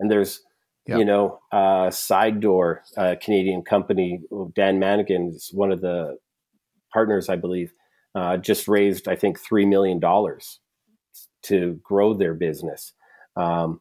And 0.00 0.10
there's 0.10 0.42
Yep. 0.86 0.98
You 0.98 1.04
know, 1.04 1.38
uh, 1.52 1.90
Side 1.90 2.40
Door, 2.40 2.82
a 2.96 3.16
Canadian 3.16 3.62
company, 3.62 4.20
Dan 4.54 4.78
Mangan 4.80 5.28
is 5.28 5.50
one 5.52 5.70
of 5.70 5.80
the 5.80 6.16
partners, 6.92 7.28
I 7.28 7.36
believe, 7.36 7.72
uh, 8.14 8.36
just 8.36 8.66
raised, 8.66 9.06
I 9.06 9.14
think, 9.14 9.38
$3 9.40 9.68
million 9.68 10.00
to 11.44 11.80
grow 11.82 12.14
their 12.14 12.34
business. 12.34 12.92
Um, 13.36 13.80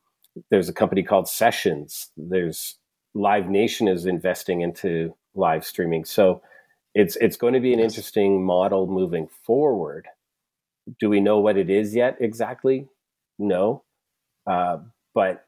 there's 0.50 0.70
a 0.70 0.74
company 0.74 1.04
called 1.04 1.28
Sessions. 1.28 2.10
There's 2.16 2.78
Live 3.14 3.48
Nation 3.48 3.88
is 3.88 4.06
investing 4.06 4.62
into 4.62 5.14
live 5.36 5.66
streaming. 5.66 6.06
So 6.06 6.42
it's 6.94 7.16
it's 7.18 7.38
going 7.38 7.54
to 7.54 7.60
be 7.60 7.74
an 7.74 7.80
interesting 7.80 8.44
model 8.44 8.88
moving 8.88 9.28
forward. 9.46 10.08
Do 11.00 11.10
we 11.10 11.20
know 11.20 11.40
what 11.40 11.58
it 11.58 11.70
is 11.70 11.96
yet 11.96 12.18
exactly? 12.20 12.88
No, 13.38 13.84
uh, 14.50 14.78
but 15.14 15.46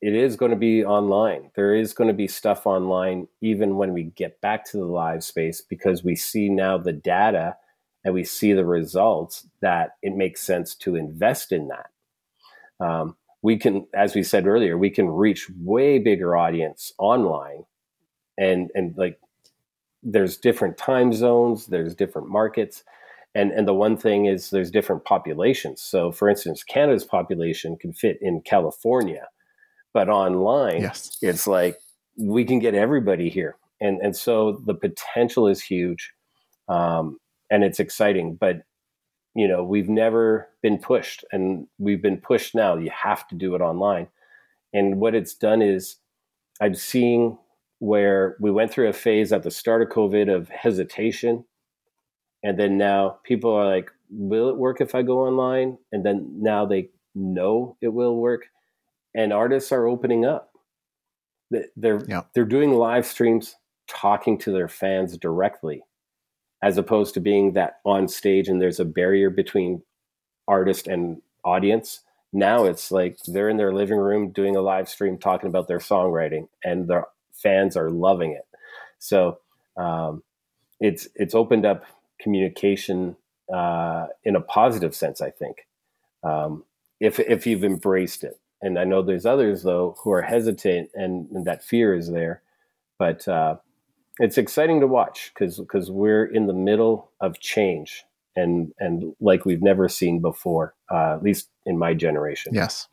it 0.00 0.14
is 0.14 0.36
going 0.36 0.50
to 0.50 0.56
be 0.56 0.84
online. 0.84 1.50
There 1.56 1.74
is 1.74 1.94
going 1.94 2.08
to 2.08 2.14
be 2.14 2.28
stuff 2.28 2.66
online 2.66 3.28
even 3.40 3.76
when 3.76 3.92
we 3.92 4.04
get 4.04 4.40
back 4.40 4.64
to 4.66 4.76
the 4.76 4.84
live 4.84 5.24
space 5.24 5.60
because 5.60 6.04
we 6.04 6.14
see 6.16 6.48
now 6.48 6.76
the 6.76 6.92
data 6.92 7.56
and 8.04 8.14
we 8.14 8.22
see 8.24 8.52
the 8.52 8.64
results 8.64 9.48
that 9.60 9.96
it 10.02 10.14
makes 10.14 10.42
sense 10.42 10.74
to 10.76 10.96
invest 10.96 11.50
in 11.50 11.68
that. 11.68 11.90
Um, 12.84 13.16
we 13.42 13.56
can, 13.56 13.86
as 13.94 14.14
we 14.14 14.22
said 14.22 14.46
earlier, 14.46 14.76
we 14.76 14.90
can 14.90 15.08
reach 15.08 15.48
way 15.60 15.98
bigger 15.98 16.36
audience 16.36 16.92
online, 16.98 17.64
and 18.36 18.70
and 18.74 18.94
like 18.96 19.18
there's 20.02 20.36
different 20.36 20.76
time 20.76 21.12
zones, 21.12 21.66
there's 21.66 21.94
different 21.94 22.28
markets, 22.28 22.84
and 23.34 23.50
and 23.50 23.66
the 23.66 23.74
one 23.74 23.96
thing 23.96 24.26
is 24.26 24.50
there's 24.50 24.70
different 24.70 25.04
populations. 25.04 25.80
So, 25.80 26.12
for 26.12 26.28
instance, 26.28 26.62
Canada's 26.62 27.04
population 27.04 27.76
can 27.76 27.92
fit 27.92 28.18
in 28.20 28.40
California 28.40 29.28
but 29.96 30.10
online, 30.10 30.82
yes. 30.82 31.16
it's 31.22 31.46
like 31.46 31.78
we 32.18 32.44
can 32.44 32.58
get 32.58 32.74
everybody 32.74 33.30
here, 33.30 33.56
and 33.80 33.98
and 34.02 34.14
so 34.14 34.60
the 34.66 34.74
potential 34.74 35.48
is 35.48 35.62
huge, 35.62 36.12
um, 36.68 37.18
and 37.50 37.64
it's 37.64 37.80
exciting. 37.80 38.34
But 38.34 38.64
you 39.34 39.48
know, 39.48 39.64
we've 39.64 39.88
never 39.88 40.50
been 40.62 40.76
pushed, 40.76 41.24
and 41.32 41.66
we've 41.78 42.02
been 42.02 42.18
pushed 42.18 42.54
now. 42.54 42.76
You 42.76 42.90
have 42.90 43.26
to 43.28 43.34
do 43.34 43.54
it 43.54 43.62
online, 43.62 44.08
and 44.74 45.00
what 45.00 45.14
it's 45.14 45.32
done 45.32 45.62
is, 45.62 45.96
I'm 46.60 46.74
seeing 46.74 47.38
where 47.78 48.36
we 48.38 48.50
went 48.50 48.72
through 48.72 48.88
a 48.88 48.92
phase 48.92 49.32
at 49.32 49.44
the 49.44 49.50
start 49.50 49.80
of 49.80 49.88
COVID 49.88 50.30
of 50.30 50.50
hesitation, 50.50 51.46
and 52.44 52.58
then 52.58 52.76
now 52.76 53.16
people 53.24 53.50
are 53.50 53.64
like, 53.64 53.90
"Will 54.10 54.50
it 54.50 54.58
work 54.58 54.82
if 54.82 54.94
I 54.94 55.00
go 55.00 55.20
online?" 55.20 55.78
And 55.90 56.04
then 56.04 56.34
now 56.36 56.66
they 56.66 56.90
know 57.14 57.78
it 57.80 57.94
will 57.94 58.18
work 58.18 58.48
and 59.16 59.32
artists 59.32 59.72
are 59.72 59.88
opening 59.88 60.24
up. 60.24 60.52
They're 61.50 62.04
yeah. 62.06 62.22
they're 62.34 62.44
doing 62.44 62.72
live 62.72 63.06
streams, 63.06 63.56
talking 63.88 64.38
to 64.38 64.52
their 64.52 64.68
fans 64.68 65.16
directly, 65.16 65.82
as 66.62 66.78
opposed 66.78 67.14
to 67.14 67.20
being 67.20 67.52
that 67.52 67.80
on 67.84 68.08
stage 68.08 68.48
and 68.48 68.60
there's 68.60 68.80
a 68.80 68.84
barrier 68.84 69.30
between 69.30 69.82
artist 70.48 70.86
and 70.86 71.22
audience. 71.44 72.00
now 72.32 72.64
it's 72.64 72.90
like 72.90 73.18
they're 73.28 73.48
in 73.48 73.56
their 73.56 73.72
living 73.72 73.98
room 73.98 74.30
doing 74.30 74.56
a 74.56 74.60
live 74.60 74.88
stream 74.88 75.16
talking 75.16 75.48
about 75.48 75.68
their 75.68 75.78
songwriting 75.78 76.48
and 76.64 76.88
their 76.88 77.06
fans 77.32 77.76
are 77.76 77.90
loving 77.90 78.32
it 78.32 78.46
so 78.98 79.38
um, 79.76 80.22
it's 80.80 81.08
it's 81.14 81.34
opened 81.34 81.64
up 81.64 81.84
communication 82.20 83.16
uh, 83.54 84.06
in 84.24 84.34
a 84.34 84.40
positive 84.40 84.94
sense 84.94 85.20
i 85.20 85.30
think 85.30 85.66
um, 86.24 86.64
if 86.98 87.20
if 87.20 87.46
you've 87.46 87.64
embraced 87.64 88.24
it 88.24 88.40
and 88.62 88.78
i 88.78 88.84
know 88.84 89.02
there's 89.02 89.26
others 89.26 89.62
though 89.62 89.96
who 90.02 90.10
are 90.10 90.22
hesitant 90.22 90.90
and, 90.94 91.28
and 91.30 91.44
that 91.44 91.64
fear 91.64 91.94
is 91.94 92.10
there 92.10 92.42
but 92.98 93.26
uh, 93.28 93.56
it's 94.18 94.38
exciting 94.38 94.80
to 94.80 94.86
watch 94.86 95.32
because 95.34 95.58
because 95.58 95.90
we're 95.90 96.24
in 96.24 96.46
the 96.46 96.54
middle 96.54 97.10
of 97.20 97.38
change 97.40 98.04
and 98.34 98.72
and 98.78 99.14
like 99.20 99.44
we've 99.44 99.62
never 99.62 99.88
seen 99.88 100.20
before, 100.20 100.74
uh, 100.90 101.14
at 101.14 101.22
least 101.22 101.48
in 101.64 101.78
my 101.78 101.94
generation. 101.94 102.52
Yes. 102.54 102.88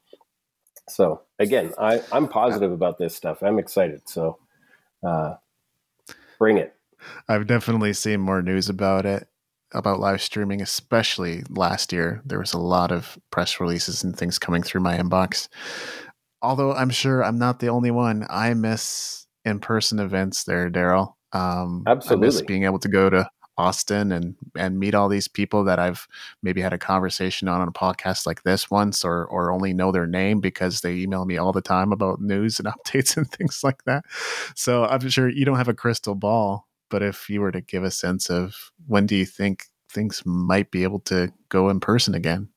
So 0.89 1.21
again, 1.39 1.73
I 1.79 2.01
I'm 2.11 2.27
positive 2.27 2.71
about 2.71 2.97
this 2.97 3.15
stuff. 3.15 3.41
I'm 3.41 3.59
excited. 3.59 4.01
So 4.05 4.37
uh, 5.05 5.35
bring 6.39 6.57
it. 6.57 6.75
I've 7.27 7.47
definitely 7.47 7.93
seen 7.93 8.21
more 8.21 8.41
news 8.41 8.69
about 8.69 9.05
it 9.05 9.27
about 9.73 9.99
live 9.99 10.21
streaming, 10.21 10.61
especially 10.61 11.43
last 11.49 11.91
year. 11.91 12.21
There 12.25 12.39
was 12.39 12.53
a 12.53 12.59
lot 12.59 12.91
of 12.91 13.17
press 13.31 13.59
releases 13.59 14.03
and 14.03 14.15
things 14.15 14.39
coming 14.39 14.63
through 14.63 14.81
my 14.81 14.97
inbox. 14.97 15.47
Although 16.41 16.73
I'm 16.73 16.89
sure 16.89 17.23
I'm 17.23 17.37
not 17.37 17.59
the 17.59 17.69
only 17.69 17.91
one. 17.91 18.25
I 18.29 18.53
miss 18.53 19.27
in 19.45 19.59
person 19.59 19.99
events 19.99 20.43
there, 20.43 20.69
Darryl. 20.69 21.13
Um, 21.31 21.83
Absolutely. 21.87 22.25
I 22.25 22.27
miss 22.27 22.41
being 22.41 22.63
able 22.63 22.79
to 22.79 22.89
go 22.89 23.09
to 23.09 23.29
Austin 23.57 24.11
and 24.11 24.35
and 24.55 24.79
meet 24.79 24.95
all 24.95 25.09
these 25.09 25.27
people 25.27 25.63
that 25.65 25.77
I've 25.77 26.07
maybe 26.41 26.61
had 26.61 26.73
a 26.73 26.77
conversation 26.77 27.47
on 27.47 27.61
on 27.61 27.67
a 27.67 27.71
podcast 27.71 28.25
like 28.25 28.43
this 28.43 28.71
once 28.71 29.05
or 29.05 29.25
or 29.25 29.51
only 29.51 29.73
know 29.73 29.91
their 29.91 30.07
name 30.07 30.39
because 30.39 30.81
they 30.81 30.95
email 30.95 31.25
me 31.25 31.37
all 31.37 31.51
the 31.51 31.61
time 31.61 31.91
about 31.91 32.19
news 32.19 32.59
and 32.59 32.67
updates 32.85 33.15
and 33.15 33.29
things 33.29 33.63
like 33.63 33.83
that. 33.85 34.05
So 34.55 34.85
I'm 34.85 35.07
sure 35.09 35.29
you 35.29 35.45
don't 35.45 35.57
have 35.57 35.67
a 35.67 35.73
crystal 35.73 36.15
ball, 36.15 36.67
but 36.93 37.01
if 37.01 37.27
you 37.27 37.41
were 37.41 37.51
to 37.51 37.59
give 37.59 37.83
a 37.83 37.89
sense 37.89 38.29
of 38.29 38.53
when 38.85 39.07
do 39.07 39.15
you 39.15 39.25
think 39.25 39.63
things 39.89 40.21
might 40.27 40.69
be 40.69 40.83
able 40.83 40.99
to 40.99 41.33
go 41.49 41.69
in 41.69 41.79
person 41.79 42.13
again? 42.13 42.47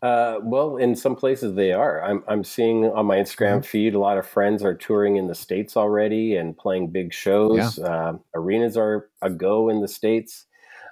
Uh, 0.00 0.38
well, 0.44 0.76
in 0.76 0.94
some 0.94 1.16
places 1.16 1.56
they 1.56 1.72
are. 1.72 2.04
I'm 2.04 2.22
I'm 2.28 2.44
seeing 2.44 2.84
on 2.84 3.06
my 3.06 3.16
Instagram 3.16 3.58
mm-hmm. 3.58 3.62
feed 3.62 3.94
a 3.96 3.98
lot 3.98 4.16
of 4.16 4.28
friends 4.28 4.62
are 4.62 4.76
touring 4.76 5.16
in 5.16 5.26
the 5.26 5.34
states 5.34 5.76
already 5.76 6.36
and 6.36 6.56
playing 6.56 6.92
big 6.92 7.12
shows. 7.12 7.78
Yeah. 7.78 7.84
Uh, 7.84 8.12
arenas 8.36 8.76
are 8.76 9.10
a 9.22 9.30
go 9.30 9.68
in 9.68 9.80
the 9.80 9.88
states. 9.88 10.46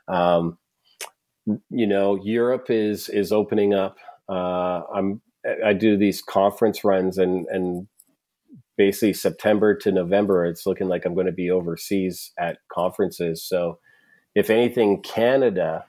Um, 0.08 0.58
you 1.46 1.86
know, 1.86 2.18
Europe 2.20 2.66
is 2.68 3.08
is 3.08 3.30
opening 3.30 3.74
up. 3.74 3.96
Uh, 4.28 4.82
I'm 4.92 5.20
I 5.64 5.72
do 5.72 5.96
these 5.96 6.20
conference 6.20 6.82
runs 6.82 7.16
and 7.16 7.46
and 7.46 7.86
basically 8.80 9.12
September 9.12 9.74
to 9.74 9.92
November, 9.92 10.46
it's 10.46 10.64
looking 10.64 10.88
like 10.88 11.04
I'm 11.04 11.12
going 11.12 11.26
to 11.26 11.32
be 11.32 11.50
overseas 11.50 12.32
at 12.38 12.56
conferences. 12.72 13.44
So, 13.46 13.78
if 14.34 14.48
anything, 14.48 15.02
Canada 15.02 15.84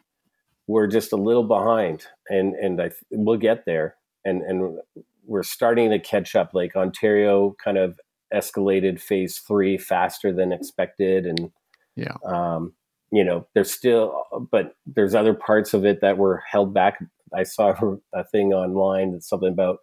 we're 0.68 0.88
just 0.88 1.12
a 1.12 1.18
little 1.18 1.44
behind, 1.44 2.06
and 2.30 2.56
and 2.56 2.82
I 2.82 2.92
we'll 3.12 3.38
get 3.38 3.66
there, 3.66 3.96
and 4.24 4.42
and 4.42 4.80
we're 5.26 5.44
starting 5.44 5.90
to 5.92 6.00
catch 6.00 6.36
up. 6.36 6.52
Like 6.54 6.76
Ontario, 6.76 7.56
kind 7.64 7.78
of 7.78 8.00
escalated 8.34 9.00
phase 9.00 9.40
three 9.40 9.78
faster 9.78 10.34
than 10.34 10.52
expected, 10.52 11.26
and 11.26 11.52
yeah, 11.96 12.16
um, 12.26 12.74
you 13.12 13.24
know, 13.24 13.48
there's 13.54 13.72
still, 13.72 14.24
but 14.52 14.74
there's 14.86 15.16
other 15.16 15.34
parts 15.34 15.74
of 15.74 15.86
it 15.86 16.00
that 16.02 16.18
were 16.18 16.42
held 16.50 16.74
back. 16.74 17.00
I 17.36 17.44
saw 17.44 17.74
a 18.14 18.24
thing 18.24 18.54
online 18.54 19.12
that's 19.12 19.30
something 19.30 19.52
about 19.52 19.80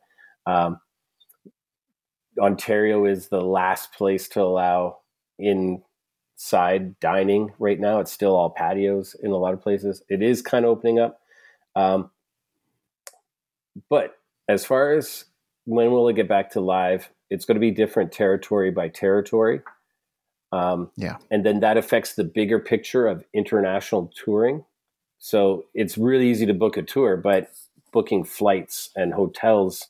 um, 0.47 0.81
Ontario 2.39 3.05
is 3.05 3.29
the 3.29 3.41
last 3.41 3.93
place 3.93 4.29
to 4.31 4.43
allow 4.43 4.99
inside 5.39 6.99
dining 7.01 7.53
right 7.59 7.79
now. 7.79 8.01
It's 8.01 8.13
still 8.13 8.35
all 8.35 8.51
patios 8.51 9.15
in 9.23 9.31
a 9.31 9.37
lot 9.37 9.55
of 9.55 9.63
places. 9.63 10.03
It 10.09 10.23
is 10.23 10.43
kind 10.43 10.65
of 10.65 10.71
opening 10.71 10.99
up. 10.99 11.21
Um, 11.77 12.11
but 13.89 14.19
as 14.49 14.65
far 14.65 14.93
as 14.93 15.25
when 15.65 15.91
will 15.93 16.09
it 16.09 16.15
get 16.15 16.29
back 16.29 16.51
to 16.53 16.61
live, 16.61 17.09
it's 17.31 17.45
going 17.45 17.57
to 17.57 17.61
be 17.61 17.71
different 17.71 18.11
territory 18.11 18.71
by 18.71 18.89
territory. 18.89 19.61
Um, 20.51 20.91
yeah. 20.97 21.19
And 21.31 21.45
then 21.45 21.61
that 21.61 21.77
affects 21.77 22.15
the 22.15 22.25
bigger 22.25 22.59
picture 22.59 23.07
of 23.07 23.25
international 23.35 24.11
touring. 24.17 24.65
So 25.19 25.67
it's 25.75 25.99
really 25.99 26.31
easy 26.31 26.47
to 26.47 26.55
book 26.55 26.77
a 26.77 26.83
tour, 26.83 27.17
but 27.17 27.51
booking 27.93 28.25
flights 28.25 28.91
and 28.97 29.13
hotels 29.13 29.89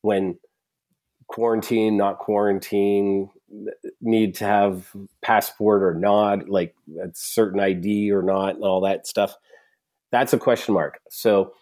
when 0.00 0.38
quarantine, 1.28 1.96
not 1.96 2.18
quarantine, 2.18 3.30
need 4.00 4.34
to 4.36 4.44
have 4.44 4.90
passport 5.20 5.82
or 5.82 5.94
not, 5.94 6.48
like 6.48 6.74
a 7.02 7.08
certain 7.12 7.60
ID 7.60 8.10
or 8.10 8.22
not, 8.22 8.54
and 8.56 8.64
all 8.64 8.80
that 8.82 9.06
stuff. 9.06 9.34
That's 10.10 10.32
a 10.32 10.38
question 10.38 10.74
mark. 10.74 11.00
So, 11.10 11.52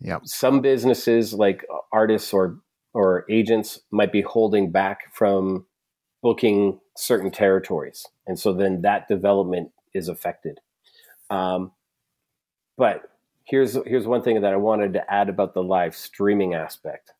yeah, 0.00 0.18
some 0.24 0.60
businesses 0.60 1.32
like 1.32 1.64
artists 1.92 2.32
or 2.32 2.58
or 2.94 3.24
agents 3.30 3.80
might 3.90 4.12
be 4.12 4.22
holding 4.22 4.70
back 4.70 5.14
from 5.14 5.66
booking 6.22 6.80
certain 6.96 7.30
territories, 7.30 8.06
and 8.26 8.38
so 8.38 8.52
then 8.52 8.82
that 8.82 9.08
development 9.08 9.70
is 9.94 10.08
affected. 10.08 10.58
Um, 11.30 11.72
but 12.76 13.02
here's 13.44 13.74
here's 13.86 14.06
one 14.06 14.22
thing 14.22 14.40
that 14.40 14.52
I 14.52 14.56
wanted 14.56 14.94
to 14.94 15.12
add 15.12 15.28
about 15.28 15.54
the 15.54 15.62
live 15.62 15.94
streaming 15.94 16.54
aspect. 16.54 17.12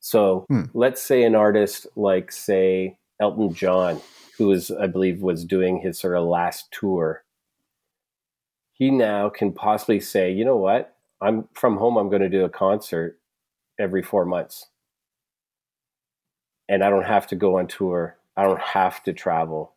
So 0.00 0.46
hmm. 0.48 0.64
let's 0.74 1.02
say 1.02 1.24
an 1.24 1.34
artist 1.34 1.86
like, 1.96 2.32
say, 2.32 2.96
Elton 3.20 3.52
John, 3.52 4.00
who 4.36 4.50
is 4.52 4.70
I 4.70 4.86
believe, 4.86 5.20
was 5.20 5.44
doing 5.44 5.80
his 5.80 5.98
sort 5.98 6.16
of 6.16 6.24
last 6.24 6.70
tour. 6.70 7.24
He 8.72 8.90
now 8.90 9.28
can 9.28 9.52
possibly 9.52 10.00
say, 10.00 10.30
you 10.32 10.44
know 10.44 10.56
what? 10.56 10.94
I'm 11.20 11.48
from 11.52 11.76
home. 11.78 11.96
I'm 11.96 12.08
going 12.08 12.22
to 12.22 12.28
do 12.28 12.44
a 12.44 12.48
concert 12.48 13.18
every 13.78 14.02
four 14.02 14.24
months, 14.24 14.66
and 16.68 16.84
I 16.84 16.90
don't 16.90 17.04
have 17.04 17.26
to 17.28 17.36
go 17.36 17.58
on 17.58 17.66
tour. 17.66 18.16
I 18.36 18.44
don't 18.44 18.60
have 18.60 19.02
to 19.04 19.12
travel. 19.12 19.74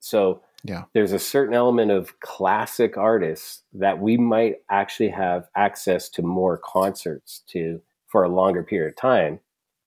So 0.00 0.42
yeah, 0.64 0.84
there's 0.92 1.12
a 1.12 1.18
certain 1.18 1.54
element 1.54 1.90
of 1.92 2.20
classic 2.20 2.98
artists 2.98 3.62
that 3.72 4.00
we 4.00 4.18
might 4.18 4.56
actually 4.70 5.08
have 5.10 5.48
access 5.56 6.10
to 6.10 6.22
more 6.22 6.58
concerts 6.58 7.42
to 7.48 7.80
for 8.06 8.22
a 8.22 8.28
longer 8.28 8.62
period 8.62 8.90
of 8.90 8.96
time 8.96 9.40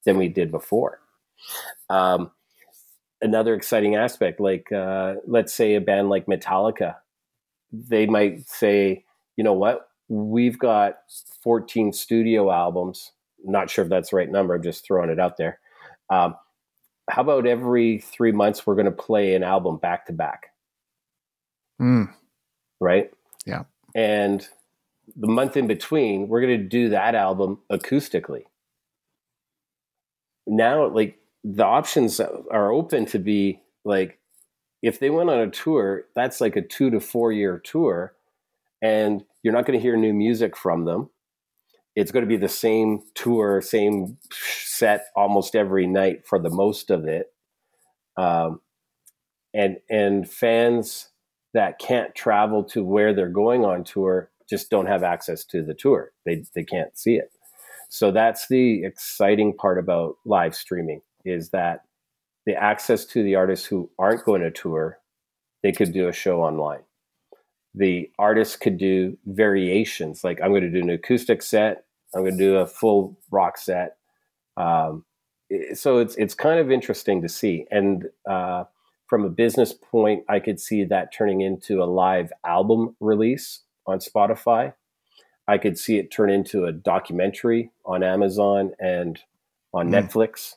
than 0.05 0.17
we 0.17 0.27
did 0.27 0.51
before. 0.51 0.99
Um, 1.89 2.31
another 3.21 3.53
exciting 3.53 3.95
aspect, 3.95 4.39
like 4.39 4.71
uh, 4.71 5.15
let's 5.25 5.53
say 5.53 5.75
a 5.75 5.81
band 5.81 6.09
like 6.09 6.25
Metallica, 6.25 6.95
they 7.71 8.05
might 8.05 8.47
say, 8.47 9.05
you 9.35 9.43
know 9.43 9.53
what, 9.53 9.89
we've 10.07 10.57
got 10.57 10.97
14 11.43 11.93
studio 11.93 12.51
albums. 12.51 13.11
Not 13.43 13.69
sure 13.69 13.83
if 13.83 13.89
that's 13.89 14.09
the 14.09 14.17
right 14.17 14.31
number. 14.31 14.55
I'm 14.55 14.63
just 14.63 14.85
throwing 14.85 15.09
it 15.09 15.19
out 15.19 15.37
there. 15.37 15.59
Um, 16.09 16.35
how 17.09 17.21
about 17.21 17.47
every 17.47 17.99
three 17.99 18.31
months 18.31 18.65
we're 18.65 18.75
going 18.75 18.85
to 18.85 18.91
play 18.91 19.35
an 19.35 19.43
album 19.43 19.77
back 19.77 20.05
to 20.07 20.13
back? 20.13 20.47
Mm. 21.81 22.13
Right. 22.79 23.11
Yeah. 23.45 23.63
And 23.95 24.47
the 25.15 25.27
month 25.27 25.57
in 25.57 25.67
between, 25.67 26.27
we're 26.27 26.41
going 26.41 26.59
to 26.59 26.63
do 26.63 26.89
that 26.89 27.15
album 27.15 27.59
acoustically 27.71 28.43
now 30.47 30.87
like 30.87 31.19
the 31.43 31.65
options 31.65 32.19
are 32.19 32.71
open 32.71 33.05
to 33.05 33.19
be 33.19 33.61
like 33.85 34.19
if 34.81 34.99
they 34.99 35.09
went 35.09 35.29
on 35.29 35.39
a 35.39 35.49
tour 35.49 36.05
that's 36.15 36.41
like 36.41 36.55
a 36.55 36.61
two 36.61 36.89
to 36.89 36.99
four 36.99 37.31
year 37.31 37.59
tour 37.59 38.13
and 38.81 39.23
you're 39.43 39.53
not 39.53 39.65
going 39.65 39.77
to 39.77 39.81
hear 39.81 39.97
new 39.97 40.13
music 40.13 40.55
from 40.55 40.85
them. 40.85 41.09
It's 41.95 42.11
going 42.11 42.23
to 42.23 42.29
be 42.29 42.37
the 42.37 42.47
same 42.47 43.01
tour 43.13 43.61
same 43.61 44.17
set 44.31 45.07
almost 45.15 45.55
every 45.55 45.87
night 45.87 46.25
for 46.25 46.39
the 46.39 46.49
most 46.49 46.89
of 46.89 47.05
it. 47.05 47.27
Um, 48.15 48.61
and 49.53 49.77
and 49.89 50.29
fans 50.29 51.09
that 51.53 51.79
can't 51.79 52.13
travel 52.13 52.63
to 52.63 52.83
where 52.83 53.13
they're 53.13 53.27
going 53.27 53.65
on 53.65 53.83
tour 53.83 54.29
just 54.49 54.69
don't 54.69 54.85
have 54.85 55.03
access 55.03 55.43
to 55.45 55.63
the 55.63 55.73
tour. 55.73 56.11
They 56.25 56.45
they 56.53 56.63
can't 56.63 56.97
see 56.97 57.15
it 57.15 57.31
so 57.89 58.11
that's 58.11 58.47
the 58.47 58.83
exciting 58.83 59.55
part 59.57 59.79
about 59.79 60.15
live 60.23 60.55
streaming 60.55 61.01
is 61.25 61.49
that 61.49 61.81
the 62.45 62.55
access 62.55 63.03
to 63.05 63.23
the 63.23 63.35
artists 63.35 63.65
who 63.65 63.89
aren't 63.99 64.23
going 64.23 64.41
to 64.41 64.51
tour, 64.51 64.99
they 65.63 65.71
could 65.71 65.91
do 65.91 66.07
a 66.07 66.13
show 66.13 66.41
online. 66.41 66.83
The 67.73 68.09
artists 68.17 68.55
could 68.55 68.77
do 68.77 69.17
variations, 69.25 70.23
like 70.23 70.39
I'm 70.41 70.51
going 70.51 70.61
to 70.61 70.71
do 70.71 70.79
an 70.79 70.89
acoustic 70.91 71.41
set, 71.41 71.85
I'm 72.15 72.21
going 72.21 72.37
to 72.37 72.43
do 72.43 72.57
a 72.57 72.67
full 72.67 73.17
rock 73.31 73.57
set. 73.57 73.97
Um, 74.55 75.05
so 75.73 75.97
it's 75.97 76.15
it's 76.15 76.35
kind 76.35 76.59
of 76.59 76.71
interesting 76.71 77.21
to 77.23 77.29
see, 77.29 77.65
and 77.71 78.05
uh, 78.29 78.65
from 79.07 79.25
a 79.25 79.29
business 79.29 79.73
point, 79.73 80.23
I 80.29 80.39
could 80.39 80.59
see 80.59 80.83
that 80.83 81.11
turning 81.11 81.41
into 81.41 81.81
a 81.81 81.85
live 81.85 82.31
album 82.45 82.95
release 82.99 83.61
on 83.87 83.97
Spotify 83.97 84.73
I 85.49 85.57
could 85.57 85.77
see 85.79 85.97
it 85.97 86.11
turn 86.11 86.29
into 86.29 86.65
a 86.65 86.71
documentary 86.71 87.71
on 87.83 88.03
Amazon 88.03 88.73
and 88.79 89.19
on 89.73 89.89
Mm. 89.89 89.93
Netflix. 90.07 90.55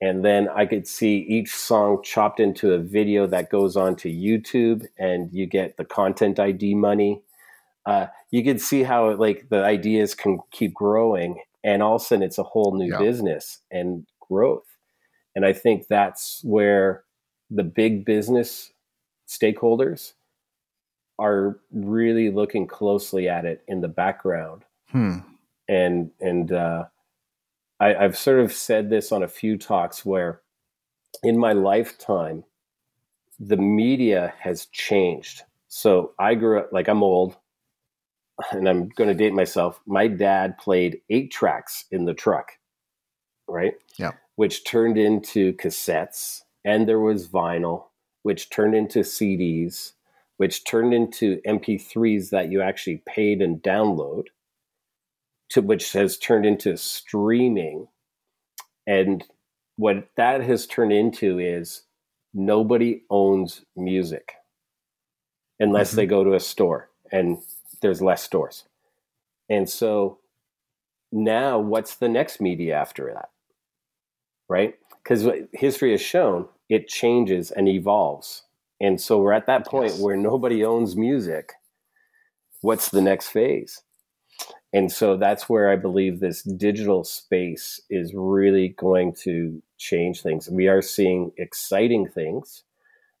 And 0.00 0.24
then 0.24 0.48
I 0.48 0.66
could 0.66 0.86
see 0.86 1.18
each 1.18 1.54
song 1.54 2.02
chopped 2.02 2.40
into 2.40 2.72
a 2.74 2.78
video 2.78 3.26
that 3.28 3.50
goes 3.50 3.76
on 3.76 3.94
to 3.96 4.08
YouTube 4.10 4.86
and 4.98 5.32
you 5.32 5.46
get 5.46 5.76
the 5.76 5.84
content 5.84 6.38
ID 6.40 6.74
money. 6.74 7.22
Uh, 7.86 8.08
you 8.32 8.42
could 8.42 8.60
see 8.60 8.82
how 8.82 9.14
like 9.14 9.48
the 9.48 9.62
ideas 9.64 10.14
can 10.14 10.40
keep 10.50 10.74
growing 10.74 11.40
and 11.62 11.82
all 11.82 11.96
of 11.96 12.02
a 12.02 12.04
sudden 12.04 12.22
it's 12.24 12.38
a 12.38 12.42
whole 12.42 12.72
new 12.76 12.90
Yeah. 12.90 12.98
business 12.98 13.60
and 13.70 14.06
growth. 14.20 14.66
And 15.36 15.46
I 15.46 15.52
think 15.52 15.86
that's 15.86 16.42
where 16.44 17.04
the 17.48 17.62
big 17.64 18.04
business 18.04 18.72
stakeholders 19.28 20.12
are 21.18 21.58
really 21.72 22.30
looking 22.30 22.66
closely 22.66 23.28
at 23.28 23.44
it 23.44 23.62
in 23.68 23.80
the 23.80 23.88
background 23.88 24.64
Hmm. 24.90 25.18
and 25.68 26.10
and 26.20 26.52
uh, 26.52 26.84
I, 27.80 27.94
I've 27.96 28.16
sort 28.16 28.38
of 28.40 28.52
said 28.52 28.88
this 28.90 29.10
on 29.12 29.22
a 29.22 29.28
few 29.28 29.58
talks 29.58 30.04
where 30.06 30.40
in 31.22 31.38
my 31.38 31.52
lifetime 31.52 32.44
the 33.40 33.56
media 33.56 34.32
has 34.38 34.66
changed 34.66 35.42
so 35.68 36.12
i 36.18 36.34
grew 36.34 36.60
up 36.60 36.72
like 36.72 36.88
i'm 36.88 37.02
old 37.02 37.36
and 38.52 38.68
i'm 38.68 38.88
going 38.90 39.08
to 39.08 39.14
date 39.14 39.32
myself 39.34 39.80
my 39.86 40.06
dad 40.08 40.56
played 40.58 41.00
eight 41.10 41.30
tracks 41.32 41.84
in 41.90 42.04
the 42.04 42.14
truck 42.14 42.52
right 43.48 43.74
Yeah. 43.98 44.12
which 44.36 44.64
turned 44.64 44.96
into 44.98 45.52
cassettes 45.54 46.42
and 46.64 46.88
there 46.88 47.00
was 47.00 47.28
vinyl 47.28 47.86
which 48.22 48.48
turned 48.50 48.74
into 48.74 49.00
cds 49.00 49.92
which 50.38 50.64
turned 50.64 50.94
into 50.94 51.40
mp3s 51.46 52.30
that 52.30 52.50
you 52.50 52.62
actually 52.62 53.02
paid 53.06 53.42
and 53.42 53.62
download 53.62 54.24
to 55.48 55.62
which 55.62 55.92
has 55.92 56.18
turned 56.18 56.44
into 56.44 56.76
streaming. 56.76 57.88
And 58.86 59.24
what 59.76 60.08
that 60.16 60.42
has 60.42 60.66
turned 60.66 60.92
into 60.92 61.38
is 61.38 61.82
nobody 62.34 63.02
owns 63.10 63.64
music 63.76 64.34
unless 65.60 65.92
Mhm. 65.92 65.96
they 65.96 66.06
go 66.06 66.24
to 66.24 66.34
a 66.34 66.40
store 66.40 66.90
and 67.12 67.38
there's 67.80 68.02
less 68.02 68.22
stores. 68.22 68.64
And 69.48 69.68
so 69.68 70.18
now 71.12 71.58
what's 71.58 71.96
the 71.96 72.08
next 72.08 72.40
media 72.40 72.74
after 72.74 73.12
that 73.14 73.30
right? 74.48 74.78
Because 75.02 75.28
history 75.52 75.90
has 75.92 76.00
shown 76.00 76.48
it 76.68 76.88
changes 76.88 77.50
and 77.50 77.68
evolves 77.68 78.45
and 78.80 79.00
so 79.00 79.20
we're 79.20 79.32
at 79.32 79.46
that 79.46 79.66
point 79.66 79.92
Yes. 79.92 80.00
where 80.00 80.16
nobody 80.16 80.64
owns 80.64 80.96
music 80.96 81.52
what's 82.60 82.88
the 82.90 83.00
next 83.02 83.28
phase 83.28 83.82
and 84.72 84.90
so 84.92 85.16
that's 85.16 85.48
where 85.48 85.70
I 85.70 85.76
believe 85.76 86.20
this 86.20 86.42
digital 86.42 87.04
space 87.04 87.80
is 87.88 88.12
really 88.14 88.70
going 88.76 89.14
to 89.22 89.62
change 89.78 90.20
things. 90.20 90.50
We 90.50 90.68
are 90.68 90.82
seeing 90.82 91.30
exciting 91.38 92.08
things. 92.08 92.64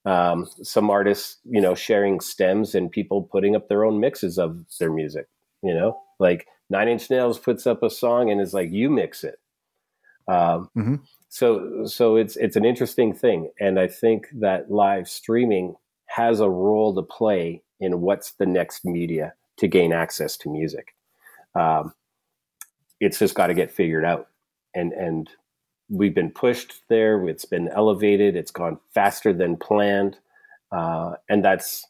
Um, 0.04 0.46
some 0.62 0.90
artists, 0.90 1.38
you 1.44 1.60
know, 1.62 1.74
sharing 1.74 2.20
stems 2.20 2.74
and 2.74 2.90
people 2.90 3.22
putting 3.22 3.56
up 3.56 3.68
their 3.68 3.84
own 3.86 4.00
mixes 4.00 4.38
of 4.38 4.58
their 4.78 4.92
music. 4.92 5.28
You 5.62 5.72
know, 5.72 5.98
like 6.18 6.46
Nine 6.68 6.88
Inch 6.88 7.08
Nails 7.08 7.38
puts 7.38 7.66
up 7.66 7.82
a 7.82 7.88
song 7.88 8.30
and 8.30 8.40
is 8.40 8.52
like, 8.52 8.70
"You 8.70 8.90
mix 8.90 9.24
it." 9.24 9.38
Um, 10.28 10.70
Mhm. 10.76 11.00
So, 11.28 11.84
so 11.86 12.16
it's 12.16 12.36
it's 12.36 12.56
an 12.56 12.64
interesting 12.64 13.12
thing, 13.12 13.50
and 13.60 13.78
I 13.78 13.88
think 13.88 14.28
that 14.40 14.70
live 14.70 15.08
streaming 15.08 15.74
has 16.06 16.40
a 16.40 16.48
role 16.48 16.94
to 16.94 17.02
play 17.02 17.62
in 17.80 18.00
what's 18.00 18.32
the 18.32 18.46
next 18.46 18.84
media 18.84 19.34
to 19.58 19.68
gain 19.68 19.92
access 19.92 20.36
to 20.38 20.48
music. 20.50 20.94
Um, 21.54 21.94
it's 23.00 23.18
just 23.18 23.34
got 23.34 23.48
to 23.48 23.54
get 23.54 23.70
figured 23.70 24.04
out. 24.04 24.28
And 24.74 24.92
and 24.92 25.30
we've 25.88 26.14
been 26.14 26.30
pushed 26.30 26.82
there. 26.88 27.28
It's 27.28 27.44
been 27.44 27.68
elevated. 27.68 28.36
It's 28.36 28.50
gone 28.50 28.78
faster 28.94 29.32
than 29.32 29.56
planned. 29.56 30.18
Uh, 30.72 31.14
and 31.28 31.44
that's 31.44 31.86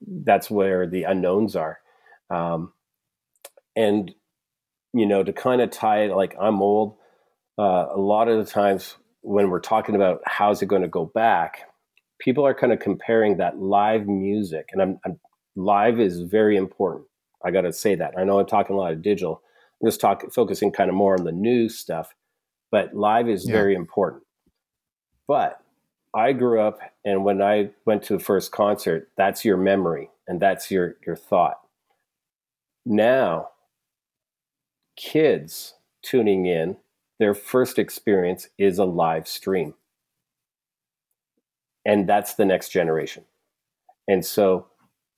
that's 0.00 0.50
where 0.50 0.86
the 0.86 1.04
unknowns 1.04 1.56
are. 1.56 1.78
Um, 2.30 2.72
and 3.76 4.12
you 4.92 5.06
know 5.06 5.22
to 5.22 5.32
kind 5.32 5.60
of 5.60 5.70
tie 5.70 6.02
it 6.04 6.14
like 6.14 6.36
i'm 6.40 6.62
old 6.62 6.96
uh, 7.58 7.86
a 7.94 7.98
lot 7.98 8.28
of 8.28 8.44
the 8.44 8.50
times 8.50 8.96
when 9.22 9.50
we're 9.50 9.60
talking 9.60 9.94
about 9.94 10.20
how's 10.26 10.62
it 10.62 10.66
going 10.66 10.82
to 10.82 10.88
go 10.88 11.06
back 11.06 11.70
people 12.20 12.46
are 12.46 12.54
kind 12.54 12.72
of 12.72 12.78
comparing 12.80 13.36
that 13.38 13.58
live 13.58 14.06
music 14.06 14.68
and 14.72 14.82
I'm, 14.82 14.98
I'm 15.04 15.18
live 15.56 16.00
is 16.00 16.20
very 16.20 16.56
important 16.56 17.06
I 17.44 17.50
got 17.50 17.62
to 17.62 17.72
say 17.72 17.94
that. 17.96 18.14
I 18.18 18.24
know 18.24 18.38
I'm 18.40 18.46
talking 18.46 18.74
a 18.74 18.78
lot 18.78 18.92
of 18.92 19.02
digital. 19.02 19.42
I'm 19.82 19.88
just 19.88 20.00
talking, 20.00 20.30
focusing 20.30 20.72
kind 20.72 20.88
of 20.88 20.96
more 20.96 21.14
on 21.18 21.24
the 21.24 21.32
new 21.32 21.68
stuff, 21.68 22.14
but 22.70 22.94
live 22.94 23.28
is 23.28 23.44
Yeah. 23.44 23.52
very 23.52 23.74
important. 23.74 24.22
But 25.28 25.60
I 26.14 26.32
grew 26.32 26.60
up, 26.60 26.78
and 27.04 27.24
when 27.24 27.42
I 27.42 27.70
went 27.84 28.02
to 28.04 28.14
the 28.16 28.24
first 28.24 28.52
concert, 28.52 29.10
that's 29.16 29.44
your 29.44 29.56
memory 29.56 30.10
and 30.26 30.40
that's 30.40 30.70
your 30.70 30.96
your 31.06 31.16
thought. 31.16 31.60
Now, 32.86 33.50
kids 34.96 35.74
tuning 36.02 36.46
in, 36.46 36.76
their 37.24 37.32
first 37.32 37.78
experience 37.78 38.50
is 38.58 38.78
a 38.78 38.84
live 38.84 39.26
stream, 39.26 39.72
and 41.86 42.06
that's 42.06 42.34
the 42.34 42.44
next 42.44 42.68
generation. 42.68 43.24
And 44.06 44.22
so, 44.22 44.66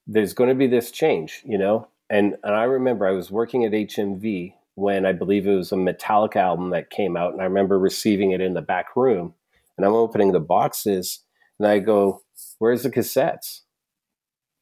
there's 0.07 0.33
going 0.33 0.51
to 0.51 0.55
be 0.55 0.69
this 0.69 0.93
change, 0.93 1.43
you 1.45 1.59
know. 1.59 1.89
And 2.09 2.37
and 2.45 2.55
I 2.55 2.63
remember 2.63 3.09
I 3.09 3.11
was 3.11 3.33
working 3.33 3.65
at 3.65 3.73
HMV 3.73 4.55
when 4.77 5.05
I 5.05 5.11
believe 5.11 5.49
it 5.49 5.57
was 5.57 5.73
a 5.73 5.75
Metallica 5.75 6.37
album 6.37 6.71
that 6.71 6.91
came 6.91 7.17
out, 7.17 7.33
and 7.33 7.43
I 7.43 7.47
remember 7.47 7.77
receiving 7.77 8.31
it 8.31 8.41
in 8.41 8.55
the 8.55 8.63
back 8.63 8.95
room, 8.95 9.35
and 9.77 9.85
I'm 9.85 9.95
opening 9.95 10.31
the 10.31 10.39
boxes, 10.39 11.25
and 11.59 11.67
I 11.67 11.81
go, 11.81 12.23
"Where's 12.61 12.85
the 12.85 12.91
cassettes?" 12.91 13.63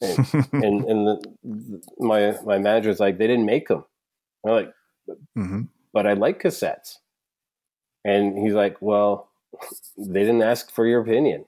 And 0.01 0.17
and, 0.65 0.85
and 0.87 1.07
the, 1.09 1.83
my 1.99 2.39
my 2.47 2.57
manager's 2.57 3.01
like, 3.01 3.19
"They 3.19 3.27
didn't 3.27 3.45
make 3.45 3.69
them." 3.69 3.85
I'm 4.47 4.53
like, 4.53 4.73
hmm 5.35 5.63
"But 5.93 6.07
I 6.07 6.15
like 6.15 6.43
cassettes," 6.43 7.01
and 8.05 8.39
he's 8.39 8.55
like, 8.55 8.77
"Well, 8.81 9.31
they 9.97 10.21
didn't 10.21 10.43
ask 10.43 10.71
for 10.71 10.87
your 10.87 11.01
opinion." 11.01 11.45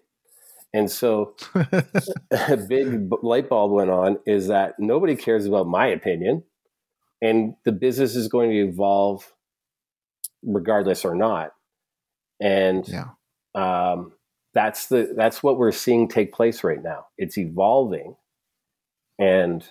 And 0.73 0.91
so 0.91 1.35
a 2.49 2.57
big 2.57 3.11
light 3.23 3.49
bulb 3.49 3.73
went 3.73 3.91
on 3.91 4.19
is 4.27 4.49
that 4.49 4.75
nobody 4.79 5.17
cares 5.17 5.47
about 5.47 5.67
my 5.67 5.87
opinion 5.87 6.43
and 7.23 7.55
the 7.65 7.73
business 7.73 8.15
is 8.15 8.29
going 8.29 8.51
to 8.51 8.69
evolve 8.69 9.33
regardless 10.43 11.05
or 11.05 11.15
not 11.15 11.53
and 12.41 12.87
yeah. 12.89 13.07
um, 13.55 14.13
that's 14.55 14.89
the 14.89 15.15
that's 15.17 15.43
what 15.43 15.59
we're 15.59 15.73
seeing 15.73 16.09
take 16.09 16.33
place 16.33 16.63
right 16.63 16.83
now 16.83 17.07
it's 17.17 17.39
evolving 17.39 18.17
and 19.19 19.67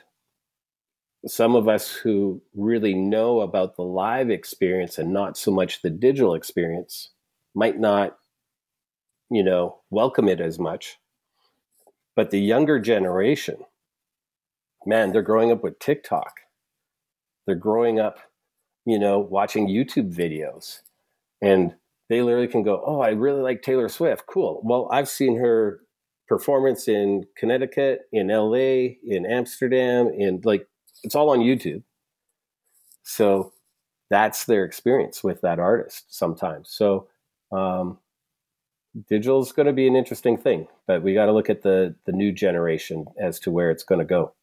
some 1.28 1.56
of 1.56 1.68
us 1.68 1.92
who 1.92 2.42
really 2.54 2.94
know 2.94 3.42
about 3.42 3.76
the 3.76 3.84
live 3.84 4.30
experience 4.30 4.98
and 4.98 5.12
not 5.12 5.38
so 5.38 5.52
much 5.52 5.82
the 5.82 5.90
digital 5.90 6.36
experience 6.36 7.10
might 7.56 7.80
not 7.80 8.18
you 9.32 9.44
know 9.44 9.80
welcome 9.90 10.28
it 10.28 10.40
as 10.40 10.60
much. 10.60 10.98
But 12.16 12.32
the 12.32 12.40
younger 12.40 12.80
generation 12.80 13.58
man 14.86 15.12
they're 15.12 15.22
growing 15.22 15.52
up 15.52 15.64
with 15.64 15.80
tiktok. 15.80 16.42
They're 17.46 17.56
growing 17.56 18.00
up 18.00 18.20
you 18.86 19.00
know 19.00 19.20
watching 19.20 19.68
youtube 19.68 20.14
videos. 20.14 20.82
And 21.42 21.76
they 22.08 22.22
literally 22.22 22.48
can 22.48 22.64
go 22.64 22.84
oh 22.86 23.02
i 23.02 23.10
really 23.10 23.42
like 23.42 23.64
taylor 23.64 23.90
swift. 23.90 24.26
Cool. 24.28 24.62
Well 24.64 24.88
i've 24.92 25.10
seen 25.10 25.40
her 25.40 25.82
performance 26.28 26.88
in 26.88 27.24
connecticut 27.38 28.02
in 28.12 28.28
la 28.28 28.54
in 28.54 29.26
amsterdam 29.28 30.08
in 30.08 30.42
like 30.44 30.68
it's 31.06 31.16
all 31.16 31.30
on 31.30 31.40
youtube. 31.40 31.84
So 33.04 33.54
that's 34.10 34.46
their 34.46 34.66
experience 34.66 35.24
with 35.24 35.42
that 35.42 35.60
artist 35.60 36.06
sometimes. 36.10 36.70
So 36.70 37.08
um, 37.52 38.00
digital 39.10 39.42
is 39.42 39.52
going 39.52 39.68
to 39.68 39.74
be 39.74 39.88
an 39.88 39.96
interesting 39.96 40.38
thing 40.38 40.68
but 40.88 41.02
we 41.02 41.14
got 41.14 41.26
to 41.26 41.32
look 41.32 41.50
at 41.50 41.64
the 41.64 41.96
the 42.06 42.12
new 42.12 42.32
generation 42.32 43.06
as 43.20 43.40
to 43.40 43.52
where 43.52 43.72
it's 43.72 43.84
going 43.84 44.00
to 44.00 44.06
go. 44.06 44.34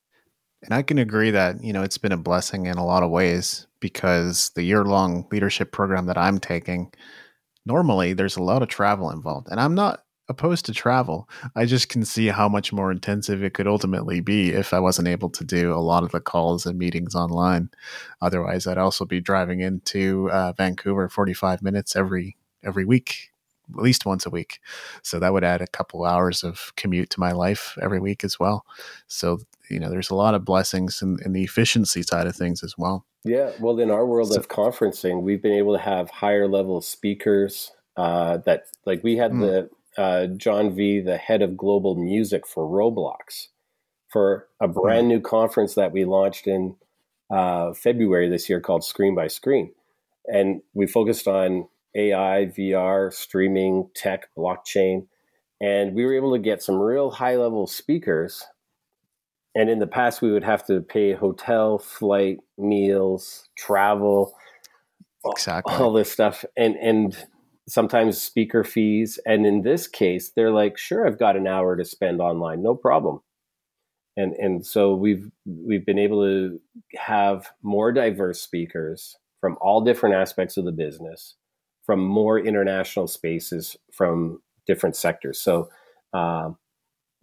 And 0.62 0.72
I 0.72 0.82
can 0.82 0.98
agree 0.98 1.32
that, 1.32 1.62
you 1.62 1.72
know, 1.72 1.82
it's 1.82 1.98
been 1.98 2.12
a 2.12 2.16
blessing 2.16 2.66
in 2.66 2.78
a 2.78 2.86
lot 2.86 3.02
of 3.02 3.10
ways 3.10 3.66
because 3.80 4.50
the 4.54 4.62
year 4.62 4.84
long 4.84 5.26
leadership 5.32 5.72
program 5.72 6.06
that 6.06 6.16
I'm 6.16 6.38
taking, 6.38 6.92
normally 7.66 8.12
there's 8.12 8.36
a 8.36 8.42
lot 8.42 8.62
of 8.62 8.68
travel 8.68 9.10
involved. 9.10 9.48
And 9.50 9.58
I'm 9.58 9.74
not 9.74 10.04
opposed 10.32 10.64
to 10.66 10.72
travel. 10.72 11.28
I 11.54 11.66
just 11.66 11.88
can 11.88 12.04
see 12.04 12.26
how 12.26 12.48
much 12.48 12.72
more 12.72 12.90
intensive 12.90 13.44
it 13.44 13.54
could 13.54 13.68
ultimately 13.68 14.20
be 14.20 14.50
if 14.50 14.72
I 14.72 14.80
wasn't 14.80 15.08
able 15.08 15.30
to 15.30 15.44
do 15.44 15.72
a 15.72 15.76
lot 15.76 16.02
of 16.02 16.10
the 16.10 16.20
calls 16.20 16.66
and 16.66 16.78
meetings 16.78 17.14
online. 17.14 17.70
Otherwise, 18.20 18.66
I'd 18.66 18.78
also 18.78 19.04
be 19.04 19.20
driving 19.20 19.60
into 19.60 20.30
uh, 20.30 20.52
Vancouver 20.52 21.08
45 21.08 21.62
minutes 21.62 21.94
every 21.94 22.36
every 22.64 22.84
week 22.84 23.32
at 23.70 23.82
least 23.82 24.06
once 24.06 24.26
a 24.26 24.30
week. 24.30 24.60
So 25.02 25.18
that 25.18 25.32
would 25.32 25.44
add 25.44 25.62
a 25.62 25.66
couple 25.66 26.04
hours 26.04 26.42
of 26.42 26.72
commute 26.76 27.10
to 27.10 27.20
my 27.20 27.32
life 27.32 27.76
every 27.80 28.00
week 28.00 28.24
as 28.24 28.38
well. 28.38 28.64
So, 29.06 29.38
you 29.68 29.78
know, 29.78 29.90
there's 29.90 30.10
a 30.10 30.14
lot 30.14 30.34
of 30.34 30.44
blessings 30.44 31.02
in, 31.02 31.18
in 31.24 31.32
the 31.32 31.44
efficiency 31.44 32.02
side 32.02 32.26
of 32.26 32.36
things 32.36 32.62
as 32.62 32.76
well. 32.76 33.06
Yeah. 33.24 33.52
Well, 33.60 33.78
in 33.78 33.90
our 33.90 34.04
world 34.04 34.32
so, 34.32 34.40
of 34.40 34.48
conferencing, 34.48 35.22
we've 35.22 35.42
been 35.42 35.52
able 35.52 35.74
to 35.74 35.82
have 35.82 36.10
higher 36.10 36.48
level 36.48 36.80
speakers 36.80 37.72
uh, 37.96 38.38
that, 38.38 38.66
like, 38.84 39.02
we 39.04 39.16
had 39.16 39.32
mm. 39.32 39.40
the 39.40 39.70
uh, 39.98 40.26
John 40.26 40.74
V, 40.74 41.00
the 41.00 41.16
head 41.16 41.42
of 41.42 41.56
global 41.56 41.94
music 41.94 42.46
for 42.46 42.64
Roblox, 42.66 43.48
for 44.08 44.48
a 44.60 44.66
hmm. 44.66 44.72
brand 44.72 45.08
new 45.08 45.20
conference 45.20 45.74
that 45.74 45.92
we 45.92 46.04
launched 46.04 46.46
in 46.46 46.76
uh, 47.30 47.72
February 47.72 48.28
this 48.28 48.48
year 48.48 48.60
called 48.60 48.84
Screen 48.84 49.14
by 49.14 49.26
Screen. 49.26 49.72
And 50.26 50.62
we 50.74 50.86
focused 50.86 51.26
on 51.26 51.68
AI, 51.94 52.52
VR, 52.56 53.12
streaming, 53.12 53.88
tech, 53.94 54.28
blockchain. 54.36 55.06
And 55.60 55.94
we 55.94 56.04
were 56.04 56.14
able 56.14 56.32
to 56.32 56.38
get 56.38 56.62
some 56.62 56.76
real 56.76 57.10
high 57.10 57.36
level 57.36 57.66
speakers. 57.66 58.46
And 59.54 59.68
in 59.68 59.78
the 59.78 59.86
past, 59.86 60.22
we 60.22 60.30
would 60.30 60.44
have 60.44 60.66
to 60.66 60.80
pay 60.80 61.12
hotel, 61.12 61.78
flight, 61.78 62.38
meals, 62.56 63.48
travel, 63.56 64.34
exactly. 65.24 65.74
all 65.74 65.92
this 65.92 66.10
stuff. 66.10 66.44
And, 66.56 66.76
and 66.76 67.16
sometimes 67.68 68.20
speaker 68.20 68.64
fees. 68.64 69.18
And 69.26 69.46
in 69.46 69.62
this 69.62 69.86
case, 69.86 70.32
they're 70.34 70.50
like, 70.50 70.78
sure, 70.78 71.06
I've 71.06 71.18
got 71.18 71.36
an 71.36 71.46
hour 71.46 71.76
to 71.76 71.84
spend 71.84 72.20
online, 72.20 72.62
no 72.62 72.74
problem. 72.74 73.20
And, 74.16 74.34
and 74.34 74.66
so 74.66 74.94
we've 74.94 75.30
we've 75.46 75.86
been 75.86 75.98
able 75.98 76.22
to 76.22 76.60
have 76.96 77.50
more 77.62 77.92
diverse 77.92 78.42
speakers 78.42 79.16
from 79.40 79.56
all 79.60 79.80
different 79.80 80.14
aspects 80.14 80.58
of 80.58 80.66
the 80.66 80.72
business 80.72 81.36
from 81.84 82.00
more 82.00 82.38
international 82.38 83.06
spaces 83.06 83.76
from 83.92 84.40
different 84.66 84.96
sectors. 84.96 85.40
So, 85.40 85.68
uh, 86.12 86.50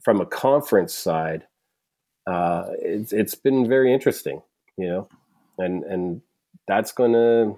from 0.04 0.22
a 0.22 0.26
conference 0.26 0.94
side, 0.94 1.48
uh, 2.28 2.68
it's 2.82 3.14
it's 3.14 3.36
been 3.36 3.68
very 3.68 3.94
interesting, 3.94 4.42
you 4.78 4.88
know, 4.88 5.08
and 5.58 5.84
and 5.84 6.22
that's 6.68 6.92
going 6.92 7.14
to, 7.14 7.58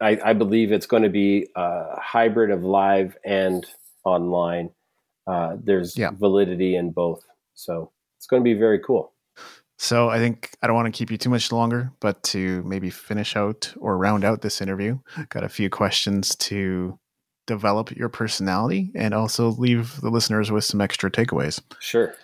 I, 0.00 0.18
I, 0.24 0.32
believe 0.32 0.72
it's 0.72 0.86
going 0.86 1.02
to 1.02 1.08
be 1.08 1.48
a 1.56 2.00
hybrid 2.00 2.50
of 2.50 2.62
live 2.64 3.16
and 3.24 3.66
online. 4.04 4.70
Uh, 5.26 5.56
there's 5.62 5.96
yeah. 5.96 6.10
validity 6.12 6.76
in 6.76 6.90
both, 6.90 7.24
so 7.54 7.90
it's 8.18 8.26
going 8.26 8.42
to 8.42 8.44
be 8.44 8.54
very 8.54 8.78
cool. 8.78 9.12
So 9.78 10.08
I 10.08 10.18
think 10.18 10.56
I 10.62 10.66
don't 10.66 10.76
want 10.76 10.92
to 10.92 10.96
keep 10.96 11.10
you 11.10 11.18
too 11.18 11.30
much 11.30 11.50
longer, 11.50 11.90
but 12.00 12.22
to 12.24 12.62
maybe 12.62 12.90
finish 12.90 13.36
out 13.36 13.72
or 13.78 13.98
round 13.98 14.24
out 14.24 14.40
this 14.40 14.60
interview, 14.60 14.98
got 15.30 15.44
a 15.44 15.48
few 15.48 15.68
questions 15.68 16.36
to 16.36 16.98
develop 17.46 17.90
your 17.90 18.08
personality 18.08 18.90
and 18.94 19.12
also 19.12 19.50
leave 19.50 20.00
the 20.00 20.10
listeners 20.10 20.50
with 20.50 20.64
some 20.64 20.80
extra 20.80 21.10
takeaways. 21.10 21.60
Sure. 21.80 22.14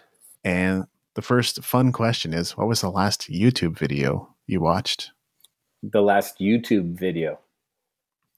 And 0.45 0.85
the 1.15 1.23
first 1.23 1.63
fun 1.63 1.93
question 1.93 2.33
is 2.33 2.57
what 2.57 2.69
was 2.69 2.81
the 2.81 2.91
last 2.91 3.31
YouTube 3.31 3.79
video 3.79 4.35
you 4.47 4.61
watched? 4.61 5.11
The 5.83 6.03
last 6.03 6.39
YouTube 6.39 6.99
video. 6.99 7.39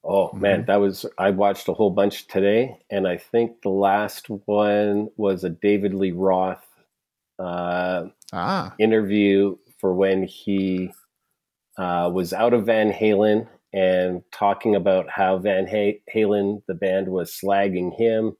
Oh 0.03 0.27
mm-hmm. 0.27 0.41
man, 0.41 0.65
that 0.65 0.81
was 0.81 1.05
I 1.17 1.31
watched 1.31 1.67
a 1.67 1.73
whole 1.73 1.91
bunch 1.91 2.27
today 2.27 2.77
and 2.89 3.07
I 3.07 3.17
think 3.17 3.61
the 3.61 3.69
last 3.69 4.29
one 4.29 5.09
was 5.17 5.43
a 5.43 5.49
David 5.49 5.93
Lee 5.93 6.11
Roth 6.11 6.65
uh, 7.39 8.05
ah. 8.31 8.73
interview 8.79 9.55
for 9.79 9.93
when 9.93 10.23
he 10.23 10.91
uh, 11.77 12.09
was 12.13 12.33
out 12.33 12.53
of 12.53 12.65
Van 12.65 12.91
Halen 12.91 13.47
and 13.73 14.21
talking 14.31 14.75
about 14.75 15.09
how 15.09 15.37
Van 15.39 15.65
Halen, 15.65 16.61
the 16.67 16.75
band, 16.75 17.07
was 17.09 17.31
slagging 17.31 17.97
him. 17.97 18.37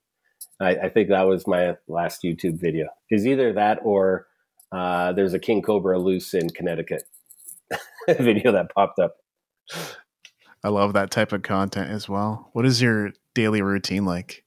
I, 0.61 0.75
I 0.75 0.89
think 0.89 1.09
that 1.09 1.23
was 1.23 1.47
my 1.47 1.75
last 1.87 2.21
YouTube 2.23 2.59
video. 2.59 2.87
Is 3.09 3.25
either 3.25 3.51
that 3.53 3.79
or 3.83 4.27
uh, 4.71 5.13
there's 5.13 5.33
a 5.33 5.39
King 5.39 5.61
Cobra 5.61 5.97
loose 5.97 6.33
in 6.33 6.49
Connecticut 6.49 7.03
video 8.07 8.51
that 8.51 8.73
popped 8.73 8.99
up. 8.99 9.15
I 10.63 10.69
love 10.69 10.93
that 10.93 11.11
type 11.11 11.33
of 11.33 11.43
content 11.43 11.89
as 11.89 12.07
well. 12.07 12.49
What 12.53 12.65
is 12.65 12.81
your 12.81 13.11
daily 13.35 13.61
routine 13.61 14.05
like? 14.05 14.43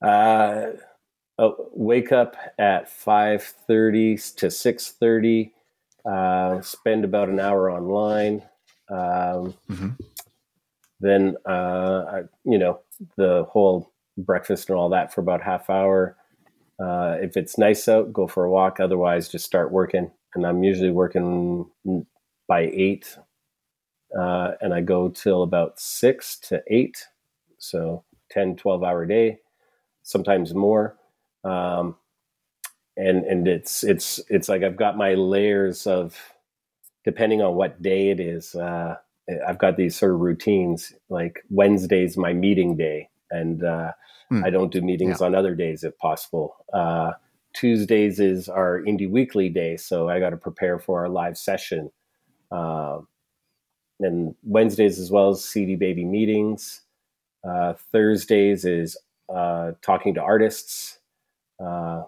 Uh, 0.00 0.68
oh, 1.38 1.68
wake 1.72 2.12
up 2.12 2.36
at 2.58 2.88
5.30 2.88 4.36
to 4.36 4.46
6.30 4.46 5.50
uh, 6.08 6.60
spend 6.62 7.04
about 7.04 7.28
an 7.28 7.40
hour 7.40 7.70
online 7.70 8.42
um, 8.90 9.54
mm-hmm. 9.68 9.88
then 11.00 11.36
uh, 11.44 12.22
you 12.44 12.58
know 12.58 12.80
the 13.16 13.44
whole 13.50 13.92
breakfast 14.16 14.70
and 14.70 14.78
all 14.78 14.88
that 14.88 15.12
for 15.12 15.20
about 15.20 15.42
half 15.42 15.68
hour 15.68 16.16
uh, 16.82 17.16
if 17.20 17.36
it's 17.36 17.58
nice 17.58 17.88
out 17.88 18.12
go 18.12 18.26
for 18.26 18.44
a 18.44 18.50
walk 18.50 18.80
otherwise 18.80 19.28
just 19.28 19.44
start 19.44 19.70
working 19.70 20.10
and 20.34 20.46
i'm 20.46 20.62
usually 20.62 20.90
working 20.90 21.66
by 22.46 22.70
eight 22.72 23.18
uh, 24.16 24.52
and 24.60 24.72
i 24.72 24.80
go 24.80 25.08
till 25.08 25.42
about 25.42 25.78
six 25.80 26.38
to 26.38 26.62
eight 26.68 27.06
so 27.58 28.04
10 28.30 28.56
12 28.56 28.82
hour 28.84 29.06
day 29.06 29.38
sometimes 30.02 30.54
more 30.54 30.96
um, 31.44 31.96
and 32.96 33.24
and 33.24 33.46
it's 33.46 33.84
it's 33.84 34.20
it's 34.28 34.48
like 34.48 34.62
I've 34.62 34.76
got 34.76 34.96
my 34.96 35.14
layers 35.14 35.86
of 35.86 36.18
depending 37.04 37.40
on 37.40 37.54
what 37.54 37.80
day 37.80 38.10
it 38.10 38.20
is. 38.20 38.54
Uh, 38.54 38.96
I've 39.46 39.58
got 39.58 39.76
these 39.76 39.96
sort 39.96 40.12
of 40.12 40.20
routines. 40.20 40.92
Like 41.08 41.42
Wednesday's 41.48 42.16
my 42.16 42.32
meeting 42.32 42.76
day, 42.76 43.08
and 43.30 43.62
uh, 43.62 43.92
hmm. 44.28 44.44
I 44.44 44.50
don't 44.50 44.72
do 44.72 44.82
meetings 44.82 45.18
yeah. 45.20 45.26
on 45.26 45.34
other 45.34 45.54
days 45.54 45.84
if 45.84 45.96
possible. 45.98 46.56
Uh, 46.72 47.12
Tuesdays 47.54 48.20
is 48.20 48.48
our 48.48 48.82
indie 48.82 49.08
weekly 49.08 49.48
day, 49.48 49.76
so 49.76 50.08
I 50.08 50.18
got 50.18 50.30
to 50.30 50.36
prepare 50.36 50.78
for 50.78 51.00
our 51.00 51.08
live 51.08 51.38
session. 51.38 51.90
Uh, 52.50 52.98
and 54.00 54.34
Wednesdays 54.42 54.98
as 54.98 55.10
well 55.10 55.30
as 55.30 55.44
CD 55.44 55.76
Baby 55.76 56.04
meetings. 56.04 56.82
Uh, 57.48 57.74
Thursdays 57.92 58.64
is 58.64 58.96
uh, 59.32 59.72
talking 59.82 60.14
to 60.14 60.22
artists 60.22 60.98
uh, 61.60 62.04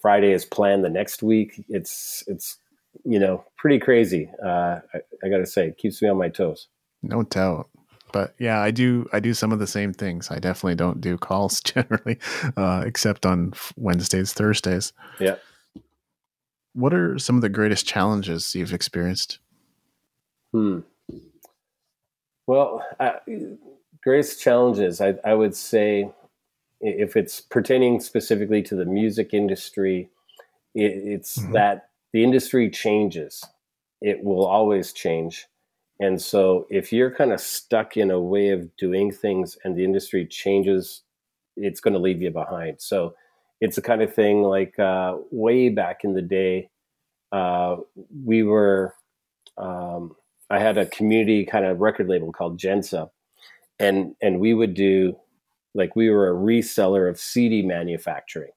Friday 0.00 0.32
is 0.32 0.44
planned 0.44 0.84
the 0.84 0.90
next 0.90 1.22
week. 1.22 1.64
It's 1.68 2.24
it's 2.26 2.58
you 3.04 3.18
know 3.18 3.44
pretty 3.56 3.78
crazy. 3.78 4.30
Uh, 4.44 4.80
I, 4.92 5.00
I 5.24 5.28
got 5.28 5.38
to 5.38 5.46
say, 5.46 5.68
it 5.68 5.78
keeps 5.78 6.02
me 6.02 6.08
on 6.08 6.18
my 6.18 6.28
toes. 6.28 6.68
No 7.02 7.22
doubt. 7.22 7.68
But 8.12 8.34
yeah, 8.38 8.60
I 8.60 8.70
do. 8.70 9.08
I 9.12 9.20
do 9.20 9.34
some 9.34 9.52
of 9.52 9.58
the 9.58 9.66
same 9.66 9.92
things. 9.92 10.30
I 10.30 10.38
definitely 10.38 10.76
don't 10.76 11.00
do 11.00 11.16
calls 11.16 11.60
generally, 11.64 12.18
uh, 12.56 12.84
except 12.86 13.26
on 13.26 13.54
Wednesdays, 13.76 14.32
Thursdays. 14.32 14.92
Yeah. 15.18 15.36
What 16.74 16.92
are 16.92 17.18
some 17.18 17.36
of 17.36 17.42
the 17.42 17.48
greatest 17.48 17.86
challenges 17.86 18.54
you've 18.54 18.72
experienced? 18.72 19.38
Hmm. 20.52 20.80
Well, 22.46 22.84
uh, 23.00 23.14
greatest 24.02 24.40
challenges, 24.40 25.00
I, 25.00 25.14
I 25.24 25.34
would 25.34 25.56
say 25.56 26.10
if 26.80 27.16
it's 27.16 27.40
pertaining 27.40 28.00
specifically 28.00 28.62
to 28.62 28.74
the 28.74 28.84
music 28.84 29.32
industry, 29.32 30.10
it, 30.74 30.92
it's 30.92 31.38
mm-hmm. 31.38 31.52
that 31.52 31.88
the 32.12 32.22
industry 32.22 32.70
changes. 32.70 33.42
It 34.02 34.22
will 34.22 34.44
always 34.44 34.92
change. 34.92 35.46
And 36.00 36.20
so 36.20 36.66
if 36.70 36.92
you're 36.92 37.10
kind 37.10 37.32
of 37.32 37.40
stuck 37.40 37.96
in 37.96 38.10
a 38.10 38.20
way 38.20 38.50
of 38.50 38.76
doing 38.76 39.10
things 39.10 39.56
and 39.64 39.76
the 39.76 39.84
industry 39.84 40.26
changes, 40.26 41.02
it's 41.56 41.80
going 41.80 41.94
to 41.94 42.00
leave 42.00 42.20
you 42.20 42.30
behind. 42.30 42.80
So 42.80 43.14
it's 43.60 43.76
the 43.76 43.82
kind 43.82 44.02
of 44.02 44.12
thing 44.12 44.42
like 44.42 44.78
uh, 44.78 45.16
way 45.30 45.70
back 45.70 46.04
in 46.04 46.12
the 46.12 46.22
day, 46.22 46.68
uh, 47.32 47.76
we 48.24 48.42
were, 48.42 48.94
um, 49.56 50.16
I 50.50 50.58
had 50.58 50.78
a 50.78 50.86
community 50.86 51.44
kind 51.44 51.64
of 51.64 51.80
record 51.80 52.08
label 52.08 52.32
called 52.32 52.58
Gensa. 52.58 53.10
And, 53.78 54.14
and 54.22 54.40
we 54.40 54.54
would 54.54 54.74
do 54.74 55.16
like 55.74 55.96
we 55.96 56.10
were 56.10 56.30
a 56.30 56.34
reseller 56.34 57.08
of 57.08 57.18
CD 57.18 57.62
manufacturing. 57.62 58.52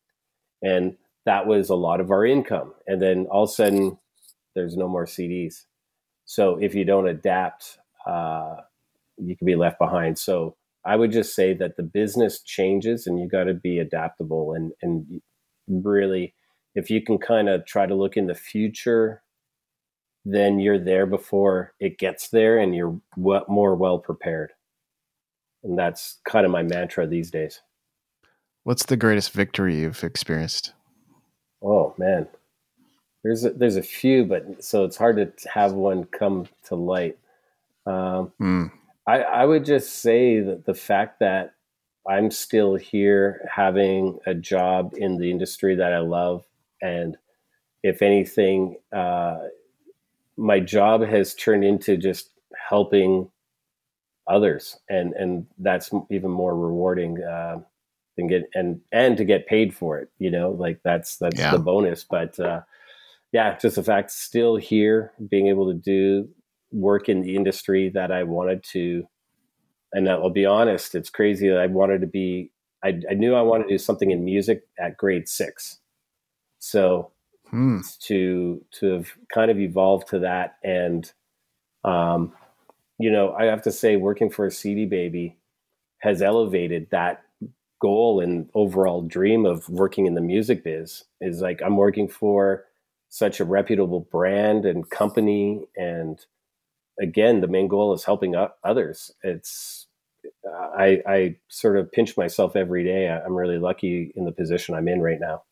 And 0.62 0.98
that 1.26 1.48
was 1.48 1.70
a 1.70 1.76
lot 1.76 2.00
of 2.00 2.12
our 2.12 2.26
income. 2.26 2.74
And 2.86 3.02
then 3.02 3.26
all 3.32 3.44
of 3.44 3.50
a 3.50 3.54
sudden, 3.54 3.98
there's 4.56 4.78
no 4.78 4.88
more 4.88 5.06
CDs. 5.06 5.66
So 6.26 6.58
if 6.62 6.76
you 6.76 6.86
don't 6.86 7.08
adapt, 7.08 7.80
uh, 8.06 8.58
you 9.18 9.36
can 9.36 9.46
be 9.46 9.56
left 9.56 9.80
behind. 9.80 10.18
So 10.18 10.56
I 10.86 10.96
would 10.96 11.12
just 11.12 11.36
say 11.36 11.54
that 11.56 11.78
the 11.78 11.84
business 11.84 12.42
changes 12.42 13.08
and 13.08 13.20
you 13.20 13.28
got 13.28 13.46
to 13.46 13.54
be 13.54 13.80
adaptable 13.80 14.54
and, 14.54 14.72
and 14.82 15.22
really, 15.68 16.34
if 16.76 16.90
you 16.92 17.02
can 17.02 17.18
kind 17.18 17.50
of 17.50 17.66
try 17.66 17.86
to 17.86 17.96
look 17.96 18.18
in 18.18 18.28
the 18.28 18.36
future, 18.36 19.24
then 20.30 20.60
you're 20.60 20.80
there 20.80 21.06
before 21.06 21.74
it 21.80 21.98
gets 21.98 22.30
there 22.30 22.58
and 22.58 22.76
you're 22.76 23.00
more 23.16 23.76
well 23.76 24.00
prepared 24.00 24.52
and 25.64 25.78
that's 25.78 26.20
kind 26.28 26.46
of 26.46 26.52
my 26.52 26.64
mantra 26.64 27.06
these 27.06 27.30
days. 27.30 27.62
What's 28.64 28.86
the 28.86 28.98
greatest 28.98 29.32
victory 29.32 29.80
you've 29.80 30.04
experienced? 30.04 30.74
Oh 31.64 31.94
man, 31.98 32.28
there's 33.24 33.46
a, 33.46 33.52
there's 33.52 33.76
a 33.76 33.84
few, 33.84 34.26
but 34.26 34.64
so 34.64 34.84
it's 34.84 34.98
hard 34.98 35.18
to 35.18 35.50
have 35.50 35.74
one 35.74 36.06
come 36.06 36.48
to 36.66 36.76
light. 36.76 37.18
Um, 37.86 38.32
mm. 38.42 38.72
I, 39.08 39.22
I 39.22 39.46
would 39.46 39.66
just 39.66 40.02
say 40.02 40.42
that 40.42 40.66
the 40.66 40.74
fact 40.74 41.20
that 41.20 41.54
I'm 42.08 42.32
still 42.32 42.76
here 42.76 43.48
having 43.54 44.20
a 44.26 44.34
job 44.34 44.94
in 44.98 45.18
the 45.18 45.32
industry 45.32 45.76
that 45.76 45.94
I 45.94 46.00
love. 46.00 46.46
And 46.82 47.18
if 47.84 48.02
anything, 48.02 48.78
uh, 48.96 49.40
my 50.38 50.60
job 50.60 51.02
has 51.02 51.34
turned 51.34 51.64
into 51.64 51.98
just 51.98 52.30
helping 52.70 53.30
others. 54.28 54.80
And, 54.90 55.14
and 55.14 55.46
that's 55.58 55.90
even 56.12 56.32
more 56.32 56.56
rewarding. 56.56 57.22
Uh, 57.24 57.60
than 58.16 58.28
get 58.28 58.50
and 58.56 58.82
and 58.92 59.16
to 59.16 59.24
get 59.24 59.46
paid 59.46 59.76
for 59.76 60.00
it 60.00 60.10
you 60.18 60.32
know 60.32 60.50
like 60.50 60.80
that's 60.84 61.18
that's 61.18 61.38
yeah. 61.38 61.52
the 61.52 61.60
bonus 61.60 62.04
but 62.04 62.40
uh 62.40 62.62
yeah 63.32 63.56
just 63.60 63.76
the 63.76 63.84
fact 63.84 64.10
still 64.10 64.56
here 64.56 65.14
being 65.30 65.46
able 65.50 65.72
to 65.72 65.78
do 65.78 66.28
work 66.72 67.10
in 67.10 67.22
the 67.22 67.36
industry 67.36 67.90
that 67.90 68.12
i 68.12 68.24
wanted 68.24 68.64
to 68.64 69.08
and 69.94 70.10
I'll 70.10 70.30
be 70.30 70.46
honest, 70.46 70.96
it's 70.96 71.10
crazy 71.10 71.50
that 71.50 71.60
I 71.60 71.68
wanted 71.68 72.02
to 72.02 72.08
be. 72.08 72.52
I, 72.84 73.00
I 73.10 73.14
knew 73.14 73.34
I 73.34 73.42
wanted 73.42 73.66
to 73.66 73.70
do 73.70 73.78
something 73.78 74.12
in 74.12 74.24
music 74.24 74.64
at 74.80 74.98
grade 74.98 75.28
six, 75.28 75.80
so 76.60 77.12
hmm. 77.50 77.80
to 78.02 78.64
to 78.80 78.94
have 78.94 79.12
kind 79.34 79.52
of 79.52 79.60
evolved 79.60 80.08
to 80.10 80.20
that, 80.20 80.58
and 80.64 81.12
um, 81.84 82.34
you 83.00 83.12
know, 83.12 83.34
I 83.34 83.46
have 83.46 83.62
to 83.64 83.72
say, 83.72 83.96
working 83.96 84.30
for 84.30 84.46
a 84.46 84.52
CD 84.52 84.86
Baby 84.86 85.38
has 86.00 86.22
elevated 86.22 86.90
that 86.92 87.24
goal 87.82 88.20
and 88.20 88.50
overall 88.54 89.02
dream 89.02 89.46
of 89.46 89.68
working 89.70 90.06
in 90.06 90.16
the 90.16 90.22
music 90.22 90.64
biz. 90.64 91.04
Is 91.22 91.42
like 91.42 91.62
I'm 91.64 91.78
working 91.78 92.08
for 92.08 92.66
such 93.10 93.40
a 93.40 93.46
reputable 93.46 94.02
brand 94.02 94.66
and 94.66 94.90
company 94.90 95.66
and 95.78 96.20
again, 97.00 97.42
the 97.42 97.48
main 97.48 97.68
goal 97.68 97.94
is 97.94 98.04
helping 98.04 98.36
others. 98.64 99.12
It's 99.24 99.88
I, 100.78 101.02
I 101.08 101.36
sort 101.48 101.78
of 101.78 101.92
pinch 101.92 102.18
myself 102.18 102.56
every 102.56 102.84
day. 102.84 103.10
I'm 103.10 103.36
really 103.36 103.60
lucky 103.60 104.12
in 104.16 104.26
the 104.26 104.32
position 104.32 104.76
I'm 104.76 104.88
in 104.88 105.02
right 105.02 105.20
now. 105.20 105.44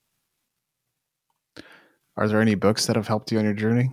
Are 2.17 2.27
there 2.27 2.41
any 2.41 2.55
books 2.55 2.85
that 2.85 2.95
have 2.95 3.07
helped 3.07 3.31
you 3.31 3.39
on 3.39 3.45
your 3.45 3.53
journey? 3.53 3.91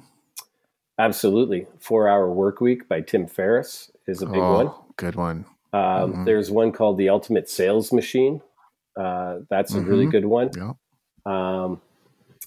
Absolutely. 0.98 1.66
Four 1.80 2.08
Hour 2.08 2.30
Work 2.30 2.60
Week 2.60 2.88
by 2.88 3.00
Tim 3.00 3.26
Ferriss 3.26 3.90
is 4.06 4.22
a 4.22 4.26
big 4.26 4.40
oh, 4.40 4.64
one. 4.64 4.74
Good 4.96 5.16
one. 5.16 5.44
Um, 5.72 5.82
mm-hmm. 5.82 6.24
There's 6.24 6.50
one 6.50 6.70
called 6.70 6.98
The 6.98 7.08
Ultimate 7.08 7.48
Sales 7.48 7.92
Machine. 7.92 8.40
Uh, 8.98 9.38
that's 9.48 9.74
a 9.74 9.78
mm-hmm. 9.78 9.88
really 9.88 10.06
good 10.06 10.26
one. 10.26 10.50
Yeah. 10.56 10.72
Um, 11.24 11.80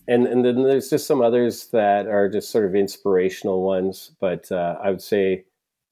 and 0.07 0.27
and 0.27 0.45
then 0.45 0.63
there's 0.63 0.89
just 0.89 1.07
some 1.07 1.21
others 1.21 1.67
that 1.67 2.07
are 2.07 2.29
just 2.29 2.51
sort 2.51 2.65
of 2.65 2.75
inspirational 2.75 3.63
ones. 3.63 4.11
But 4.21 4.51
uh, 4.51 4.77
I 4.81 4.91
would 4.91 5.01
say 5.01 5.45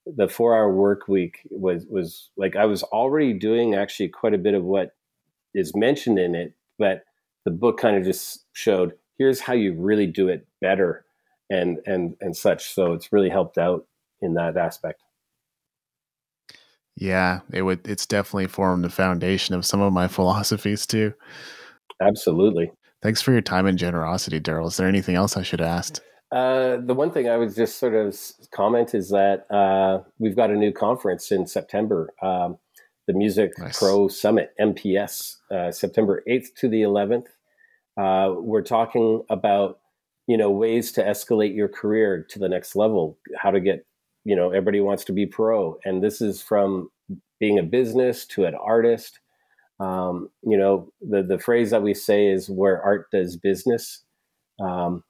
the 0.06 0.28
four 0.28 0.56
hour 0.56 0.72
work 0.72 1.08
week 1.08 1.40
was 1.50 1.86
was 1.90 2.30
like 2.38 2.56
I 2.56 2.66
was 2.66 2.84
already 2.84 3.34
doing 3.34 3.74
actually 3.74 4.10
quite 4.10 4.34
a 4.34 4.38
bit 4.38 4.54
of 4.54 4.64
what 4.64 4.92
is 5.56 5.76
mentioned 5.76 6.20
in 6.20 6.36
it, 6.36 6.54
but 6.78 7.04
the 7.46 7.52
book 7.52 7.80
kind 7.80 7.98
of 7.98 8.04
just 8.04 8.46
showed 8.54 8.94
here's 9.18 9.40
how 9.40 9.54
you 9.54 9.74
really 9.74 10.08
do 10.08 10.28
it 10.28 10.48
better 10.62 11.06
and 11.50 11.80
and 11.86 12.16
and 12.22 12.36
such. 12.36 12.74
So 12.74 12.94
it's 12.94 13.12
really 13.12 13.30
helped 13.30 13.58
out 13.58 13.86
in 14.22 14.34
that 14.36 14.58
aspect. 14.58 15.02
Yeah, 16.96 17.42
it 17.52 17.64
would 17.64 17.88
it's 17.88 18.06
definitely 18.06 18.48
formed 18.48 18.84
the 18.84 18.90
foundation 18.90 19.56
of 19.56 19.66
some 19.66 19.82
of 19.82 19.94
my 19.94 20.08
philosophies 20.18 20.86
too. 20.86 21.14
Absolutely. 22.02 22.72
Thanks 23.02 23.22
for 23.22 23.32
your 23.32 23.42
time 23.42 23.66
and 23.66 23.78
generosity, 23.78 24.40
Darryl. 24.40 24.68
Is 24.68 24.78
there 24.78 24.88
anything 24.88 25.16
else 25.16 25.36
I 25.36 25.44
should 25.44 25.60
have 25.60 25.70
asked? 25.70 26.02
Uh, 26.32 26.78
the 26.78 26.96
one 26.96 27.12
thing 27.12 27.30
I 27.30 27.38
would 27.38 27.54
just 27.54 27.78
sort 27.78 27.94
of 27.94 28.18
comment 28.52 28.96
is 28.96 29.10
that 29.10 29.46
uh, 29.52 30.02
we've 30.18 30.36
got 30.36 30.50
a 30.50 30.56
new 30.56 30.72
conference 30.72 31.32
in 31.32 31.46
September, 31.46 32.10
um, 32.24 32.58
the 33.08 33.14
Music 33.14 33.52
nice. 33.60 33.78
Pro 33.78 34.08
Summit, 34.08 34.52
MPS, 34.60 35.36
uh, 35.52 35.70
September 35.72 36.24
8th 36.28 36.56
to 36.56 36.70
the 36.70 36.82
11th. 36.82 37.28
Uh, 37.98 38.34
we're 38.38 38.64
talking 38.64 39.24
about, 39.30 39.80
you 40.28 40.38
know, 40.38 40.50
ways 40.50 40.92
to 40.94 41.04
escalate 41.04 41.56
your 41.56 41.68
career 41.68 42.26
to 42.30 42.40
the 42.40 42.50
next 42.50 42.76
level, 42.76 43.18
how 43.38 43.52
to 43.52 43.60
get, 43.60 43.86
you 44.26 44.36
know, 44.36 44.50
everybody 44.50 44.82
wants 44.82 45.04
to 45.06 45.14
be 45.14 45.26
pro. 45.26 45.78
And 45.86 46.04
this 46.04 46.22
is 46.22 46.42
from 46.42 46.90
being 47.40 47.60
a 47.60 47.64
business 47.64 48.26
to 48.28 48.46
an 48.46 48.56
artist 48.56 49.20
um, 49.80 50.30
you 50.44 50.58
know, 50.58 50.92
the 51.02 51.24
the 51.24 51.40
phrase 51.40 51.72
that 51.72 51.84
we 51.84 51.94
say 51.94 52.28
is 52.28 52.50
where 52.50 52.82
art 52.82 53.10
does 53.12 53.36
business. 53.38 54.04
Um, 54.60 55.04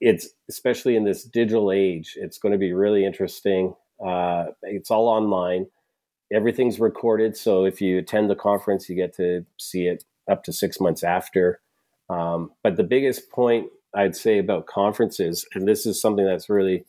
it's 0.00 0.28
especially 0.48 0.96
in 0.96 1.04
this 1.04 1.24
digital 1.24 1.70
age. 1.70 2.14
It's 2.16 2.38
going 2.38 2.52
to 2.52 2.58
be 2.58 2.72
really 2.72 3.04
interesting. 3.04 3.74
Uh, 4.04 4.46
it's 4.62 4.90
all 4.90 5.08
online. 5.08 5.66
Everything's 6.32 6.80
recorded, 6.80 7.36
so 7.36 7.64
if 7.64 7.80
you 7.80 7.98
attend 7.98 8.28
the 8.28 8.34
conference, 8.34 8.88
you 8.88 8.96
get 8.96 9.14
to 9.16 9.46
see 9.58 9.86
it 9.86 10.04
up 10.30 10.42
to 10.44 10.52
six 10.52 10.80
months 10.80 11.04
after. 11.04 11.60
Um, 12.08 12.52
but 12.62 12.76
the 12.76 12.84
biggest 12.84 13.30
point 13.30 13.68
I'd 13.94 14.16
say 14.16 14.38
about 14.38 14.66
conferences, 14.66 15.46
and 15.54 15.66
this 15.66 15.86
is 15.86 16.00
something 16.00 16.24
that's 16.24 16.48
really 16.48 16.84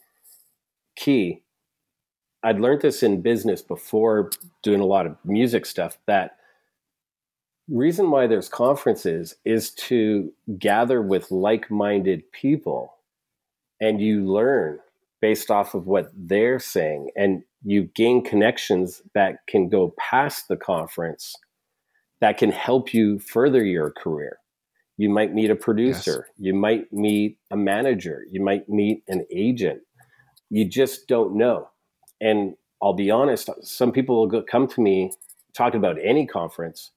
key. 0.96 1.44
I'd 2.44 2.60
learned 2.60 2.82
this 2.82 3.02
in 3.02 3.22
business 3.22 3.62
before 3.62 4.30
doing 4.62 4.82
a 4.82 4.86
lot 4.86 5.06
of 5.06 5.18
music 5.24 5.66
stuff 5.66 5.98
that 6.06 6.38
reason 7.70 8.12
why 8.12 8.28
there's 8.28 8.50
conferences 8.50 9.36
is 9.44 9.72
to 9.72 10.32
gather 10.58 11.02
with 11.02 11.32
like-minded 11.32 12.32
people 12.32 12.94
and 13.82 14.02
you 14.02 14.26
learn 14.26 14.80
based 15.22 15.52
off 15.52 15.74
of 15.74 15.88
what 15.88 16.12
they're 16.16 16.60
saying 16.60 17.10
and 17.16 17.44
you 17.64 17.90
gain 17.96 18.24
connections 18.24 19.02
that 19.14 19.40
can 19.48 19.68
go 19.68 19.94
past 19.98 20.48
the 20.48 20.56
conference 20.56 21.36
that 22.22 22.38
can 22.38 22.52
help 22.52 22.94
you 22.94 23.20
further 23.20 23.64
your 23.64 23.92
career 23.92 24.38
you 24.98 25.10
might 25.10 25.34
meet 25.34 25.50
a 25.50 25.56
producer 25.56 26.26
yes. 26.28 26.36
you 26.38 26.54
might 26.54 26.92
meet 26.92 27.38
a 27.52 27.58
manager 27.58 28.26
you 28.32 28.42
might 28.42 28.68
meet 28.68 29.04
an 29.08 29.26
agent 29.32 29.82
you 30.50 30.66
just 30.66 31.08
don't 31.08 31.36
know 31.36 31.70
and 32.20 32.56
i'll 32.82 32.94
be 32.94 33.12
honest 33.12 33.50
some 33.62 33.92
people 33.92 34.18
will 34.18 34.28
go, 34.28 34.42
come 34.42 34.68
to 34.68 34.82
me 34.82 35.12
talking 35.58 35.80
about 35.80 35.98
any 36.02 36.28
conference 36.28 36.92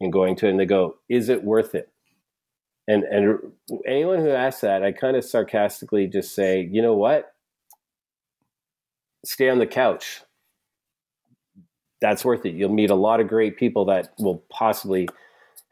and 0.00 0.12
going 0.12 0.36
to 0.36 0.46
it 0.46 0.50
and 0.50 0.60
they 0.60 0.66
go, 0.66 0.96
is 1.08 1.28
it 1.28 1.42
worth 1.42 1.74
it? 1.74 1.88
And 2.86 3.02
and 3.04 3.38
anyone 3.86 4.18
who 4.18 4.30
asks 4.30 4.60
that, 4.60 4.82
I 4.82 4.92
kind 4.92 5.16
of 5.16 5.24
sarcastically 5.24 6.06
just 6.06 6.34
say, 6.34 6.68
you 6.70 6.82
know 6.82 6.94
what? 6.94 7.32
Stay 9.24 9.48
on 9.48 9.58
the 9.58 9.66
couch. 9.66 10.22
That's 12.02 12.24
worth 12.24 12.44
it. 12.44 12.54
You'll 12.54 12.74
meet 12.74 12.90
a 12.90 12.94
lot 12.94 13.20
of 13.20 13.28
great 13.28 13.56
people 13.56 13.86
that 13.86 14.12
will 14.18 14.44
possibly 14.50 15.08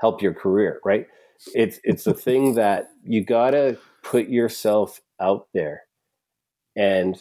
help 0.01 0.23
your 0.23 0.33
career, 0.33 0.81
right? 0.85 1.07
It's 1.55 1.81
it's 1.85 2.07
a 2.07 2.15
thing 2.15 2.55
that 2.55 2.91
you 3.05 3.25
gotta 3.25 3.79
put 4.03 4.29
yourself 4.29 5.01
out 5.21 5.49
there. 5.53 5.83
And 6.77 7.21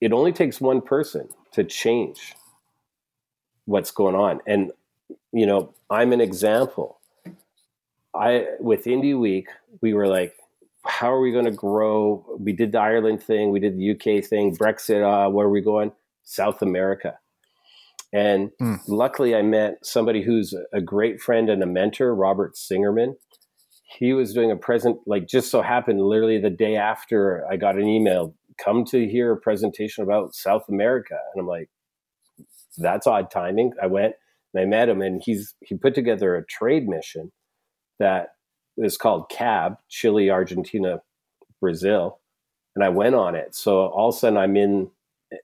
it 0.00 0.12
only 0.12 0.32
takes 0.32 0.60
one 0.60 0.80
person 0.80 1.28
to 1.52 1.64
change 1.64 2.34
what's 3.64 3.90
going 3.90 4.14
on. 4.14 4.40
And 4.46 4.72
you 5.32 5.46
know, 5.46 5.74
I'm 5.90 6.12
an 6.12 6.20
example. 6.20 6.98
I 8.14 8.46
with 8.60 8.84
Indie 8.84 9.18
Week, 9.18 9.48
we 9.80 9.94
were 9.94 10.08
like, 10.08 10.34
how 10.84 11.12
are 11.12 11.20
we 11.20 11.32
going 11.32 11.44
to 11.44 11.50
grow? 11.50 12.24
We 12.38 12.52
did 12.52 12.72
the 12.72 12.80
Ireland 12.80 13.22
thing, 13.22 13.50
we 13.50 13.60
did 13.60 13.76
the 13.76 13.90
UK 13.92 14.24
thing, 14.24 14.56
Brexit. 14.56 15.02
Uh, 15.02 15.30
where 15.30 15.46
are 15.46 15.50
we 15.50 15.60
going? 15.60 15.92
South 16.24 16.62
America. 16.62 17.18
And 18.12 18.50
mm. 18.60 18.78
luckily, 18.86 19.34
I 19.34 19.42
met 19.42 19.78
somebody 19.82 20.22
who's 20.22 20.54
a 20.72 20.80
great 20.80 21.20
friend 21.20 21.50
and 21.50 21.62
a 21.62 21.66
mentor, 21.66 22.14
Robert 22.14 22.54
Singerman. 22.54 23.14
He 23.98 24.12
was 24.12 24.32
doing 24.32 24.50
a 24.50 24.56
present, 24.56 24.98
like 25.06 25.26
just 25.26 25.50
so 25.50 25.62
happened, 25.62 26.00
literally 26.00 26.40
the 26.40 26.50
day 26.50 26.76
after 26.76 27.46
I 27.50 27.56
got 27.56 27.76
an 27.76 27.86
email, 27.86 28.34
come 28.62 28.84
to 28.86 29.08
hear 29.08 29.32
a 29.32 29.36
presentation 29.36 30.04
about 30.04 30.34
South 30.34 30.64
America. 30.68 31.16
And 31.34 31.42
I'm 31.42 31.46
like, 31.46 31.68
that's 32.76 33.06
odd 33.06 33.30
timing. 33.30 33.72
I 33.82 33.86
went, 33.86 34.14
and 34.54 34.62
I 34.62 34.66
met 34.66 34.88
him, 34.88 35.02
and 35.02 35.20
he's 35.24 35.54
he 35.60 35.74
put 35.74 35.94
together 35.94 36.36
a 36.36 36.46
trade 36.46 36.86
mission 36.86 37.32
that 37.98 38.28
is 38.76 38.96
called 38.96 39.28
CAB, 39.30 39.76
Chile, 39.88 40.30
Argentina, 40.30 41.00
Brazil, 41.60 42.20
and 42.74 42.84
I 42.84 42.88
went 42.88 43.14
on 43.14 43.34
it. 43.34 43.54
So 43.54 43.86
all 43.86 44.10
of 44.10 44.14
a 44.14 44.18
sudden, 44.18 44.38
I'm 44.38 44.56
in 44.56 44.90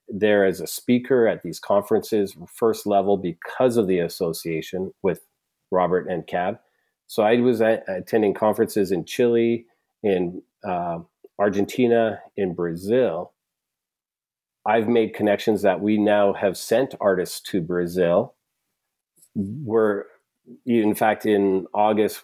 there 0.09 0.45
as 0.45 0.61
a 0.61 0.67
speaker 0.67 1.27
at 1.27 1.43
these 1.43 1.59
conferences, 1.59 2.37
first 2.47 2.87
level, 2.87 3.17
because 3.17 3.77
of 3.77 3.87
the 3.87 3.99
association 3.99 4.93
with 5.03 5.21
Robert 5.71 6.09
and 6.09 6.27
CAB. 6.27 6.59
So 7.07 7.23
I 7.23 7.41
was 7.41 7.61
at, 7.61 7.85
attending 7.89 8.35
conferences 8.35 8.91
in 8.91 9.05
Chile, 9.05 9.67
in 10.03 10.43
uh, 10.67 10.99
Argentina, 11.39 12.21
in 12.37 12.55
Brazil. 12.55 13.33
I've 14.67 14.89
made 14.89 15.15
connections 15.15 15.63
that 15.63 15.81
we 15.81 15.99
now 15.99 16.33
have 16.33 16.57
sent 16.57 16.95
artists 17.01 17.41
to 17.51 17.61
Brazil 17.61 18.35
we're 19.35 20.05
in 20.67 20.95
fact 20.95 21.27
in 21.27 21.67
August 21.75 22.23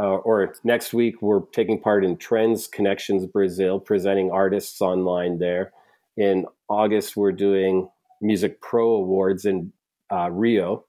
uh, 0.00 0.16
or 0.16 0.54
next 0.64 0.94
week 0.94 1.20
we're 1.20 1.40
taking 1.52 1.80
part 1.80 2.04
in 2.04 2.16
Trends 2.16 2.68
Connections 2.68 3.26
Brazil, 3.26 3.80
presenting 3.80 4.30
artists 4.30 4.80
online 4.80 5.38
there. 5.38 5.72
In 6.18 6.46
August 6.68 7.16
we're 7.16 7.32
doing 7.32 7.88
Music 8.20 8.60
Pro 8.60 8.96
Awards 8.96 9.44
in 9.44 9.72
uh, 10.12 10.30
Rio, 10.30 10.84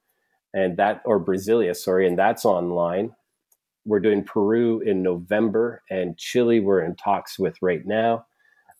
and 0.56 0.76
that 0.78 1.02
or 1.06 1.24
Brasilia, 1.24 1.76
sorry, 1.76 2.08
and 2.08 2.18
that's 2.18 2.46
online. 2.46 3.16
We're 3.86 4.00
doing 4.00 4.24
Peru 4.24 4.82
in 4.82 5.04
November, 5.04 5.84
and 5.90 6.18
Chile 6.18 6.60
we're 6.60 6.82
in 6.82 6.96
talks 6.96 7.38
with 7.38 7.56
right 7.62 7.86
now. 7.86 8.26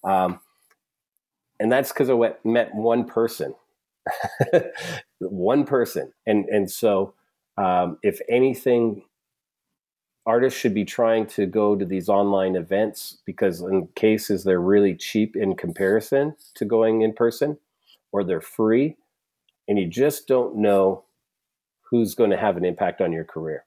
Um, 0.04 0.40
and 1.60 1.72
that's 1.72 1.92
because 1.92 2.10
I 2.10 2.14
went, 2.14 2.44
met 2.44 2.74
one 2.74 3.06
person, 3.06 3.54
one 5.20 5.66
person, 5.66 6.12
and 6.26 6.46
and 6.50 6.70
so 6.70 7.14
um, 7.58 8.00
if 8.02 8.20
anything, 8.28 9.04
artists 10.26 10.60
should 10.60 10.74
be 10.74 10.86
trying 10.86 11.26
to 11.26 11.46
go 11.46 11.76
to 11.76 11.86
these 11.86 12.10
online 12.10 12.56
events 12.56 13.18
because 13.26 13.62
in 13.62 13.88
cases 13.96 14.44
they're 14.44 14.62
really 14.62 14.96
cheap 14.96 15.36
in 15.36 15.56
comparison 15.56 16.36
to 16.56 16.66
going 16.66 17.02
in 17.02 17.14
person, 17.14 17.58
or 18.12 18.24
they're 18.24 18.42
free, 18.42 18.96
and 19.68 19.78
you 19.80 19.88
just 19.88 20.28
don't 20.28 20.56
know 20.56 21.04
who's 21.82 22.16
going 22.16 22.30
to 22.30 22.38
have 22.38 22.58
an 22.58 22.66
impact 22.66 23.02
on 23.02 23.12
your 23.12 23.24
career, 23.26 23.66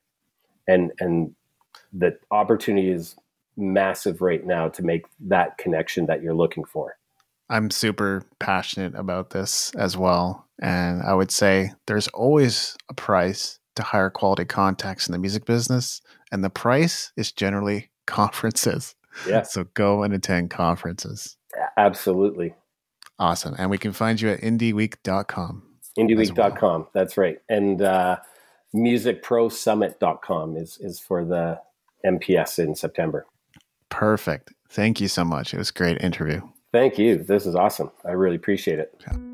and 0.68 0.92
and 1.00 1.34
the 1.92 2.18
opportunity 2.30 2.90
is 2.90 3.16
massive 3.56 4.20
right 4.20 4.46
now 4.46 4.68
to 4.68 4.82
make 4.82 5.06
that 5.20 5.58
connection 5.58 6.06
that 6.06 6.22
you're 6.22 6.34
looking 6.34 6.64
for. 6.64 6.96
I'm 7.50 7.70
super 7.70 8.22
passionate 8.38 8.94
about 8.94 9.30
this 9.30 9.72
as 9.74 9.96
well. 9.96 10.46
And 10.60 11.02
I 11.02 11.12
would 11.12 11.30
say 11.30 11.72
there's 11.86 12.08
always 12.08 12.76
a 12.88 12.94
price 12.94 13.58
to 13.76 13.82
hire 13.82 14.10
quality 14.10 14.44
contacts 14.44 15.06
in 15.06 15.12
the 15.12 15.18
music 15.18 15.44
business. 15.44 16.00
And 16.30 16.42
the 16.44 16.50
price 16.50 17.12
is 17.16 17.32
generally 17.32 17.90
conferences. 18.06 18.94
Yeah. 19.28 19.42
So 19.42 19.64
go 19.74 20.02
and 20.02 20.14
attend 20.14 20.50
conferences. 20.50 21.36
Absolutely. 21.76 22.54
Awesome. 23.18 23.54
And 23.58 23.70
we 23.70 23.78
can 23.78 23.92
find 23.92 24.20
you 24.20 24.30
at 24.30 24.40
indieweek.com. 24.40 25.62
Indieweek.com. 25.98 26.80
Well. 26.80 26.90
That's 26.94 27.16
right. 27.16 27.38
And 27.48 27.82
uh, 27.82 28.18
musicprosummit.com 28.74 30.56
is, 30.56 30.78
is 30.80 30.98
for 30.98 31.24
the 31.24 31.60
MPS 32.04 32.58
in 32.58 32.74
September. 32.74 33.26
Perfect. 33.90 34.54
Thank 34.70 35.00
you 35.00 35.08
so 35.08 35.24
much. 35.24 35.52
It 35.52 35.58
was 35.58 35.70
a 35.70 35.74
great 35.74 36.00
interview. 36.00 36.40
Thank 36.72 36.98
you. 36.98 37.18
This 37.18 37.44
is 37.44 37.54
awesome. 37.54 37.90
I 38.04 38.12
really 38.12 38.36
appreciate 38.36 38.78
it. 38.78 38.94
Yeah. 39.06 39.31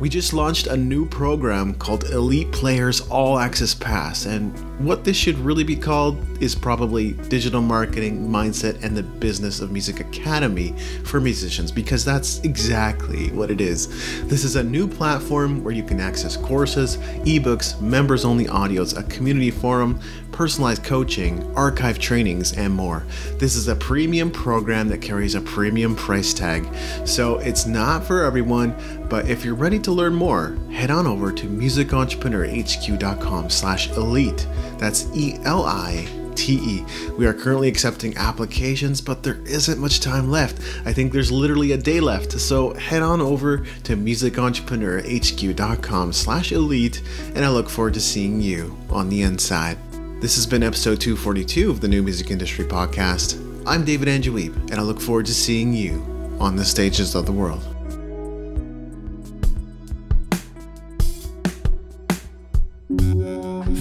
We 0.00 0.08
just 0.08 0.32
launched 0.32 0.66
a 0.66 0.76
new 0.76 1.06
program 1.06 1.72
called 1.74 2.04
Elite 2.10 2.50
Players 2.50 3.00
All 3.02 3.38
Access 3.38 3.74
Pass, 3.74 4.26
and 4.26 4.52
what 4.84 5.04
this 5.04 5.16
should 5.16 5.38
really 5.38 5.62
be 5.62 5.76
called 5.76 6.18
is 6.42 6.56
probably 6.56 7.12
Digital 7.12 7.62
Marketing 7.62 8.28
Mindset 8.28 8.82
and 8.82 8.96
the 8.96 9.04
Business 9.04 9.60
of 9.60 9.70
Music 9.70 10.00
Academy 10.00 10.74
for 11.04 11.20
musicians, 11.20 11.70
because 11.70 12.04
that's 12.04 12.40
exactly 12.40 13.30
what 13.30 13.52
it 13.52 13.60
is. 13.60 13.86
This 14.26 14.42
is 14.42 14.56
a 14.56 14.64
new 14.64 14.88
platform 14.88 15.62
where 15.62 15.72
you 15.72 15.84
can 15.84 16.00
access 16.00 16.36
courses, 16.36 16.96
ebooks, 17.24 17.80
members 17.80 18.24
only 18.24 18.46
audios, 18.46 18.98
a 18.98 19.04
community 19.04 19.52
forum, 19.52 20.00
personalized 20.32 20.82
coaching, 20.82 21.40
archive 21.54 22.00
trainings, 22.00 22.52
and 22.54 22.74
more. 22.74 23.06
This 23.38 23.54
is 23.54 23.68
a 23.68 23.76
premium 23.76 24.32
program 24.32 24.88
that 24.88 25.00
carries 25.00 25.36
a 25.36 25.40
premium 25.40 25.94
price 25.94 26.34
tag, 26.34 26.66
so 27.06 27.38
it's 27.38 27.64
not 27.64 28.04
for 28.04 28.24
everyone, 28.24 28.74
but 29.08 29.28
if 29.28 29.44
you're 29.44 29.54
ready 29.54 29.78
to 29.84 29.92
learn 29.92 30.14
more, 30.14 30.56
head 30.70 30.90
on 30.90 31.06
over 31.06 31.32
to 31.32 31.46
musicentrepreneurhq.com 31.46 33.50
slash 33.50 33.90
elite. 33.90 34.46
That's 34.78 35.06
E-L-I 35.14 36.08
TE. 36.34 36.84
We 37.16 37.26
are 37.26 37.34
currently 37.34 37.68
accepting 37.68 38.16
applications, 38.16 39.00
but 39.00 39.22
there 39.22 39.38
isn't 39.46 39.78
much 39.78 40.00
time 40.00 40.28
left. 40.30 40.58
I 40.84 40.92
think 40.92 41.12
there's 41.12 41.30
literally 41.30 41.70
a 41.72 41.78
day 41.78 42.00
left. 42.00 42.32
So 42.32 42.74
head 42.74 43.02
on 43.02 43.20
over 43.20 43.58
to 43.84 43.96
musicentrepreneurhq.com 43.96 46.12
slash 46.12 46.50
elite, 46.52 47.02
and 47.34 47.44
I 47.44 47.50
look 47.50 47.70
forward 47.70 47.94
to 47.94 48.00
seeing 48.00 48.40
you 48.40 48.76
on 48.90 49.08
the 49.08 49.22
inside. 49.22 49.78
This 50.20 50.34
has 50.36 50.46
been 50.46 50.62
episode 50.62 51.00
242 51.00 51.70
of 51.70 51.80
the 51.80 51.88
New 51.88 52.02
Music 52.02 52.30
Industry 52.30 52.64
Podcast. 52.64 53.40
I'm 53.66 53.84
David 53.84 54.08
Andrew 54.08 54.34
Wiebe, 54.34 54.54
and 54.70 54.74
I 54.74 54.82
look 54.82 55.00
forward 55.00 55.24
to 55.26 55.34
seeing 55.34 55.72
you 55.72 56.04
on 56.40 56.56
the 56.56 56.64
stages 56.64 57.14
of 57.14 57.26
the 57.26 57.32
world. 57.32 57.73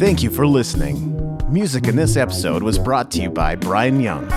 Thank 0.04 0.22
you 0.22 0.30
for 0.30 0.46
listening. 0.46 1.40
Music 1.50 1.88
in 1.88 1.96
this 1.96 2.18
episode 2.18 2.62
was 2.62 2.78
brought 2.78 3.10
to 3.12 3.22
you 3.22 3.30
by 3.30 3.56
Brian 3.56 4.02
Young. 4.02 4.30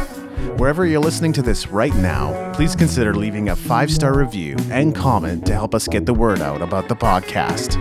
Wherever 0.58 0.86
you're 0.86 1.00
listening 1.00 1.32
to 1.32 1.42
this 1.42 1.66
right 1.66 1.94
now, 1.96 2.52
please 2.54 2.76
consider 2.76 3.12
leaving 3.12 3.48
a 3.48 3.56
five 3.56 3.90
star 3.90 4.16
review 4.16 4.54
and 4.70 4.94
comment 4.94 5.44
to 5.46 5.54
help 5.54 5.74
us 5.74 5.88
get 5.88 6.06
the 6.06 6.14
word 6.14 6.40
out 6.40 6.62
about 6.62 6.88
the 6.88 6.94
podcast. 6.94 7.74